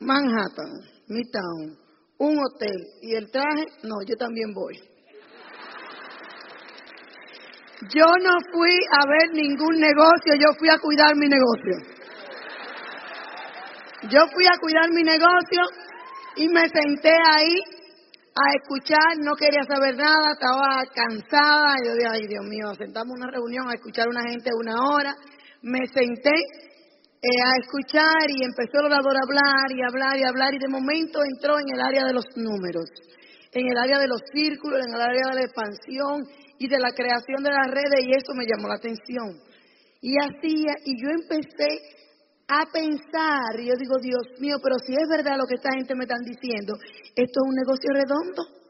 Manhattan, 0.00 0.70
Midtown, 1.08 1.78
un 2.18 2.38
hotel, 2.38 2.86
y 3.02 3.14
el 3.14 3.30
traje, 3.30 3.66
no, 3.82 3.96
yo 4.06 4.16
también 4.16 4.52
voy. 4.54 4.78
Yo 7.88 8.04
no 8.22 8.36
fui 8.52 8.76
a 8.92 9.08
ver 9.08 9.32
ningún 9.32 9.80
negocio, 9.80 10.34
yo 10.36 10.52
fui 10.58 10.68
a 10.68 10.76
cuidar 10.78 11.16
mi 11.16 11.28
negocio. 11.28 11.80
Yo 14.02 14.20
fui 14.34 14.44
a 14.44 14.58
cuidar 14.60 14.90
mi 14.92 15.02
negocio 15.02 15.62
y 16.36 16.48
me 16.48 16.68
senté 16.68 17.10
ahí 17.10 17.56
a 18.36 18.52
escuchar, 18.60 19.16
no 19.24 19.32
quería 19.32 19.64
saber 19.64 19.96
nada, 19.96 20.32
estaba 20.32 20.84
cansada. 20.94 21.76
Yo 21.84 21.94
dije, 21.94 22.08
ay 22.10 22.26
Dios 22.28 22.44
mío, 22.44 22.74
sentamos 22.76 23.16
una 23.16 23.30
reunión 23.30 23.70
a 23.70 23.74
escuchar 23.74 24.06
a 24.06 24.10
una 24.10 24.28
gente 24.28 24.50
una 24.54 24.76
hora. 24.92 25.14
Me 25.62 25.86
senté 25.86 26.36
eh, 26.36 27.40
a 27.44 27.52
escuchar 27.60 28.28
y 28.28 28.44
empezó 28.44 28.80
el 28.80 28.92
orador 28.92 29.16
a 29.16 29.24
hablar 29.24 29.72
y 29.72 29.82
hablar 29.82 30.18
y 30.18 30.24
hablar 30.24 30.54
y 30.54 30.58
de 30.58 30.68
momento 30.68 31.20
entró 31.24 31.58
en 31.58 31.68
el 31.72 31.80
área 31.80 32.04
de 32.04 32.12
los 32.12 32.24
números, 32.36 32.88
en 33.52 33.68
el 33.68 33.78
área 33.78 33.98
de 33.98 34.08
los 34.08 34.20
círculos, 34.32 34.80
en 34.86 34.94
el 34.94 35.00
área 35.00 35.28
de 35.30 35.34
la 35.34 35.44
expansión 35.44 36.28
y 36.60 36.68
de 36.68 36.78
la 36.78 36.92
creación 36.92 37.42
de 37.42 37.50
las 37.50 37.66
redes 37.72 38.04
y 38.04 38.12
eso 38.12 38.36
me 38.36 38.44
llamó 38.44 38.68
la 38.68 38.76
atención. 38.76 39.40
Y 40.00 40.14
hacía, 40.20 40.76
y 40.84 40.92
yo 41.00 41.08
empecé 41.08 41.72
a 42.48 42.68
pensar, 42.70 43.58
y 43.58 43.66
yo 43.66 43.74
digo, 43.80 43.96
Dios 44.00 44.38
mío, 44.40 44.56
pero 44.62 44.76
si 44.84 44.92
es 44.92 45.08
verdad 45.08 45.38
lo 45.40 45.48
que 45.48 45.56
esta 45.56 45.72
gente 45.72 45.94
me 45.96 46.04
están 46.04 46.22
diciendo, 46.22 46.74
esto 47.16 47.36
es 47.40 47.48
un 47.48 47.56
negocio 47.56 47.90
redondo 47.92 48.60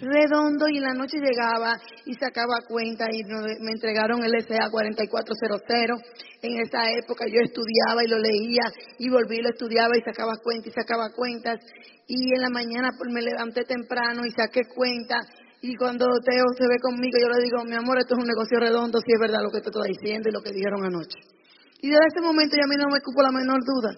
redondo 0.00 0.68
y 0.68 0.78
en 0.78 0.84
la 0.84 0.94
noche 0.94 1.18
llegaba 1.18 1.78
y 2.04 2.14
sacaba 2.14 2.60
cuenta 2.68 3.06
y 3.10 3.24
me 3.24 3.72
entregaron 3.72 4.22
el 4.24 4.32
SA 4.42 4.70
4400. 4.70 6.00
En 6.42 6.60
esa 6.60 6.90
época 6.92 7.24
yo 7.26 7.40
estudiaba 7.42 8.04
y 8.04 8.08
lo 8.08 8.18
leía 8.18 8.64
y 8.98 9.08
volví, 9.08 9.40
lo 9.40 9.50
estudiaba 9.50 9.96
y 9.96 10.02
sacaba 10.02 10.36
cuentas 10.42 10.68
y 10.68 10.72
sacaba 10.72 11.10
cuentas. 11.14 11.60
Y 12.06 12.34
en 12.34 12.42
la 12.42 12.50
mañana 12.50 12.90
pues, 12.96 13.10
me 13.12 13.22
levanté 13.22 13.64
temprano 13.64 14.22
y 14.24 14.30
saqué 14.30 14.62
cuenta. 14.74 15.20
Y 15.62 15.74
cuando 15.76 16.06
Teo 16.24 16.44
se 16.56 16.68
ve 16.68 16.76
conmigo, 16.80 17.18
yo 17.18 17.28
le 17.28 17.42
digo, 17.42 17.64
mi 17.64 17.74
amor, 17.74 17.98
esto 17.98 18.14
es 18.14 18.20
un 18.20 18.28
negocio 18.28 18.60
redondo, 18.60 19.00
si 19.00 19.12
es 19.12 19.20
verdad 19.20 19.42
lo 19.42 19.50
que 19.50 19.60
te 19.60 19.70
estoy 19.70 19.88
diciendo 19.88 20.28
y 20.28 20.32
lo 20.32 20.42
que 20.42 20.52
dijeron 20.52 20.84
anoche. 20.84 21.18
Y 21.80 21.88
desde 21.88 22.06
ese 22.12 22.20
momento 22.20 22.56
ya 22.56 22.64
a 22.64 22.70
mí 22.70 22.76
no 22.76 22.88
me 22.88 23.00
cupo 23.00 23.22
la 23.22 23.32
menor 23.32 23.60
duda. 23.64 23.92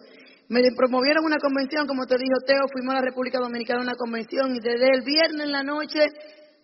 Me 0.48 0.62
promovieron 0.72 1.24
una 1.24 1.36
convención, 1.36 1.86
como 1.86 2.06
te 2.06 2.16
dijo 2.16 2.40
Teo, 2.46 2.64
fuimos 2.72 2.94
a 2.94 2.98
la 2.98 3.04
República 3.04 3.38
Dominicana 3.38 3.80
a 3.80 3.82
una 3.82 3.94
convención 3.94 4.54
y 4.56 4.60
desde 4.60 4.88
el 4.94 5.02
viernes 5.02 5.44
en 5.44 5.52
la 5.52 5.62
noche 5.62 6.06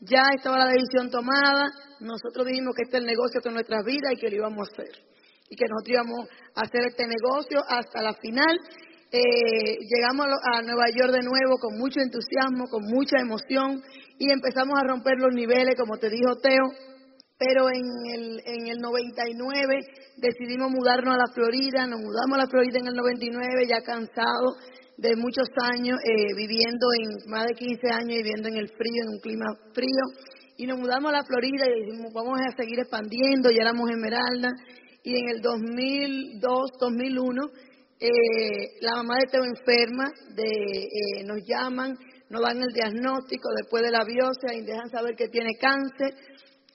ya 0.00 0.30
estaba 0.34 0.58
la 0.58 0.72
decisión 0.72 1.10
tomada. 1.10 1.68
Nosotros 2.00 2.46
dijimos 2.46 2.74
que 2.74 2.82
este 2.84 2.96
es 2.96 3.02
el 3.02 3.06
negocio 3.06 3.40
de 3.44 3.50
nuestras 3.50 3.84
vidas 3.84 4.12
y 4.12 4.16
que 4.16 4.30
lo 4.30 4.36
íbamos 4.36 4.68
a 4.68 4.72
hacer. 4.72 4.92
Y 5.50 5.56
que 5.56 5.66
nosotros 5.68 5.92
íbamos 5.92 6.28
a 6.56 6.60
hacer 6.62 6.80
este 6.88 7.06
negocio 7.06 7.60
hasta 7.68 8.00
la 8.00 8.14
final. 8.14 8.56
Eh, 9.12 9.76
llegamos 9.84 10.26
a 10.50 10.62
Nueva 10.62 10.88
York 10.88 11.12
de 11.12 11.22
nuevo 11.22 11.58
con 11.60 11.78
mucho 11.78 12.00
entusiasmo, 12.00 12.64
con 12.68 12.82
mucha 12.84 13.20
emoción 13.20 13.82
y 14.18 14.30
empezamos 14.30 14.74
a 14.78 14.86
romper 14.86 15.18
los 15.18 15.34
niveles, 15.34 15.74
como 15.78 15.98
te 15.98 16.10
dijo 16.10 16.36
Teo. 16.36 16.70
Pero 17.36 17.68
en 17.68 17.84
el, 18.14 18.40
en 18.46 18.66
el 18.68 18.78
99 18.78 19.78
decidimos 20.18 20.70
mudarnos 20.70 21.14
a 21.14 21.18
la 21.18 21.32
Florida, 21.34 21.86
nos 21.86 22.00
mudamos 22.00 22.38
a 22.38 22.44
la 22.44 22.46
Florida 22.46 22.78
en 22.78 22.86
el 22.86 22.94
99, 22.94 23.66
ya 23.68 23.82
cansado 23.82 24.54
de 24.96 25.16
muchos 25.16 25.48
años 25.62 25.98
eh, 26.04 26.34
viviendo 26.36 26.86
en, 27.00 27.30
más 27.30 27.46
de 27.46 27.54
15 27.54 27.90
años 27.90 28.16
viviendo 28.22 28.48
en 28.48 28.56
el 28.56 28.68
frío, 28.68 29.02
en 29.02 29.08
un 29.08 29.18
clima 29.18 29.46
frío, 29.74 30.04
y 30.56 30.66
nos 30.66 30.78
mudamos 30.78 31.10
a 31.12 31.18
la 31.18 31.24
Florida 31.24 31.66
y 31.66 31.84
dijimos, 31.84 32.12
vamos 32.14 32.38
a 32.40 32.56
seguir 32.56 32.78
expandiendo, 32.78 33.50
ya 33.50 33.62
éramos 33.62 33.90
Esmeralda, 33.90 34.50
y 35.02 35.18
en 35.18 35.28
el 35.28 35.40
2002, 35.42 36.70
2001, 36.80 37.42
eh, 38.00 38.08
la 38.80 38.96
mamá 38.96 39.16
de 39.18 39.26
Teo 39.30 39.44
enferma, 39.44 40.10
de, 40.34 40.44
eh, 40.44 41.24
nos 41.26 41.38
llaman, 41.46 41.96
nos 42.34 42.42
dan 42.42 42.58
el 42.58 42.74
diagnóstico 42.74 43.48
después 43.54 43.84
de 43.84 43.92
la 43.92 44.02
biopsia 44.02 44.58
y 44.58 44.66
dejan 44.66 44.90
saber 44.90 45.14
que 45.14 45.28
tiene 45.28 45.54
cáncer, 45.54 46.18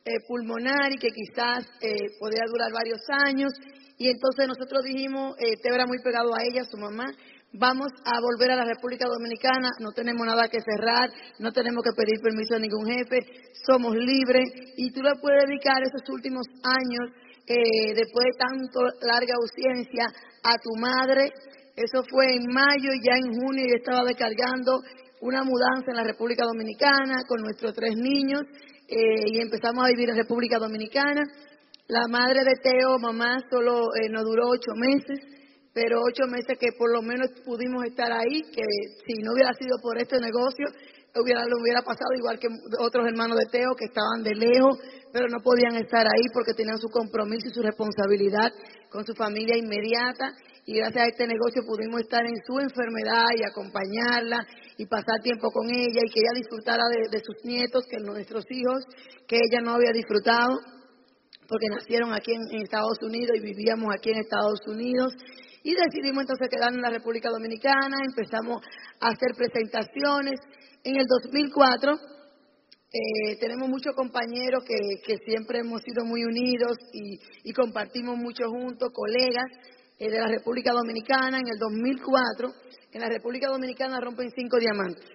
eh, 0.05 0.23
pulmonar 0.25 0.87
y 0.93 0.97
que 0.97 1.11
quizás 1.11 1.67
eh, 1.81 2.15
podría 2.17 2.47
durar 2.47 2.71
varios 2.71 3.01
años. 3.27 3.51
Y 3.97 4.07
entonces 4.07 4.47
nosotros 4.47 4.85
dijimos, 4.85 5.35
eh, 5.37 5.59
te 5.61 5.67
era 5.67 5.85
muy 5.85 5.99
pegado 5.99 6.31
a 6.33 6.43
ella, 6.47 6.63
su 6.63 6.77
mamá, 6.77 7.11
vamos 7.51 7.91
a 8.05 8.21
volver 8.21 8.51
a 8.51 8.55
la 8.55 8.63
República 8.63 9.05
Dominicana, 9.05 9.67
no 9.81 9.91
tenemos 9.91 10.25
nada 10.25 10.47
que 10.47 10.63
cerrar, 10.63 11.11
no 11.39 11.51
tenemos 11.51 11.83
que 11.83 11.91
pedir 11.91 12.21
permiso 12.21 12.55
a 12.55 12.59
ningún 12.59 12.87
jefe, 12.87 13.19
somos 13.67 13.93
libres 13.95 14.47
y 14.77 14.91
tú 14.91 15.01
le 15.01 15.19
puedes 15.19 15.43
dedicar 15.43 15.83
esos 15.83 16.07
últimos 16.07 16.47
años, 16.63 17.11
eh, 17.43 17.93
después 17.95 18.23
de 18.31 18.39
tanto 18.39 18.79
larga 19.01 19.35
ausencia, 19.35 20.05
a 20.43 20.55
tu 20.63 20.71
madre. 20.79 21.27
Eso 21.75 22.03
fue 22.09 22.35
en 22.35 22.47
mayo, 22.47 22.91
ya 23.03 23.15
en 23.17 23.33
junio 23.33 23.65
yo 23.67 23.75
estaba 23.75 24.03
descargando 24.05 24.79
una 25.21 25.43
mudanza 25.43 25.91
en 25.91 25.97
la 25.97 26.03
República 26.03 26.45
Dominicana 26.45 27.23
con 27.27 27.41
nuestros 27.41 27.73
tres 27.73 27.95
niños 27.95 28.41
eh, 28.87 29.29
y 29.33 29.39
empezamos 29.39 29.85
a 29.85 29.89
vivir 29.89 30.09
en 30.09 30.17
República 30.17 30.57
Dominicana. 30.59 31.21
La 31.87 32.07
madre 32.07 32.43
de 32.43 32.55
Teo, 32.61 32.99
mamá, 32.99 33.39
solo 33.49 33.87
eh, 33.95 34.09
duró 34.23 34.49
ocho 34.49 34.71
meses, 34.75 35.19
pero 35.73 36.01
ocho 36.01 36.27
meses 36.27 36.57
que 36.59 36.71
por 36.77 36.93
lo 36.93 37.01
menos 37.01 37.29
pudimos 37.45 37.83
estar 37.85 38.11
ahí, 38.11 38.41
que 38.53 38.63
si 39.05 39.21
no 39.21 39.33
hubiera 39.33 39.53
sido 39.53 39.77
por 39.81 39.97
este 39.97 40.19
negocio, 40.19 40.65
hubiera, 41.15 41.45
lo 41.45 41.57
hubiera 41.61 41.81
pasado 41.81 42.13
igual 42.15 42.39
que 42.39 42.47
otros 42.79 43.07
hermanos 43.07 43.37
de 43.37 43.45
Teo 43.51 43.75
que 43.75 43.85
estaban 43.85 44.23
de 44.23 44.35
lejos, 44.35 44.77
pero 45.11 45.27
no 45.27 45.41
podían 45.41 45.75
estar 45.75 46.05
ahí 46.05 46.25
porque 46.33 46.53
tenían 46.53 46.77
su 46.77 46.89
compromiso 46.89 47.47
y 47.49 47.53
su 47.53 47.61
responsabilidad 47.61 48.51
con 48.89 49.05
su 49.05 49.13
familia 49.13 49.57
inmediata. 49.57 50.33
Y 50.65 50.77
gracias 50.77 51.03
a 51.03 51.07
este 51.07 51.27
negocio 51.27 51.63
pudimos 51.65 52.01
estar 52.01 52.25
en 52.25 52.37
su 52.45 52.59
enfermedad 52.59 53.25
y 53.35 53.43
acompañarla 53.43 54.45
y 54.79 54.85
pasar 54.85 55.19
tiempo 55.21 55.51
con 55.51 55.67
ella 55.67 55.99
y 55.99 56.09
que 56.09 56.21
ella 56.23 56.39
disfrutara 56.39 56.83
de, 57.11 57.19
sus 57.19 57.43
nietos, 57.43 57.83
que 57.91 57.99
nuestros 57.99 58.45
hijos, 58.49 58.85
que 59.27 59.35
ella 59.35 59.59
no 59.59 59.73
había 59.73 59.91
disfrutado, 59.91 60.55
porque 61.49 61.67
nacieron 61.67 62.13
aquí 62.13 62.31
en, 62.31 62.61
Estados 62.61 62.97
Unidos 63.01 63.35
y 63.35 63.41
vivíamos 63.41 63.93
aquí 63.93 64.11
en 64.11 64.19
Estados 64.19 64.61
Unidos. 64.67 65.11
Y 65.63 65.75
decidimos 65.75 66.21
entonces 66.21 66.47
quedarnos 66.49 66.77
en 66.77 66.83
la 66.83 66.91
República 66.91 67.29
Dominicana, 67.29 67.97
empezamos 68.07 68.63
a 69.01 69.09
hacer 69.09 69.35
presentaciones. 69.35 70.39
En 70.85 70.95
el 70.95 71.05
2004 71.05 71.91
eh, 71.91 73.35
tenemos 73.41 73.67
muchos 73.67 73.93
compañeros 73.95 74.63
que, 74.63 75.17
siempre 75.25 75.59
hemos 75.59 75.81
sido 75.81 76.05
muy 76.05 76.23
unidos 76.23 76.77
y, 76.93 77.51
compartimos 77.51 78.15
mucho 78.15 78.47
juntos, 78.47 78.91
colegas 78.93 79.51
eh, 79.99 80.09
de 80.09 80.17
la 80.17 80.27
República 80.27 80.71
Dominicana. 80.71 81.37
En 81.37 81.47
el 81.47 81.59
2004 81.59 82.51
en 82.91 83.01
la 83.01 83.09
República 83.09 83.47
Dominicana 83.47 83.99
rompen 83.99 84.31
cinco 84.35 84.57
diamantes. 84.57 85.05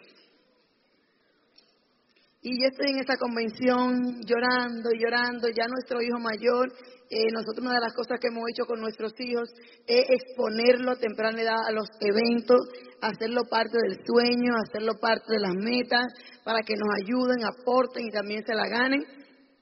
Y 2.47 2.61
yo 2.61 2.69
estoy 2.69 2.91
en 2.93 2.99
esa 2.99 3.17
convención 3.17 4.21
llorando 4.27 4.91
y 4.93 5.01
llorando, 5.03 5.49
ya 5.49 5.65
nuestro 5.67 6.03
hijo 6.03 6.19
mayor, 6.21 6.71
eh, 7.09 7.33
nosotros 7.33 7.65
una 7.65 7.75
de 7.75 7.81
las 7.81 7.95
cosas 7.95 8.21
que 8.21 8.29
hemos 8.29 8.45
hecho 8.53 8.67
con 8.67 8.81
nuestros 8.81 9.13
hijos 9.19 9.49
es 9.87 10.05
exponerlo 10.11 10.93
a 10.93 10.97
temprana 10.97 11.41
edad 11.41 11.57
a 11.67 11.73
los 11.73 11.89
eventos, 12.01 12.61
hacerlo 13.01 13.45
parte 13.49 13.79
del 13.81 13.97
sueño, 14.05 14.53
hacerlo 14.61 14.93
parte 15.01 15.33
de 15.33 15.41
las 15.41 15.55
metas, 15.55 16.05
para 16.45 16.61
que 16.61 16.75
nos 16.77 16.89
ayuden, 17.01 17.45
aporten 17.49 18.07
y 18.07 18.11
también 18.11 18.45
se 18.45 18.55
la 18.55 18.69
ganen. 18.69 19.01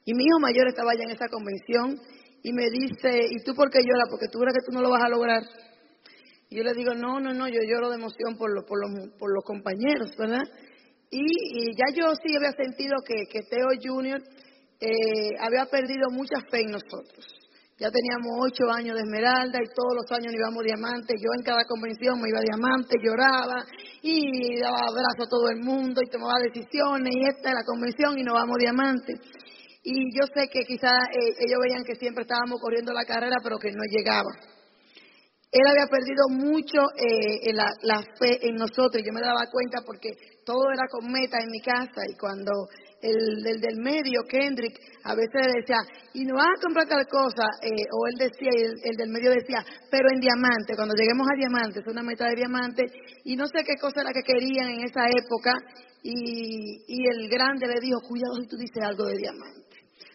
Y 0.03 0.13
mi 0.13 0.25
hijo 0.25 0.39
mayor 0.41 0.67
estaba 0.67 0.91
allá 0.91 1.03
en 1.05 1.11
esa 1.11 1.29
convención 1.29 1.95
y 2.43 2.51
me 2.51 2.69
dice, 2.69 3.19
¿y 3.31 3.41
tú 3.43 3.55
por 3.55 3.69
qué 3.71 3.79
lloras? 3.79 4.09
Porque 4.11 4.27
tú 4.27 4.39
crees 4.39 4.53
que 4.53 4.65
tú 4.65 4.73
no 4.73 4.81
lo 4.81 4.89
vas 4.89 5.03
a 5.03 5.09
lograr. 5.09 5.41
Y 6.49 6.57
yo 6.57 6.63
le 6.63 6.73
digo, 6.73 6.93
no, 6.93 7.19
no, 7.19 7.33
no, 7.33 7.47
yo 7.47 7.61
lloro 7.65 7.89
de 7.89 7.95
emoción 7.95 8.37
por, 8.37 8.51
por, 8.65 8.77
los, 8.79 9.09
por 9.17 9.33
los 9.33 9.43
compañeros, 9.43 10.11
¿verdad? 10.17 10.43
Y, 11.09 11.71
ya 11.75 11.85
yo 11.95 12.11
sí 12.21 12.35
había 12.35 12.51
sentido 12.51 12.95
que, 13.07 13.25
que 13.31 13.41
Teo 13.49 13.69
Junior 13.81 14.21
eh, 14.79 15.37
había 15.39 15.65
perdido 15.65 16.09
mucha 16.11 16.41
fe 16.51 16.61
en 16.61 16.71
nosotros. 16.71 17.25
Ya 17.79 17.89
teníamos 17.89 18.37
ocho 18.39 18.69
años 18.69 18.95
de 18.95 19.01
esmeralda 19.01 19.57
y 19.57 19.73
todos 19.73 19.95
los 19.95 20.11
años 20.11 20.33
íbamos 20.33 20.63
diamante. 20.63 21.15
Yo 21.17 21.29
en 21.37 21.43
cada 21.43 21.63
convención 21.65 22.21
me 22.21 22.29
iba 22.29 22.39
diamante, 22.39 22.99
lloraba 23.01 23.65
y 24.01 24.59
daba 24.59 24.87
abrazo 24.87 25.23
a 25.25 25.29
todo 25.29 25.49
el 25.49 25.59
mundo 25.59 26.01
y 26.03 26.09
tomaba 26.09 26.39
decisiones 26.39 27.15
y 27.15 27.25
esta 27.25 27.49
es 27.49 27.55
la 27.55 27.63
convención 27.65 28.19
y 28.19 28.23
nos 28.23 28.35
vamos 28.35 28.57
diamante. 28.59 29.13
Y 29.83 30.15
yo 30.15 30.25
sé 30.33 30.47
que 30.49 30.63
quizás 30.65 30.93
eh, 31.11 31.35
ellos 31.45 31.59
veían 31.61 31.83
que 31.83 31.95
siempre 31.95 32.23
estábamos 32.23 32.59
corriendo 32.61 32.93
la 32.93 33.05
carrera 33.05 33.35
pero 33.43 33.57
que 33.57 33.71
no 33.71 33.83
llegaba 33.89 34.31
él 35.53 35.67
había 35.69 35.85
perdido 35.85 36.25
mucho 36.29 36.81
eh, 36.97 37.53
la, 37.53 38.01
fe 38.17 38.41
en 38.41 38.55
nosotros. 38.55 39.03
Yo 39.05 39.13
me 39.13 39.21
daba 39.21 39.45
cuenta 39.51 39.85
porque 39.85 40.09
todo 40.43 40.65
era 40.73 40.89
con 40.89 41.05
meta 41.11 41.37
en 41.37 41.51
mi 41.51 41.61
casa 41.61 42.01
y 42.09 42.17
cuando 42.17 42.49
el, 43.03 43.61
del 43.61 43.77
medio, 43.77 44.25
Kendrick, 44.27 44.73
a 45.03 45.13
veces 45.13 45.53
decía, 45.53 45.77
y 46.13 46.25
no 46.25 46.35
vas 46.35 46.57
a 46.57 46.61
comprar 46.61 46.87
tal 46.87 47.05
cosa, 47.05 47.45
eh, 47.61 47.85
o 47.85 48.07
él 48.07 48.15
decía, 48.17 48.49
y 48.49 48.89
el, 48.89 48.95
del 48.97 49.09
medio 49.09 49.29
decía, 49.29 49.63
pero 49.91 50.09
en 50.09 50.19
diamante, 50.19 50.73
cuando 50.75 50.95
lleguemos 50.95 51.27
a 51.29 51.37
diamante, 51.37 51.81
es 51.81 51.87
una 51.87 52.01
meta 52.01 52.25
de 52.25 52.35
diamante, 52.35 52.83
y 53.25 53.35
no 53.35 53.45
sé 53.45 53.63
qué 53.63 53.75
cosa 53.79 54.01
era 54.01 54.11
que 54.11 54.23
querían 54.23 54.69
en 54.69 54.85
esa 54.85 55.05
época, 55.05 55.53
y, 56.01 56.81
y 56.87 57.07
el 57.07 57.29
grande 57.29 57.67
le 57.67 57.79
dijo, 57.79 57.99
cuidado 58.07 58.35
si 58.41 58.47
tú 58.47 58.57
dices 58.57 58.81
algo 58.81 59.05
de 59.05 59.17
diamante. 59.17 59.62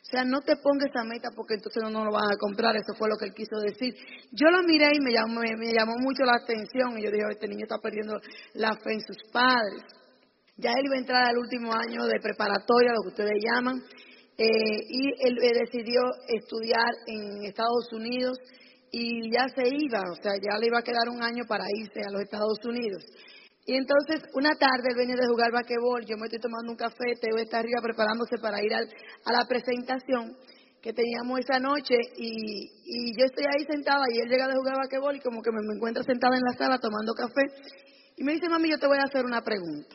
O 0.08 0.10
sea, 0.10 0.24
no 0.24 0.40
te 0.40 0.56
pongas 0.56 0.88
esa 0.88 1.04
meta 1.04 1.28
porque 1.36 1.54
entonces 1.60 1.82
no, 1.82 2.02
lo 2.02 2.10
van 2.10 2.32
a 2.32 2.40
comprar. 2.40 2.74
Eso 2.74 2.96
fue 2.96 3.10
lo 3.10 3.16
que 3.18 3.26
él 3.26 3.34
quiso 3.34 3.60
decir. 3.60 3.92
Yo 4.32 4.48
lo 4.48 4.62
miré 4.62 4.88
y 4.94 5.04
me 5.04 5.12
llamó, 5.12 5.42
me, 5.42 5.70
llamó 5.70 5.98
mucho 5.98 6.24
la 6.24 6.40
atención. 6.40 6.96
Y 6.96 7.04
yo 7.04 7.10
dije, 7.10 7.24
este 7.28 7.46
niño 7.46 7.64
está 7.64 7.76
perdiendo 7.76 8.14
la 8.54 8.72
fe 8.72 8.94
en 8.94 9.02
sus 9.02 9.18
padres. 9.30 9.84
Ya 10.56 10.72
él 10.72 10.86
iba 10.86 10.96
a 10.96 10.98
entrar 10.98 11.28
al 11.28 11.36
último 11.36 11.74
año 11.74 12.06
de 12.06 12.20
preparatoria, 12.20 12.94
lo 12.96 13.02
que 13.02 13.20
ustedes 13.20 13.36
llaman. 13.36 13.82
Eh, 14.38 14.80
y 14.88 15.28
él 15.28 15.36
decidió 15.60 16.00
estudiar 16.28 16.88
en 17.06 17.44
Estados 17.44 17.92
Unidos 17.92 18.38
y 18.90 19.30
ya 19.30 19.46
se 19.54 19.68
iba, 19.68 20.00
o 20.10 20.14
sea, 20.22 20.32
ya 20.40 20.58
le 20.58 20.68
iba 20.68 20.78
a 20.78 20.82
quedar 20.82 21.08
un 21.10 21.22
año 21.22 21.44
para 21.46 21.64
irse 21.74 22.00
a 22.00 22.10
los 22.10 22.22
Estados 22.22 22.58
Unidos. 22.64 23.04
Y 23.68 23.76
entonces, 23.76 24.22
una 24.32 24.56
tarde 24.56 24.88
él 24.88 24.96
venía 24.96 25.14
de 25.14 25.28
jugar 25.28 25.52
basquetbol, 25.52 26.00
yo 26.06 26.16
me 26.16 26.24
estoy 26.24 26.40
tomando 26.40 26.72
un 26.72 26.78
café, 26.78 27.12
Teo 27.20 27.36
está 27.36 27.58
arriba 27.58 27.82
preparándose 27.82 28.38
para 28.40 28.64
ir 28.64 28.72
a 28.72 28.80
la 29.30 29.44
presentación 29.46 30.38
que 30.80 30.94
teníamos 30.94 31.40
esa 31.40 31.60
noche 31.60 31.92
y, 32.16 33.12
yo 33.12 33.26
estoy 33.26 33.44
ahí 33.44 33.66
sentada 33.68 34.06
y 34.10 34.20
él 34.20 34.28
llega 34.30 34.48
de 34.48 34.54
jugar 34.54 34.78
basquetbol 34.78 35.16
y 35.16 35.20
como 35.20 35.42
que 35.42 35.50
me, 35.52 35.60
encuentra 35.76 36.02
sentada 36.02 36.38
en 36.38 36.44
la 36.44 36.56
sala 36.56 36.78
tomando 36.78 37.12
café 37.12 37.44
y 38.16 38.24
me 38.24 38.32
dice, 38.32 38.48
mami, 38.48 38.70
yo 38.70 38.78
te 38.78 38.86
voy 38.86 38.96
a 38.96 39.04
hacer 39.04 39.26
una 39.26 39.42
pregunta. 39.42 39.94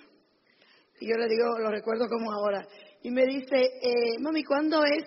Y 0.99 1.09
yo 1.09 1.17
le 1.17 1.25
digo, 1.27 1.57
lo 1.57 1.71
recuerdo 1.71 2.07
como 2.07 2.31
ahora. 2.31 2.67
Y 3.01 3.09
me 3.09 3.25
dice, 3.25 3.57
eh, 3.57 4.19
mami, 4.19 4.43
¿cuándo 4.43 4.85
es 4.85 5.03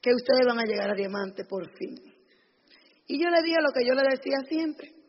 que 0.00 0.14
ustedes 0.14 0.46
van 0.46 0.60
a 0.60 0.64
llegar 0.64 0.92
a 0.92 0.94
Diamante 0.94 1.44
por 1.44 1.68
fin? 1.76 1.98
Y 3.08 3.20
yo 3.20 3.28
le 3.30 3.42
dije 3.42 3.58
lo 3.60 3.72
que 3.72 3.84
yo 3.84 3.94
le 3.94 4.08
decía 4.08 4.38
siempre. 4.48 4.99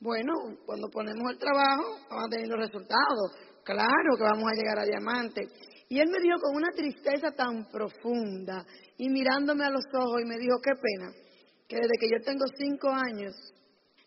Bueno, 0.00 0.32
cuando 0.64 0.88
ponemos 0.88 1.30
el 1.30 1.38
trabajo, 1.38 1.84
vamos 2.08 2.24
a 2.24 2.30
tener 2.30 2.48
los 2.48 2.58
resultados. 2.58 3.36
Claro 3.62 4.16
que 4.16 4.22
vamos 4.22 4.50
a 4.50 4.56
llegar 4.56 4.78
a 4.78 4.88
diamante. 4.88 5.42
Y 5.90 6.00
él 6.00 6.08
me 6.08 6.22
dijo 6.22 6.40
con 6.40 6.56
una 6.56 6.70
tristeza 6.74 7.32
tan 7.32 7.68
profunda 7.68 8.64
y 8.96 9.10
mirándome 9.10 9.66
a 9.66 9.70
los 9.70 9.84
ojos 9.92 10.22
y 10.22 10.24
me 10.24 10.38
dijo, 10.38 10.56
qué 10.62 10.72
pena, 10.80 11.12
que 11.68 11.76
desde 11.76 11.98
que 12.00 12.08
yo 12.08 12.24
tengo 12.24 12.46
cinco 12.56 12.88
años, 12.88 13.34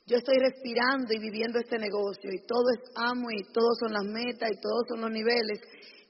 yo 0.08 0.18
estoy 0.18 0.38
respirando 0.40 1.14
y 1.14 1.20
viviendo 1.20 1.60
este 1.60 1.78
negocio 1.78 2.32
y 2.32 2.44
todo 2.48 2.64
es 2.74 2.92
amo 2.96 3.30
y 3.30 3.44
todos 3.54 3.78
son 3.80 3.94
las 3.94 4.06
metas 4.06 4.50
y 4.52 4.60
todos 4.60 4.84
son 4.90 5.02
los 5.02 5.12
niveles 5.12 5.62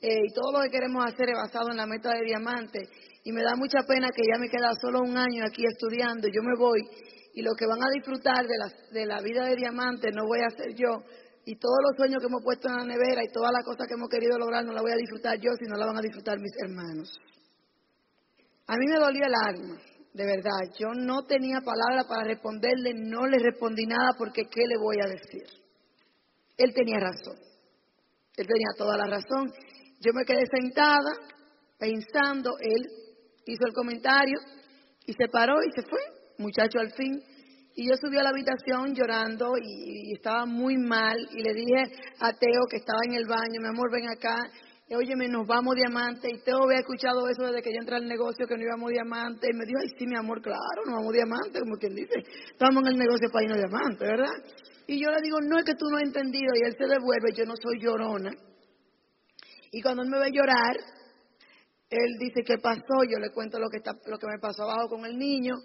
eh, 0.01 0.25
y 0.29 0.33
todo 0.33 0.51
lo 0.53 0.61
que 0.63 0.69
queremos 0.69 1.03
hacer 1.05 1.29
es 1.29 1.35
basado 1.35 1.71
en 1.71 1.77
la 1.77 1.85
meta 1.85 2.09
de 2.09 2.25
diamante 2.25 2.79
y 3.23 3.31
me 3.31 3.43
da 3.43 3.55
mucha 3.55 3.83
pena 3.87 4.07
que 4.15 4.23
ya 4.31 4.39
me 4.39 4.49
queda 4.49 4.71
solo 4.81 4.99
un 5.01 5.17
año 5.17 5.45
aquí 5.45 5.63
estudiando, 5.65 6.27
yo 6.27 6.41
me 6.41 6.57
voy 6.57 6.81
y 7.33 7.41
lo 7.41 7.51
que 7.57 7.65
van 7.65 7.83
a 7.83 7.89
disfrutar 7.91 8.45
de 8.45 8.57
la, 8.57 8.71
de 8.91 9.05
la 9.05 9.21
vida 9.21 9.45
de 9.45 9.55
diamante 9.55 10.11
no 10.11 10.25
voy 10.25 10.39
a 10.39 10.55
ser 10.55 10.73
yo 10.75 11.03
y 11.45 11.55
todos 11.57 11.77
los 11.83 11.97
sueños 11.97 12.21
que 12.21 12.27
hemos 12.27 12.43
puesto 12.43 12.69
en 12.69 12.77
la 12.77 12.85
nevera 12.85 13.23
y 13.23 13.31
todas 13.31 13.51
las 13.51 13.65
cosas 13.65 13.87
que 13.87 13.95
hemos 13.95 14.09
querido 14.09 14.37
lograr 14.37 14.63
no 14.63 14.71
las 14.71 14.81
voy 14.81 14.93
a 14.93 14.95
disfrutar 14.95 15.37
yo, 15.39 15.51
sino 15.59 15.75
las 15.75 15.87
van 15.87 15.97
a 15.97 16.01
disfrutar 16.01 16.39
mis 16.39 16.53
hermanos. 16.63 17.19
A 18.67 18.77
mí 18.77 18.85
me 18.87 18.97
dolió 18.97 19.25
el 19.25 19.33
alma, 19.35 19.77
de 20.13 20.25
verdad. 20.25 20.71
Yo 20.79 20.93
no 20.95 21.23
tenía 21.23 21.59
palabra 21.59 22.07
para 22.07 22.23
responderle, 22.23 22.93
no 22.93 23.27
le 23.27 23.39
respondí 23.39 23.85
nada 23.85 24.11
porque 24.17 24.45
¿qué 24.45 24.61
le 24.67 24.77
voy 24.77 24.97
a 25.01 25.09
decir? 25.09 25.43
Él 26.55 26.73
tenía 26.73 26.99
razón. 26.99 27.35
Él 28.37 28.47
tenía 28.47 28.69
toda 28.77 28.97
la 28.97 29.05
razón. 29.05 29.51
Yo 29.99 30.13
me 30.13 30.23
quedé 30.25 30.43
sentada 30.45 31.11
pensando, 31.77 32.51
él 32.61 32.87
hizo 33.45 33.65
el 33.67 33.73
comentario 33.73 34.39
y 35.05 35.13
se 35.13 35.27
paró 35.27 35.55
y 35.61 35.71
se 35.75 35.87
fue, 35.89 35.99
muchacho 36.37 36.79
al 36.79 36.91
fin. 36.91 37.21
Y 37.75 37.87
yo 37.89 37.95
subí 37.95 38.17
a 38.17 38.23
la 38.23 38.29
habitación 38.29 38.93
llorando 38.93 39.53
y, 39.57 40.13
estaba 40.13 40.45
muy 40.45 40.77
mal 40.77 41.17
y 41.31 41.41
le 41.41 41.53
dije 41.53 41.81
a 42.19 42.31
Teo 42.33 42.61
que 42.69 42.77
estaba 42.77 42.99
en 43.05 43.15
el 43.15 43.25
baño, 43.25 43.59
mi 43.59 43.67
amor, 43.67 43.91
ven 43.91 44.07
acá, 44.09 44.37
óyeme, 44.95 45.27
nos 45.27 45.47
vamos 45.47 45.75
diamante. 45.75 46.29
Y 46.29 46.43
Teo 46.43 46.63
había 46.63 46.79
escuchado 46.79 47.27
eso 47.27 47.43
desde 47.47 47.61
que 47.61 47.73
yo 47.73 47.79
entré 47.79 47.95
al 47.95 48.05
negocio, 48.05 48.45
que 48.45 48.55
no 48.55 48.63
íbamos 48.63 48.91
diamante. 48.91 49.47
Y 49.49 49.57
me 49.57 49.65
dijo, 49.65 49.79
ay, 49.81 49.89
sí, 49.97 50.05
mi 50.05 50.17
amor, 50.17 50.41
claro, 50.41 50.85
nos 50.85 50.95
vamos 50.95 51.13
diamante, 51.13 51.59
como 51.59 51.75
quien 51.77 51.95
dice, 51.95 52.13
estamos 52.51 52.83
en 52.83 52.89
el 52.93 52.97
negocio 52.97 53.27
para 53.31 53.45
irnos 53.45 53.57
diamante, 53.57 54.05
¿verdad? 54.05 54.35
Y 54.85 55.01
yo 55.01 55.09
le 55.09 55.21
digo, 55.23 55.39
no 55.41 55.57
es 55.57 55.65
que 55.65 55.75
tú 55.75 55.85
no 55.89 55.97
has 55.97 56.03
entendido. 56.03 56.53
Y 56.53 56.67
él 56.67 56.75
se 56.77 56.85
devuelve, 56.85 57.33
yo 57.35 57.45
no 57.45 57.53
soy 57.55 57.79
llorona. 57.79 58.31
Y 59.71 59.81
cuando 59.81 60.03
él 60.03 60.09
me 60.09 60.19
ve 60.19 60.29
llorar, 60.31 60.77
él 61.89 62.17
dice, 62.19 62.43
¿qué 62.45 62.57
pasó? 62.57 63.03
Yo 63.09 63.17
le 63.19 63.31
cuento 63.31 63.59
lo 63.59 63.69
que, 63.69 63.77
está, 63.77 63.93
lo 64.05 64.17
que 64.17 64.27
me 64.27 64.39
pasó 64.39 64.63
abajo 64.63 64.89
con 64.89 65.05
el 65.05 65.17
niño. 65.17 65.55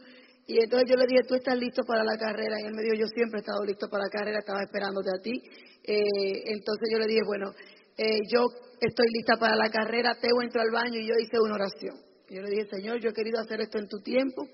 Y 0.49 0.57
entonces 0.65 0.89
yo 0.89 0.97
le 0.97 1.07
dije, 1.07 1.29
¿tú 1.29 1.35
estás 1.35 1.59
listo 1.59 1.85
para 1.85 2.03
la 2.03 2.17
carrera? 2.17 2.57
Y 2.59 2.65
él 2.65 2.73
me 2.73 2.81
dijo, 2.81 2.95
yo 2.95 3.07
siempre 3.09 3.39
he 3.39 3.45
estado 3.45 3.63
listo 3.67 3.87
para 3.91 4.05
la 4.05 4.11
carrera, 4.11 4.39
estaba 4.39 4.63
esperándote 4.63 5.11
a 5.13 5.21
ti. 5.21 5.43
Eh, 5.85 6.57
entonces 6.57 6.89
yo 6.91 6.99
le 6.99 7.07
dije, 7.07 7.21
bueno, 7.27 7.53
eh, 7.99 8.17
yo 8.33 8.49
estoy 8.81 9.07
lista 9.13 9.37
para 9.37 9.57
la 9.57 9.69
carrera, 9.69 10.17
Teo 10.19 10.41
entró 10.41 10.63
al 10.63 10.71
baño 10.73 10.99
y 10.99 11.07
yo 11.07 11.13
hice 11.21 11.37
una 11.39 11.57
oración. 11.57 12.01
Yo 12.31 12.41
le 12.41 12.49
dije, 12.49 12.65
Señor, 12.65 12.99
yo 12.99 13.11
he 13.11 13.13
querido 13.13 13.39
hacer 13.41 13.61
esto 13.61 13.77
en 13.77 13.89
tu 13.89 14.01
tiempo. 14.01 14.49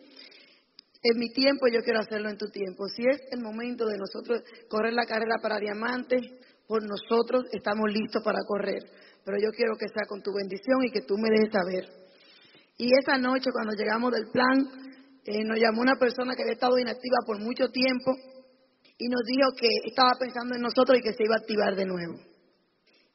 En 1.00 1.16
mi 1.16 1.30
tiempo 1.32 1.68
yo 1.72 1.78
quiero 1.84 2.00
hacerlo 2.00 2.28
en 2.28 2.38
tu 2.38 2.50
tiempo. 2.50 2.88
Si 2.88 3.02
es 3.06 3.20
el 3.30 3.40
momento 3.40 3.86
de 3.86 3.96
nosotros 3.96 4.42
correr 4.68 4.94
la 4.94 5.06
carrera 5.06 5.36
para 5.40 5.60
diamantes, 5.60 6.22
por 6.66 6.82
nosotros 6.82 7.44
estamos 7.52 7.86
listos 7.92 8.20
para 8.24 8.40
correr. 8.48 8.82
Pero 9.24 9.38
yo 9.38 9.50
quiero 9.54 9.76
que 9.78 9.86
sea 9.86 10.08
con 10.08 10.22
tu 10.22 10.32
bendición 10.34 10.82
y 10.82 10.90
que 10.90 11.02
tú 11.02 11.14
me 11.18 11.30
dejes 11.30 11.52
saber. 11.52 11.86
Y 12.78 12.90
esa 12.98 13.16
noche 13.16 13.50
cuando 13.52 13.74
llegamos 13.78 14.10
del 14.10 14.26
plan, 14.32 14.93
eh, 15.26 15.42
nos 15.42 15.58
llamó 15.58 15.80
una 15.80 15.96
persona 15.96 16.34
que 16.36 16.42
había 16.42 16.52
estado 16.52 16.78
inactiva 16.78 17.16
por 17.24 17.40
mucho 17.40 17.68
tiempo 17.68 18.12
y 18.98 19.08
nos 19.08 19.22
dijo 19.24 19.48
que 19.56 19.68
estaba 19.88 20.12
pensando 20.20 20.54
en 20.54 20.60
nosotros 20.60 20.98
y 20.98 21.02
que 21.02 21.14
se 21.14 21.24
iba 21.24 21.34
a 21.34 21.40
activar 21.40 21.74
de 21.74 21.86
nuevo. 21.86 22.20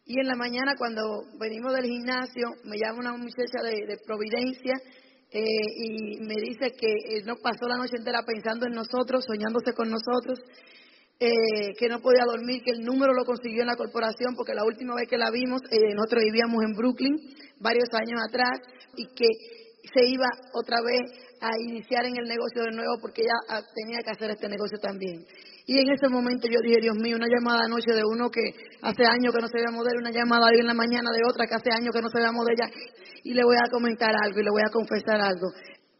Y 0.06 0.20
en 0.20 0.26
la 0.26 0.36
mañana 0.36 0.74
cuando 0.76 1.22
venimos 1.40 1.72
del 1.72 1.86
gimnasio, 1.86 2.50
me 2.64 2.78
llama 2.78 3.00
una 3.00 3.14
muchacha 3.14 3.62
de, 3.62 4.00
Providencia 4.08 4.74
eh, 5.32 5.44
y 5.44 6.20
me 6.22 6.34
dice 6.42 6.72
que 6.72 6.90
eh, 6.90 7.24
no 7.28 7.36
pasó 7.36 7.68
la 7.68 7.78
noche 7.78 7.98
entera 7.98 8.24
pensando 8.26 8.66
en 8.66 8.74
nosotros, 8.74 9.24
soñándose 9.26 9.74
con 9.74 9.92
nosotros, 9.92 10.40
que 11.20 11.90
no 11.90 12.00
podía 12.00 12.24
dormir, 12.24 12.64
que 12.64 12.72
el 12.72 12.86
número 12.86 13.14
lo 13.14 13.26
consiguió 13.26 13.62
en 13.62 13.68
la 13.68 13.76
corporación, 13.76 14.36
porque 14.38 14.54
la 14.54 14.64
última 14.64 14.96
vez 14.96 15.10
que 15.10 15.18
la 15.18 15.30
vimos, 15.30 15.62
nosotros 15.94 16.24
vivíamos 16.24 16.64
en 16.64 16.72
Brooklyn, 16.72 17.18
varios 17.60 17.90
años 17.92 18.22
atrás, 18.26 18.62
y 18.96 19.06
que 19.08 19.28
se 19.94 20.08
iba 20.08 20.28
otra 20.54 20.78
vez 20.82 21.29
a 21.42 21.50
iniciar 21.60 22.06
en 22.06 22.18
el 22.18 22.28
negocio 22.28 22.64
de 22.64 22.72
nuevo 22.72 22.98
porque 23.02 23.22
ella 23.22 23.38
ah, 23.50 23.62
tenía 23.74 24.00
que 24.04 24.12
hacer 24.12 24.32
este 24.32 24.50
negocio 24.50 24.78
también. 24.80 25.26
Y 25.66 25.80
en 25.80 25.90
ese 25.92 26.10
momento 26.10 26.48
yo 26.48 26.60
dije, 26.64 26.82
Dios 26.82 26.98
mío, 26.98 27.16
una 27.16 27.28
llamada 27.30 27.66
anoche 27.66 27.94
de 27.94 28.04
uno 28.04 28.30
que 28.30 28.42
hace 28.82 29.06
años 29.06 29.34
que 29.34 29.42
no 29.42 29.48
se 29.48 29.58
veía 29.58 29.70
de 29.70 30.00
una 30.00 30.12
llamada 30.12 30.48
hoy 30.50 30.60
en 30.60 30.68
la 30.68 30.74
mañana 30.74 31.12
de 31.12 31.22
otra 31.30 31.46
que 31.46 31.56
hace 31.56 31.70
años 31.72 31.94
que 31.94 32.02
no 32.02 32.10
se 32.10 32.18
veía 32.18 32.32
de 32.32 32.54
ella. 32.54 32.68
Y 33.24 33.34
le 33.34 33.44
voy 33.44 33.56
a 33.56 33.70
comentar 33.70 34.16
algo 34.16 34.40
y 34.40 34.44
le 34.44 34.52
voy 34.52 34.64
a 34.66 34.72
confesar 34.72 35.22
algo 35.22 35.50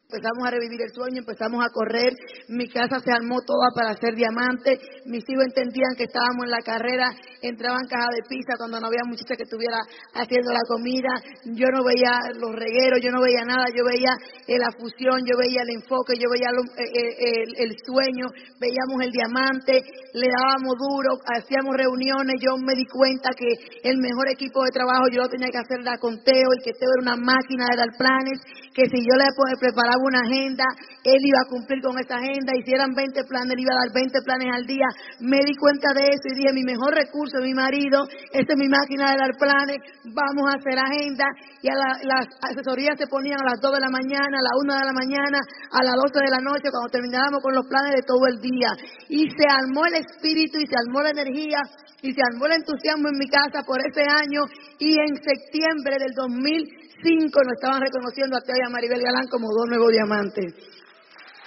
empezamos 0.10 0.42
a 0.48 0.50
revivir 0.50 0.82
el 0.82 0.90
sueño, 0.90 1.20
empezamos 1.20 1.64
a 1.64 1.70
correr, 1.70 2.12
mi 2.48 2.68
casa 2.68 3.00
se 3.00 3.12
armó 3.12 3.42
toda 3.46 3.70
para 3.76 3.92
hacer 3.92 4.16
diamante, 4.16 4.80
mis 5.06 5.22
hijos 5.30 5.46
entendían 5.46 5.94
que 5.96 6.06
estábamos 6.06 6.46
en 6.46 6.50
la 6.50 6.66
carrera, 6.66 7.14
entraban 7.42 7.88
caja 7.88 8.10
de 8.12 8.24
pizza 8.28 8.58
cuando 8.58 8.80
no 8.80 8.88
había 8.88 9.06
muchacha 9.08 9.36
que 9.36 9.44
estuviera 9.44 9.80
haciendo 10.14 10.52
la 10.52 10.64
comida, 10.68 11.14
yo 11.56 11.68
no 11.72 11.84
veía 11.84 12.36
los 12.36 12.52
regueros, 12.52 13.00
yo 13.02 13.12
no 13.12 13.22
veía 13.22 13.46
nada, 13.46 13.66
yo 13.72 13.84
veía 13.86 14.14
eh, 14.48 14.60
la 14.60 14.72
fusión, 14.76 15.24
yo 15.24 15.38
veía 15.38 15.64
el 15.64 15.72
enfoque, 15.80 16.20
yo 16.20 16.28
veía 16.28 16.52
eh, 16.52 16.84
eh, 16.84 17.44
el, 17.64 17.72
sueño, 17.86 18.28
veíamos 18.60 19.00
el 19.02 19.12
diamante, 19.12 19.82
le 20.14 20.28
dábamos 20.28 20.76
duro, 20.76 21.16
hacíamos 21.32 21.76
reuniones, 21.76 22.36
yo 22.42 22.58
me 22.60 22.76
di 22.76 22.86
cuenta 22.86 23.32
que 23.32 23.48
el 23.84 23.98
mejor 23.98 24.28
equipo 24.30 24.64
de 24.64 24.72
trabajo 24.72 25.08
yo 25.12 25.24
lo 25.24 25.30
tenía 25.30 25.50
que 25.50 25.64
hacer 25.64 25.80
la 25.84 25.98
conteo 25.98 26.50
y 26.56 26.64
que 26.64 26.76
Teo 26.76 26.90
era 27.00 27.16
una 27.16 27.18
máquina 27.20 27.66
de 27.72 27.78
dar 27.78 27.92
planes, 27.98 28.40
que 28.74 28.86
si 28.86 29.00
yo 29.00 29.16
le 29.16 29.28
preparaba 29.60 30.00
una 30.04 30.22
agenda, 30.22 30.66
él 31.04 31.22
iba 31.24 31.40
a 31.40 31.50
cumplir 31.50 31.82
con 31.82 31.98
esa 32.00 32.18
agenda, 32.18 32.54
y 32.56 32.64
si 32.64 32.72
eran 32.74 32.94
20 32.94 33.24
planes, 33.26 33.54
él 33.54 33.64
iba 33.64 33.74
a 33.74 33.82
dar 33.86 33.92
20 33.94 34.22
planes 34.24 34.50
al 34.54 34.66
día. 34.66 34.88
Me 35.20 35.40
di 35.44 35.56
cuenta 35.56 35.94
de 35.94 36.04
eso 36.04 36.26
y 36.32 36.36
dije, 36.36 36.54
mi 36.54 36.64
mejor 36.64 36.94
recurso 36.94 37.29
mi 37.38 37.54
marido, 37.54 38.02
esta 38.34 38.54
es 38.54 38.60
mi 38.60 38.68
máquina 38.68 39.12
de 39.12 39.18
dar 39.22 39.34
planes, 39.38 39.78
vamos 40.10 40.50
a 40.50 40.58
hacer 40.58 40.74
agenda. 40.74 41.26
Y 41.62 41.70
las 41.70 42.26
asesorías 42.42 42.98
se 42.98 43.06
ponían 43.06 43.38
a 43.38 43.54
las 43.54 43.62
2 43.62 43.72
de 43.72 43.82
la 43.86 43.94
mañana, 43.94 44.34
a 44.34 44.46
la 44.50 44.54
1 44.58 44.74
de 44.74 44.86
la 44.90 44.98
mañana, 44.98 45.40
a 45.70 45.84
las 45.86 45.96
12 45.96 46.18
de 46.18 46.32
la 46.34 46.42
noche, 46.42 46.74
cuando 46.74 46.90
terminábamos 46.90 47.44
con 47.44 47.54
los 47.54 47.68
planes 47.68 47.94
de 47.94 48.04
todo 48.04 48.26
el 48.26 48.42
día. 48.42 48.74
Y 49.10 49.30
se 49.30 49.46
armó 49.46 49.86
el 49.86 50.02
espíritu 50.02 50.58
y 50.58 50.66
se 50.66 50.76
armó 50.76 51.06
la 51.06 51.14
energía 51.14 51.62
y 52.02 52.10
se 52.12 52.22
armó 52.34 52.48
el 52.48 52.64
entusiasmo 52.64 53.10
en 53.10 53.18
mi 53.20 53.28
casa 53.30 53.62
por 53.62 53.78
ese 53.78 54.02
año 54.02 54.48
y 54.80 54.98
en 54.98 55.14
septiembre 55.20 56.00
del 56.00 56.16
2000 56.16 56.90
cinco 57.04 57.40
nos 57.44 57.54
estaban 57.54 57.82
reconociendo 57.82 58.38
a 58.38 58.42
Teo 58.42 58.56
y 58.58 58.66
a 58.66 58.70
Maribel 58.70 59.02
Galán 59.02 59.28
como 59.28 59.48
dos 59.48 59.68
nuevos 59.70 59.92
diamantes. 59.92 60.54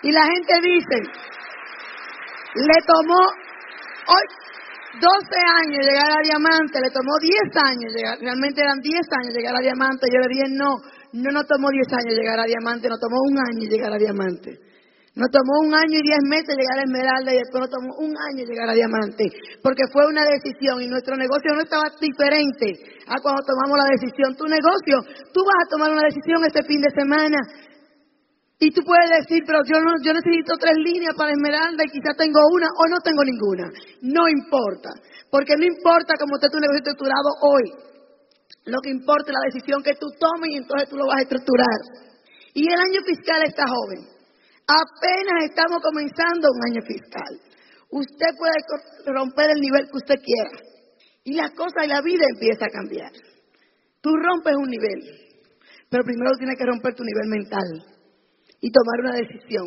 Y 0.02 0.10
la 0.10 0.24
gente 0.24 0.54
dice, 0.62 0.96
le 2.54 2.78
tomó 2.86 3.20
hoy 4.08 4.24
12 5.00 5.08
años 5.64 5.80
llegar 5.86 6.10
a 6.12 6.20
diamante, 6.22 6.76
le 6.80 6.90
tomó 6.90 7.16
10 7.20 7.64
años 7.64 7.88
llegar, 7.94 8.18
realmente 8.20 8.60
eran 8.60 8.80
10 8.80 8.92
años 8.92 9.32
llegar 9.34 9.56
a 9.56 9.60
diamante. 9.60 10.06
Yo 10.12 10.20
le 10.20 10.28
dije, 10.28 10.48
no, 10.52 10.76
no 11.12 11.30
nos 11.32 11.46
tomó 11.46 11.70
10 11.70 11.86
años 11.92 12.14
llegar 12.14 12.38
a 12.40 12.44
diamante, 12.44 12.88
nos 12.88 13.00
tomó 13.00 13.16
un 13.24 13.38
año 13.38 13.64
llegar 13.68 13.92
a 13.92 13.98
diamante. 13.98 14.72
Nos 15.14 15.28
tomó 15.28 15.68
un 15.68 15.74
año 15.74 16.00
y 16.00 16.08
diez 16.08 16.24
meses 16.24 16.56
llegar 16.56 16.80
a 16.80 16.88
Esmeralda 16.88 17.34
y 17.34 17.36
después 17.36 17.60
nos 17.60 17.68
tomó 17.68 17.92
un 18.00 18.16
año 18.16 18.48
llegar 18.48 18.64
a 18.64 18.72
Diamante, 18.72 19.28
porque 19.60 19.84
fue 19.92 20.08
una 20.08 20.24
decisión 20.24 20.80
y 20.80 20.88
nuestro 20.88 21.20
negocio 21.20 21.52
no 21.52 21.60
estaba 21.60 21.84
diferente 22.00 22.80
a 23.04 23.20
cuando 23.20 23.44
tomamos 23.44 23.76
la 23.76 23.92
decisión. 23.92 24.32
Tu 24.40 24.48
negocio, 24.48 25.04
tú 25.36 25.44
vas 25.44 25.60
a 25.60 25.68
tomar 25.68 25.92
una 25.92 26.08
decisión 26.08 26.40
este 26.48 26.64
fin 26.64 26.80
de 26.80 26.88
semana 26.96 27.36
y 28.62 28.70
tú 28.70 28.80
puedes 28.86 29.10
decir, 29.10 29.42
pero 29.42 29.58
yo, 29.66 29.74
no, 29.82 29.90
yo 30.06 30.14
necesito 30.14 30.54
tres 30.54 30.78
líneas 30.78 31.18
para 31.18 31.34
Esmeralda 31.34 31.82
y 31.82 31.90
quizás 31.90 32.14
tengo 32.14 32.38
una 32.54 32.70
o 32.78 32.86
no 32.86 33.02
tengo 33.02 33.26
ninguna. 33.26 33.66
No 34.06 34.30
importa, 34.30 34.94
porque 35.34 35.58
no 35.58 35.66
importa 35.66 36.14
cómo 36.14 36.38
esté 36.38 36.46
tu 36.46 36.62
negocio 36.62 36.78
estructurado 36.78 37.26
hoy. 37.42 37.66
Lo 38.70 38.78
que 38.78 38.94
importa 38.94 39.34
es 39.34 39.34
la 39.34 39.50
decisión 39.50 39.82
que 39.82 39.98
tú 39.98 40.06
tomes 40.14 40.54
y 40.54 40.62
entonces 40.62 40.86
tú 40.86 40.94
lo 40.94 41.10
vas 41.10 41.18
a 41.18 41.26
estructurar. 41.26 42.06
Y 42.54 42.70
el 42.70 42.78
año 42.78 43.02
fiscal 43.02 43.42
está 43.42 43.66
joven. 43.66 44.06
Apenas 44.70 45.50
estamos 45.50 45.82
comenzando 45.82 46.46
un 46.46 46.62
año 46.70 46.82
fiscal. 46.86 47.32
Usted 47.90 48.30
puede 48.38 48.62
romper 49.10 49.50
el 49.50 49.58
nivel 49.58 49.90
que 49.90 49.98
usted 49.98 50.22
quiera. 50.22 50.54
Y 51.26 51.34
las 51.34 51.50
cosas 51.58 51.82
y 51.82 51.90
la 51.90 52.00
vida 52.00 52.30
empieza 52.30 52.70
a 52.70 52.76
cambiar. 52.78 53.10
Tú 53.98 54.14
rompes 54.14 54.54
un 54.54 54.70
nivel, 54.70 55.02
pero 55.90 56.06
primero 56.06 56.30
tienes 56.38 56.54
que 56.54 56.66
romper 56.70 56.94
tu 56.94 57.02
nivel 57.02 57.26
mental 57.26 57.91
y 58.62 58.70
tomar 58.70 58.98
una 59.02 59.14
decisión. 59.18 59.66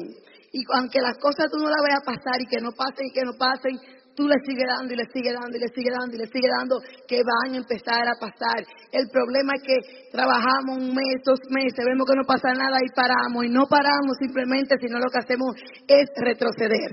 Y 0.56 0.64
aunque 0.74 1.04
las 1.04 1.20
cosas 1.20 1.52
tú 1.52 1.60
no 1.60 1.68
las 1.68 1.84
veas 1.84 2.02
pasar 2.08 2.40
y 2.40 2.48
que 2.48 2.64
no 2.64 2.72
pasen 2.72 3.06
y 3.06 3.12
que 3.12 3.28
no 3.28 3.36
pasen, 3.36 3.76
tú 4.16 4.24
le 4.24 4.40
sigues 4.48 4.64
dando 4.64 4.96
y 4.96 4.98
le 4.98 5.04
sigues 5.12 5.36
dando 5.36 5.52
y 5.52 5.60
le 5.60 5.68
sigues 5.76 5.92
dando 5.92 6.16
y 6.16 6.20
le 6.24 6.28
sigues 6.32 6.52
dando, 6.56 6.76
que 7.04 7.20
van 7.20 7.54
a 7.54 7.60
empezar 7.60 8.08
a 8.08 8.16
pasar. 8.16 8.64
El 8.96 9.12
problema 9.12 9.52
es 9.60 9.64
que 9.68 9.78
trabajamos 10.16 10.80
un 10.80 10.96
mes, 10.96 11.20
dos 11.28 11.44
meses, 11.52 11.84
vemos 11.84 12.08
que 12.08 12.16
no 12.16 12.24
pasa 12.24 12.56
nada 12.56 12.80
y 12.80 12.88
paramos. 12.96 13.44
Y 13.44 13.52
no 13.52 13.68
paramos 13.68 14.16
simplemente, 14.16 14.80
sino 14.80 14.96
lo 14.98 15.12
que 15.12 15.20
hacemos 15.20 15.52
es 15.92 16.08
retroceder. 16.16 16.92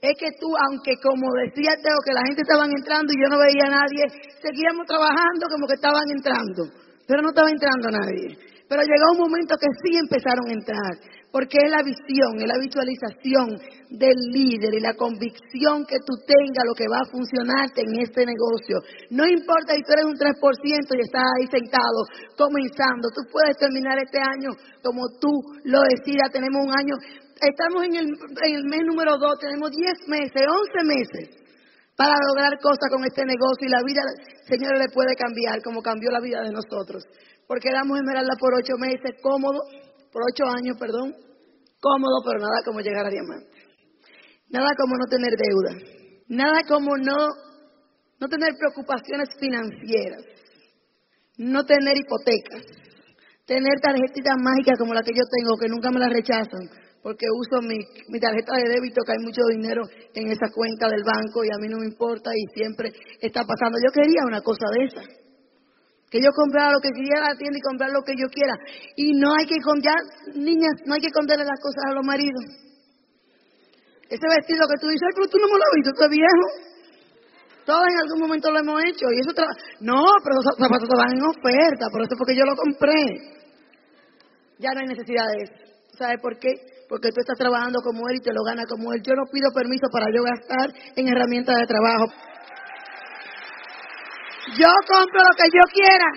Es 0.00 0.16
que 0.16 0.32
tú, 0.40 0.48
aunque 0.56 0.96
como 1.04 1.28
decía 1.36 1.76
Teo, 1.76 2.00
que 2.00 2.16
la 2.16 2.24
gente 2.24 2.48
estaban 2.48 2.72
entrando 2.72 3.12
y 3.12 3.20
yo 3.20 3.28
no 3.28 3.36
veía 3.36 3.68
a 3.68 3.84
nadie, 3.84 4.04
seguíamos 4.40 4.88
trabajando 4.88 5.52
como 5.52 5.68
que 5.68 5.76
estaban 5.76 6.08
entrando. 6.08 6.72
Pero 7.04 7.20
no 7.20 7.28
estaba 7.28 7.52
entrando 7.52 7.92
nadie. 7.92 8.56
Pero 8.68 8.82
llegó 8.82 9.06
un 9.14 9.30
momento 9.30 9.54
que 9.56 9.70
sí 9.84 9.96
empezaron 9.96 10.48
a 10.48 10.52
entrar, 10.52 10.94
porque 11.36 11.60
es 11.60 11.68
la 11.68 11.84
visión, 11.84 12.40
es 12.40 12.48
la 12.48 12.56
visualización 12.56 13.60
del 13.92 14.16
líder 14.32 14.72
y 14.72 14.80
la 14.80 14.96
convicción 14.96 15.84
que 15.84 16.00
tú 16.00 16.16
tengas 16.24 16.64
lo 16.64 16.72
que 16.72 16.88
va 16.88 17.04
a 17.04 17.12
funcionarte 17.12 17.84
en 17.84 18.00
este 18.00 18.24
negocio. 18.24 18.80
No 19.12 19.28
importa 19.28 19.76
si 19.76 19.84
tú 19.84 19.92
eres 19.92 20.08
un 20.08 20.16
3% 20.16 20.32
y 20.32 21.04
estás 21.04 21.28
ahí 21.36 21.44
sentado 21.52 22.08
comenzando, 22.40 23.12
tú 23.12 23.20
puedes 23.28 23.52
terminar 23.60 24.00
este 24.00 24.16
año 24.16 24.56
como 24.80 25.04
tú 25.20 25.28
lo 25.68 25.84
decidas. 25.92 26.32
Tenemos 26.32 26.56
un 26.64 26.72
año, 26.72 26.96
estamos 27.36 27.84
en 27.84 28.00
el, 28.00 28.64
mes 28.64 28.82
número 28.88 29.20
2, 29.20 29.36
tenemos 29.36 29.68
10 29.76 30.08
meses, 30.08 30.40
11 30.40 30.88
meses 30.88 31.36
para 32.00 32.16
lograr 32.32 32.56
cosas 32.64 32.88
con 32.88 33.04
este 33.04 33.28
negocio 33.28 33.68
y 33.68 33.76
la 33.76 33.84
vida, 33.84 34.00
Señor, 34.48 34.80
le 34.80 34.88
puede 34.88 35.12
cambiar 35.20 35.60
como 35.60 35.84
cambió 35.84 36.08
la 36.08 36.20
vida 36.20 36.40
de 36.40 36.56
nosotros 36.56 37.04
porque 37.46 37.68
éramos 37.68 38.00
Esmeralda 38.00 38.34
por 38.40 38.54
ocho 38.56 38.74
meses, 38.76 39.20
cómodo, 39.22 39.60
por 40.10 40.22
ocho 40.32 40.50
años, 40.50 40.76
perdón, 40.80 41.25
cómodo, 41.80 42.22
pero 42.24 42.40
nada 42.40 42.62
como 42.64 42.80
llegar 42.80 43.06
a 43.06 43.10
diamante. 43.10 43.50
Nada 44.48 44.74
como 44.76 44.96
no 44.96 45.06
tener 45.06 45.32
deuda. 45.36 45.72
Nada 46.28 46.62
como 46.68 46.96
no, 46.96 47.16
no 48.20 48.28
tener 48.28 48.50
preocupaciones 48.58 49.28
financieras. 49.38 50.22
No 51.38 51.64
tener 51.64 51.96
hipotecas. 51.96 52.62
Tener 53.46 53.80
tarjetitas 53.80 54.36
mágicas 54.42 54.78
como 54.78 54.94
la 54.94 55.02
que 55.02 55.14
yo 55.14 55.22
tengo, 55.30 55.56
que 55.56 55.68
nunca 55.68 55.90
me 55.90 56.00
las 56.00 56.12
rechazan, 56.12 56.66
porque 57.00 57.26
uso 57.30 57.62
mi, 57.62 57.78
mi 58.08 58.18
tarjeta 58.18 58.56
de 58.56 58.74
débito, 58.74 59.02
que 59.06 59.12
hay 59.12 59.22
mucho 59.22 59.42
dinero 59.48 59.82
en 60.14 60.32
esa 60.32 60.50
cuenta 60.52 60.88
del 60.88 61.04
banco 61.04 61.44
y 61.44 61.48
a 61.54 61.58
mí 61.62 61.68
no 61.68 61.78
me 61.78 61.86
importa 61.86 62.30
y 62.34 62.42
siempre 62.52 62.90
está 63.20 63.44
pasando. 63.44 63.78
Yo 63.78 63.92
quería 63.92 64.26
una 64.26 64.40
cosa 64.40 64.66
de 64.74 64.84
esa 64.86 65.25
que 66.10 66.22
yo 66.22 66.30
comprara 66.30 66.72
lo 66.72 66.80
que 66.80 66.90
quisiera 66.90 67.26
a 67.26 67.32
la 67.34 67.38
tienda 67.38 67.58
y 67.58 67.66
comprar 67.66 67.90
lo 67.90 68.02
que 68.02 68.14
yo 68.14 68.28
quiera. 68.30 68.54
Y 68.96 69.12
no 69.18 69.34
hay 69.34 69.46
que 69.46 69.58
comprar, 69.58 69.98
niñas, 70.34 70.82
no 70.86 70.94
hay 70.94 71.00
que 71.00 71.10
contarle 71.10 71.44
las 71.44 71.60
cosas 71.60 71.82
a 71.90 71.94
los 71.94 72.04
maridos. 72.06 72.66
Ese 74.06 74.26
vestido 74.26 74.68
que 74.70 74.78
tú 74.80 74.86
dices, 74.86 75.10
pero 75.14 75.26
tú 75.26 75.38
no 75.38 75.50
me 75.50 75.58
lo 75.58 75.64
has 75.66 75.74
visto, 75.74 75.90
tú 75.98 76.06
viejo. 76.08 76.46
Todos 77.66 77.82
en 77.82 77.98
algún 77.98 78.20
momento 78.22 78.52
lo 78.52 78.60
hemos 78.60 78.78
hecho. 78.86 79.10
Y 79.10 79.18
eso 79.18 79.34
No, 79.80 80.06
pero 80.22 80.38
esos 80.38 80.54
zapatos 80.54 80.86
van 80.94 81.18
en 81.18 81.26
oferta, 81.26 81.90
por 81.90 82.02
eso 82.02 82.14
fue 82.16 82.26
que 82.30 82.38
yo 82.38 82.46
lo 82.46 82.54
compré. 82.54 83.02
Ya 84.58 84.70
no 84.72 84.80
hay 84.80 84.86
necesidad 84.86 85.26
de 85.26 85.42
eso. 85.42 85.54
¿Sabes 85.98 86.20
por 86.22 86.38
qué? 86.38 86.54
Porque 86.88 87.10
tú 87.10 87.20
estás 87.20 87.36
trabajando 87.36 87.80
como 87.82 88.08
él 88.08 88.16
y 88.16 88.22
te 88.22 88.32
lo 88.32 88.44
gana 88.44 88.62
como 88.68 88.92
él. 88.92 89.02
Yo 89.02 89.14
no 89.14 89.26
pido 89.26 89.50
permiso 89.50 89.88
para 89.90 90.06
yo 90.14 90.22
gastar 90.22 90.70
en 90.94 91.08
herramientas 91.08 91.56
de 91.58 91.66
trabajo. 91.66 92.06
Yo 94.54 94.70
compro 94.86 95.18
lo 95.18 95.34
que 95.34 95.48
yo 95.50 95.64
quiera. 95.74 96.08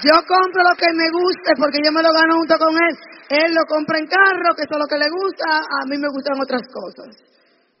Yo 0.00 0.14
compro 0.24 0.62
lo 0.62 0.74
que 0.78 0.88
me 0.94 1.10
guste 1.10 1.52
porque 1.58 1.84
yo 1.84 1.92
me 1.92 2.02
lo 2.02 2.08
gano 2.12 2.40
junto 2.40 2.56
con 2.56 2.72
él. 2.72 2.94
Él 3.28 3.52
lo 3.52 3.64
compra 3.68 3.98
en 3.98 4.06
carro, 4.06 4.56
que 4.56 4.64
eso 4.64 4.72
es 4.72 4.80
lo 4.80 4.88
que 4.88 4.96
le 4.96 5.10
gusta. 5.10 5.60
A 5.60 5.84
mí 5.84 5.98
me 5.98 6.08
gustan 6.08 6.40
otras 6.40 6.62
cosas. 6.72 7.12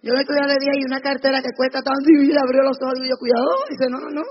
Yo 0.02 0.14
me 0.14 0.22
día 0.22 0.46
le 0.46 0.60
dije, 0.60 0.72
hay 0.76 0.84
una 0.84 1.00
cartera 1.00 1.40
que 1.40 1.56
cuesta 1.56 1.82
tanto 1.82 2.06
y 2.06 2.30
abrió 2.36 2.62
los 2.62 2.78
ojos 2.82 2.98
y 3.02 3.08
yo, 3.08 3.16
cuidado. 3.16 3.50
dice, 3.70 3.90
no, 3.90 3.98
no, 3.98 4.10
no. 4.10 4.24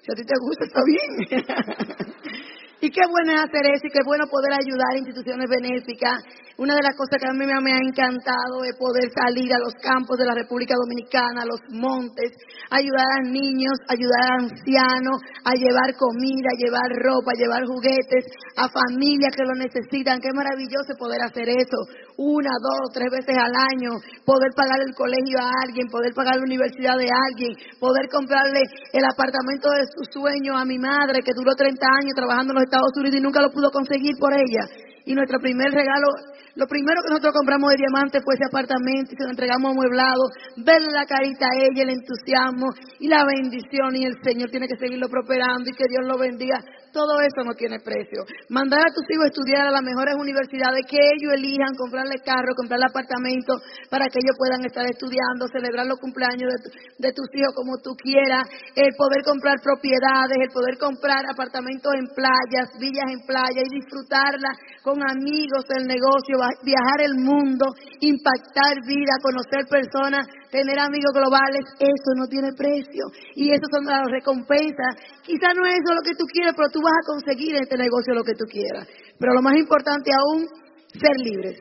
Si 0.00 0.08
a 0.10 0.14
ti 0.14 0.24
te 0.24 0.36
gusta, 0.40 0.64
está 0.64 0.80
bien. 0.86 1.10
y 2.80 2.90
qué 2.90 3.04
bueno 3.10 3.32
es 3.32 3.40
hacer 3.44 3.66
eso 3.68 3.84
y 3.84 3.90
qué 3.90 4.00
bueno 4.04 4.24
poder 4.30 4.52
ayudar 4.54 4.94
a 4.94 4.98
instituciones 4.98 5.44
benéficas 5.50 6.24
una 6.60 6.76
de 6.76 6.84
las 6.84 6.92
cosas 6.92 7.16
que 7.16 7.24
a 7.24 7.32
mí 7.32 7.40
me 7.40 7.72
ha 7.72 7.80
encantado 7.80 8.60
es 8.68 8.76
poder 8.76 9.08
salir 9.16 9.48
a 9.48 9.64
los 9.64 9.72
campos 9.80 10.20
de 10.20 10.28
la 10.28 10.36
República 10.36 10.76
Dominicana, 10.76 11.40
a 11.40 11.48
los 11.48 11.64
montes, 11.72 12.36
ayudar 12.68 13.08
a 13.16 13.24
niños, 13.24 13.80
ayudar 13.88 14.20
a 14.28 14.44
ancianos, 14.44 15.24
a 15.40 15.56
llevar 15.56 15.96
comida, 15.96 16.52
a 16.52 16.60
llevar 16.60 16.84
ropa, 17.00 17.32
a 17.32 17.40
llevar 17.40 17.64
juguetes, 17.64 18.28
a 18.60 18.68
familias 18.68 19.32
que 19.32 19.48
lo 19.48 19.56
necesitan. 19.56 20.20
Qué 20.20 20.28
maravilloso 20.36 20.92
poder 21.00 21.24
hacer 21.24 21.48
eso 21.48 21.80
una, 22.20 22.52
dos, 22.60 22.92
tres 22.92 23.08
veces 23.08 23.40
al 23.40 23.56
año, 23.56 23.96
poder 24.28 24.52
pagar 24.52 24.84
el 24.84 24.92
colegio 24.92 25.40
a 25.40 25.64
alguien, 25.64 25.88
poder 25.88 26.12
pagar 26.12 26.36
la 26.36 26.44
universidad 26.44 27.00
de 27.00 27.08
alguien, 27.08 27.56
poder 27.80 28.04
comprarle 28.12 28.60
el 28.92 29.04
apartamento 29.08 29.72
de 29.72 29.88
su 29.88 30.04
sueño 30.12 30.60
a 30.60 30.68
mi 30.68 30.76
madre 30.76 31.24
que 31.24 31.32
duró 31.32 31.56
30 31.56 31.80
años 31.80 32.12
trabajando 32.12 32.52
en 32.52 32.60
los 32.60 32.68
Estados 32.68 32.92
Unidos 33.00 33.16
y 33.16 33.24
nunca 33.24 33.40
lo 33.40 33.48
pudo 33.48 33.72
conseguir 33.72 34.20
por 34.20 34.36
ella. 34.36 34.68
Y 35.06 35.14
nuestro 35.14 35.40
primer 35.40 35.72
regalo 35.72 36.12
lo 36.54 36.66
primero 36.66 37.00
que 37.02 37.10
nosotros 37.10 37.34
compramos 37.34 37.70
de 37.70 37.76
diamante 37.76 38.20
fue 38.22 38.34
ese 38.34 38.44
apartamento 38.46 39.12
y 39.12 39.16
se 39.16 39.24
lo 39.24 39.30
entregamos 39.30 39.72
amueblado, 39.72 40.30
verle 40.56 40.92
la 40.92 41.06
carita 41.06 41.46
a 41.46 41.56
ella, 41.56 41.82
el 41.82 41.90
entusiasmo 41.90 42.68
y 42.98 43.08
la 43.08 43.24
bendición 43.24 43.96
y 43.96 44.04
el 44.04 44.18
Señor 44.22 44.50
tiene 44.50 44.66
que 44.66 44.76
seguirlo 44.76 45.08
prosperando 45.08 45.70
y 45.70 45.76
que 45.76 45.88
Dios 45.88 46.06
lo 46.06 46.18
bendiga. 46.18 46.60
Todo 46.92 47.20
eso 47.20 47.42
no 47.44 47.54
tiene 47.54 47.78
precio. 47.80 48.26
Mandar 48.48 48.80
a 48.80 48.94
tus 48.94 49.06
hijos 49.10 49.24
a 49.24 49.32
estudiar 49.32 49.66
a 49.66 49.70
las 49.70 49.82
mejores 49.82 50.14
universidades, 50.18 50.86
que 50.90 50.98
ellos 50.98 51.34
elijan 51.34 51.74
comprarle 51.78 52.18
carro, 52.24 52.54
comprarle 52.56 52.86
apartamento 52.86 53.58
para 53.90 54.06
que 54.10 54.18
ellos 54.18 54.36
puedan 54.36 54.64
estar 54.66 54.84
estudiando, 54.84 55.46
celebrar 55.52 55.86
los 55.86 55.98
cumpleaños 55.98 56.50
de, 56.50 57.08
de 57.08 57.12
tus 57.12 57.28
hijos 57.34 57.54
como 57.54 57.78
tú 57.78 57.94
quieras, 57.94 58.44
el 58.74 58.94
poder 58.98 59.22
comprar 59.24 59.62
propiedades, 59.62 60.38
el 60.40 60.52
poder 60.52 60.78
comprar 60.78 61.24
apartamentos 61.30 61.94
en 61.94 62.06
playas, 62.10 62.68
villas 62.78 63.08
en 63.10 63.22
playa 63.26 63.62
y 63.62 63.74
disfrutarla 63.80 64.50
con 64.82 64.98
amigos 65.02 65.64
del 65.68 65.86
negocio 65.86 66.40
viajar 66.62 67.00
el 67.00 67.14
mundo, 67.16 67.66
impactar 68.00 68.80
vida, 68.86 69.14
conocer 69.22 69.66
personas, 69.68 70.26
tener 70.50 70.78
amigos 70.78 71.12
globales, 71.14 71.62
eso 71.78 72.10
no 72.16 72.26
tiene 72.26 72.52
precio. 72.52 73.06
Y 73.34 73.52
eso 73.52 73.66
son 73.70 73.84
las 73.86 74.02
recompensas. 74.10 74.98
Quizá 75.22 75.54
no 75.54 75.64
es 75.66 75.74
eso 75.78 75.94
lo 75.94 76.02
que 76.02 76.14
tú 76.14 76.26
quieres, 76.26 76.54
pero 76.56 76.68
tú 76.68 76.80
vas 76.82 76.94
a 76.94 77.06
conseguir 77.06 77.54
en 77.54 77.62
este 77.62 77.78
negocio 77.78 78.14
lo 78.14 78.24
que 78.24 78.34
tú 78.34 78.44
quieras. 78.44 78.86
Pero 79.18 79.34
lo 79.34 79.42
más 79.42 79.56
importante 79.56 80.10
aún, 80.10 80.46
ser 80.92 81.16
libres. 81.22 81.58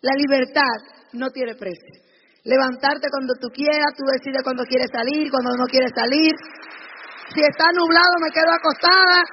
La 0.00 0.14
libertad 0.14 0.76
no 1.12 1.30
tiene 1.30 1.54
precio. 1.54 2.04
Levantarte 2.44 3.08
cuando 3.10 3.34
tú 3.40 3.48
quieras, 3.48 3.96
tú 3.96 4.04
decides 4.04 4.42
cuando 4.44 4.64
quieres 4.64 4.90
salir, 4.92 5.30
cuando 5.30 5.50
no 5.56 5.64
quieres 5.64 5.92
salir. 5.94 6.32
Si 7.34 7.40
está 7.40 7.66
nublado, 7.72 8.14
me 8.20 8.30
quedo 8.30 8.52
acostada. 8.52 9.24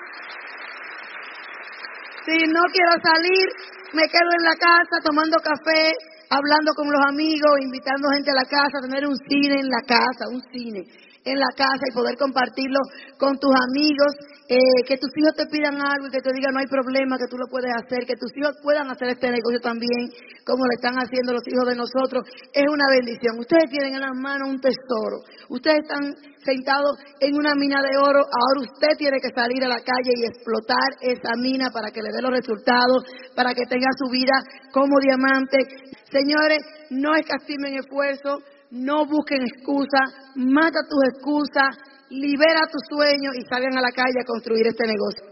Si 2.26 2.38
no 2.48 2.62
quiero 2.72 2.94
salir, 3.04 3.46
me 3.94 4.08
quedo 4.08 4.30
en 4.40 4.44
la 4.46 4.56
casa 4.56 5.04
tomando 5.04 5.38
café, 5.44 5.92
hablando 6.32 6.72
con 6.76 6.88
los 6.88 7.04
amigos, 7.12 7.60
invitando 7.60 8.08
gente 8.16 8.32
a 8.32 8.40
la 8.40 8.48
casa, 8.48 8.80
tener 8.80 9.06
un 9.06 9.18
cine 9.28 9.60
en 9.60 9.68
la 9.68 9.84
casa, 9.84 10.32
un 10.32 10.42
cine 10.52 10.88
en 11.24 11.38
la 11.38 11.52
casa 11.56 11.84
y 11.86 11.94
poder 11.94 12.16
compartirlo 12.18 12.80
con 13.20 13.38
tus 13.38 13.52
amigos, 13.52 14.16
eh, 14.52 14.84
que 14.84 15.00
tus 15.00 15.08
hijos 15.16 15.32
te 15.40 15.48
pidan 15.48 15.80
algo 15.80 16.08
y 16.08 16.12
que 16.12 16.20
te 16.20 16.36
digan 16.36 16.52
no 16.52 16.60
hay 16.60 16.68
problema, 16.68 17.16
que 17.16 17.32
tú 17.32 17.40
lo 17.40 17.48
puedes 17.48 17.72
hacer, 17.72 18.04
que 18.04 18.20
tus 18.20 18.36
hijos 18.36 18.52
puedan 18.60 18.92
hacer 18.92 19.08
este 19.16 19.32
negocio 19.32 19.64
también, 19.64 20.12
como 20.44 20.68
lo 20.68 20.74
están 20.76 21.00
haciendo 21.00 21.32
los 21.32 21.48
hijos 21.48 21.72
de 21.72 21.80
nosotros, 21.80 22.28
es 22.52 22.68
una 22.68 22.84
bendición. 22.92 23.40
Ustedes 23.40 23.72
tienen 23.72 23.96
en 23.96 24.04
las 24.04 24.12
manos 24.12 24.52
un 24.52 24.60
tesoro, 24.60 25.24
ustedes 25.48 25.88
están 25.88 26.04
sentados 26.44 27.00
en 27.24 27.32
una 27.40 27.56
mina 27.56 27.80
de 27.80 27.96
oro, 27.96 28.28
ahora 28.28 28.68
usted 28.68 28.92
tiene 29.00 29.24
que 29.24 29.32
salir 29.32 29.64
a 29.64 29.72
la 29.72 29.80
calle 29.80 30.12
y 30.20 30.28
explotar 30.28 31.00
esa 31.00 31.32
mina 31.40 31.72
para 31.72 31.88
que 31.88 32.04
le 32.04 32.12
dé 32.12 32.20
los 32.20 32.36
resultados, 32.36 33.08
para 33.32 33.56
que 33.56 33.64
tenga 33.72 33.88
su 33.96 34.12
vida 34.12 34.36
como 34.76 35.00
diamante. 35.00 35.64
Señores, 36.12 36.60
no 36.92 37.16
escatimen 37.16 37.80
esfuerzo, 37.80 38.44
no 38.72 39.06
busquen 39.06 39.44
excusas, 39.44 40.12
mata 40.36 40.84
tus 40.92 41.04
excusas, 41.16 41.72
libera 42.12 42.68
tus 42.68 42.84
sueños 42.92 43.34
y 43.40 43.46
salgan 43.48 43.78
a 43.78 43.82
la 43.82 43.92
calle 43.92 44.20
a 44.22 44.26
construir 44.26 44.68
este 44.68 44.86
negocio. 44.86 45.26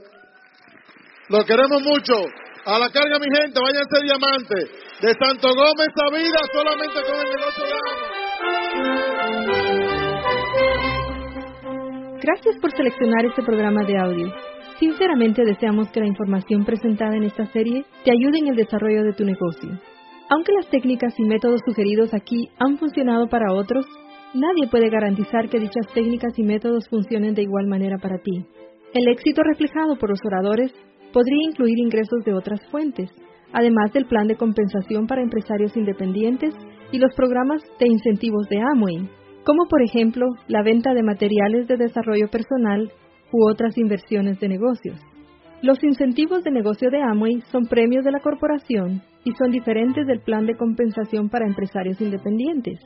Lo 1.30 1.44
queremos 1.46 1.82
mucho. 1.84 2.16
A 2.66 2.80
la 2.80 2.90
carga, 2.90 3.20
mi 3.20 3.28
gente, 3.36 3.60
váyanse 3.60 4.04
diamante. 4.04 4.56
De 5.02 5.14
Santo 5.14 5.56
Gómez 5.56 5.90
a 5.96 6.10
vida 6.12 6.40
solamente 6.52 7.02
con 7.04 7.16
el 7.20 7.30
negocio 7.36 7.64
de 7.66 7.72
Gracias 12.22 12.58
por 12.62 12.72
seleccionar 12.72 13.26
este 13.26 13.44
programa 13.44 13.84
de 13.86 13.98
audio. 13.98 14.34
Sinceramente 14.80 15.44
deseamos 15.46 15.90
que 15.92 16.00
la 16.00 16.08
información 16.08 16.66
presentada 16.66 17.16
en 17.16 17.24
esta 17.24 17.46
serie 17.48 17.86
te 18.04 18.12
ayude 18.12 18.40
en 18.40 18.48
el 18.48 18.56
desarrollo 18.56 19.04
de 19.04 19.14
tu 19.14 19.26
negocio. 19.26 19.70
Aunque 20.30 20.54
las 20.54 20.70
técnicas 20.70 21.14
y 21.18 21.24
métodos 21.24 21.62
sugeridos 21.66 22.14
aquí 22.14 22.50
han 22.60 22.78
funcionado 22.78 23.28
para 23.28 23.54
otros, 23.54 23.86
nadie 24.34 24.68
puede 24.70 24.90
garantizar 24.90 25.50
que 25.50 25.60
dichas 25.60 25.88
técnicas 25.94 26.38
y 26.38 26.44
métodos 26.44 26.88
funcionen 26.90 27.34
de 27.34 27.44
igual 27.44 27.68
manera 27.68 27.98
para 27.98 28.18
ti. 28.20 28.46
El 28.94 29.08
éxito 29.08 29.42
reflejado 29.44 29.98
por 29.98 30.10
los 30.10 30.20
oradores 30.26 30.74
podría 31.14 31.50
incluir 31.50 31.78
ingresos 31.80 32.24
de 32.26 32.34
otras 32.34 32.60
fuentes, 32.70 33.10
además 33.54 33.92
del 33.94 34.06
plan 34.06 34.28
de 34.28 34.36
compensación 34.36 35.08
para 35.08 35.22
empresarios 35.22 35.76
independientes 35.76 36.54
y 36.92 37.00
los 37.00 37.14
programas 37.16 37.62
de 37.80 37.88
incentivos 37.88 38.48
de 38.50 38.60
Amway. 38.62 39.10
como 39.46 39.68
por 39.68 39.82
ejemplo 39.82 40.28
la 40.48 40.62
venta 40.62 40.94
de 40.94 41.02
materiales 41.02 41.68
de 41.68 41.78
desarrollo 41.78 42.28
personal 42.30 42.92
u 43.32 43.50
otras 43.50 43.78
inversiones 43.78 44.40
de 44.40 44.48
negocios. 44.48 45.00
Los 45.62 45.84
incentivos 45.84 46.44
de 46.44 46.52
negocio 46.52 46.90
de 46.90 47.02
Amway 47.02 47.42
son 47.52 47.66
premios 47.66 48.04
de 48.04 48.12
la 48.12 48.20
corporación 48.20 49.02
y 49.24 49.32
son 49.34 49.52
diferentes 49.52 50.06
del 50.08 50.20
plan 50.20 50.46
de 50.46 50.56
compensación 50.56 51.30
para 51.30 51.48
empresarios 51.48 52.00
independientes. 52.00 52.80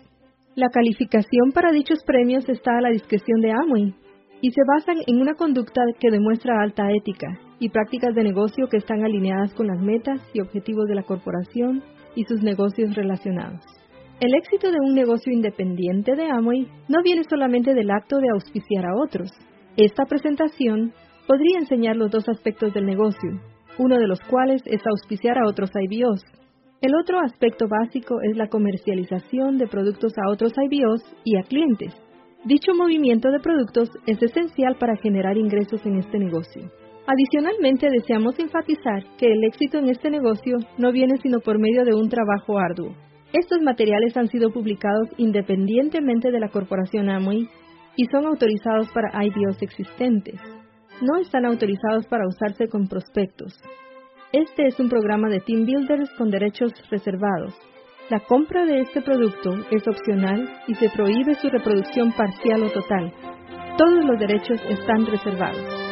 La 0.56 0.70
calificación 0.70 1.51
para 1.51 1.72
dichos 1.72 2.04
premios 2.06 2.47
está 2.47 2.78
a 2.78 2.82
la 2.82 2.91
discreción 2.91 3.41
de 3.41 3.51
Amway 3.51 3.95
y 4.39 4.51
se 4.51 4.62
basan 4.68 4.97
en 5.08 5.20
una 5.20 5.34
conducta 5.34 5.82
que 5.99 6.12
demuestra 6.12 6.62
alta 6.62 6.91
ética 6.91 7.39
y 7.58 7.70
prácticas 7.70 8.14
de 8.14 8.22
negocio 8.22 8.68
que 8.68 8.78
están 8.78 9.04
alineadas 9.04 9.51
con 9.56 9.66
las 9.66 9.80
metas 9.82 10.22
y 10.32 10.41
objetivos 10.41 10.86
de 10.88 10.93
la 10.93 11.01
corporación 11.01 11.82
y 12.16 12.26
sus 12.26 12.43
negocios 12.43 12.93
relacionados. 12.93 13.62
El 14.20 14.36
éxito 14.36 14.72
de 14.72 14.78
un 14.80 14.93
negocio 14.93 15.34
independiente 15.34 16.16
de 16.16 16.30
Amway 16.30 16.68
no 16.88 17.01
viene 17.01 17.24
solamente 17.28 17.74
del 17.74 17.89
acto 17.89 18.18
de 18.18 18.30
auspiciar 18.32 18.86
a 18.86 18.95
otros. 19.04 19.32
Esta 19.76 20.06
presentación 20.06 20.93
podría 21.28 21.58
enseñar 21.58 21.95
los 21.95 22.12
dos 22.12 22.30
aspectos 22.30 22.76
del 22.76 22.86
negocio, 22.86 23.41
uno 23.80 23.97
de 23.97 24.06
los 24.06 24.20
cuales 24.30 24.62
es 24.66 24.82
auspiciar 24.86 25.39
a 25.39 25.49
otros 25.49 25.72
IBOs. 25.74 26.22
El 26.84 26.95
otro 26.95 27.17
aspecto 27.21 27.69
básico 27.69 28.19
es 28.29 28.36
la 28.36 28.49
comercialización 28.49 29.57
de 29.57 29.67
productos 29.67 30.11
a 30.17 30.29
otros 30.29 30.51
IBOs 30.69 31.01
y 31.23 31.38
a 31.38 31.43
clientes. 31.43 31.93
Dicho 32.43 32.73
movimiento 32.75 33.31
de 33.31 33.39
productos 33.39 33.89
es 34.05 34.21
esencial 34.21 34.75
para 34.75 34.97
generar 34.97 35.38
ingresos 35.38 35.79
en 35.86 35.99
este 35.99 36.19
negocio. 36.19 36.69
Adicionalmente, 37.07 37.88
deseamos 37.89 38.38
enfatizar 38.38 39.01
que 39.17 39.27
el 39.27 39.45
éxito 39.45 39.77
en 39.77 39.88
este 39.88 40.09
negocio 40.09 40.57
no 40.77 40.91
viene 40.91 41.15
sino 41.23 41.39
por 41.39 41.57
medio 41.57 41.86
de 41.86 41.93
un 41.93 42.09
trabajo 42.09 42.59
arduo. 42.59 42.93
Estos 43.31 43.61
materiales 43.61 44.17
han 44.17 44.27
sido 44.27 44.51
publicados 44.51 45.07
independientemente 45.15 46.31
de 46.31 46.39
la 46.41 46.49
corporación 46.49 47.09
Amway 47.09 47.47
y 47.95 48.05
son 48.07 48.25
autorizados 48.25 48.89
para 48.93 49.23
IBOs 49.23 49.61
existentes. 49.61 50.38
No 51.01 51.17
están 51.21 51.45
autorizados 51.45 52.05
para 52.07 52.27
usarse 52.27 52.67
con 52.67 52.89
prospectos. 52.89 53.53
Este 54.34 54.65
es 54.65 54.79
un 54.79 54.89
programa 54.89 55.29
de 55.29 55.41
Team 55.41 55.63
Builders 55.63 56.09
con 56.17 56.31
derechos 56.31 56.71
reservados. 56.89 57.53
La 58.09 58.19
compra 58.21 58.65
de 58.65 58.79
este 58.79 59.03
producto 59.03 59.51
es 59.69 59.88
opcional 59.88 60.49
y 60.65 60.73
se 60.73 60.89
prohíbe 60.89 61.36
su 61.36 61.49
reproducción 61.49 62.11
parcial 62.13 62.63
o 62.63 62.71
total. 62.71 63.13
Todos 63.77 64.03
los 64.03 64.19
derechos 64.19 64.59
están 64.69 65.05
reservados. 65.05 65.82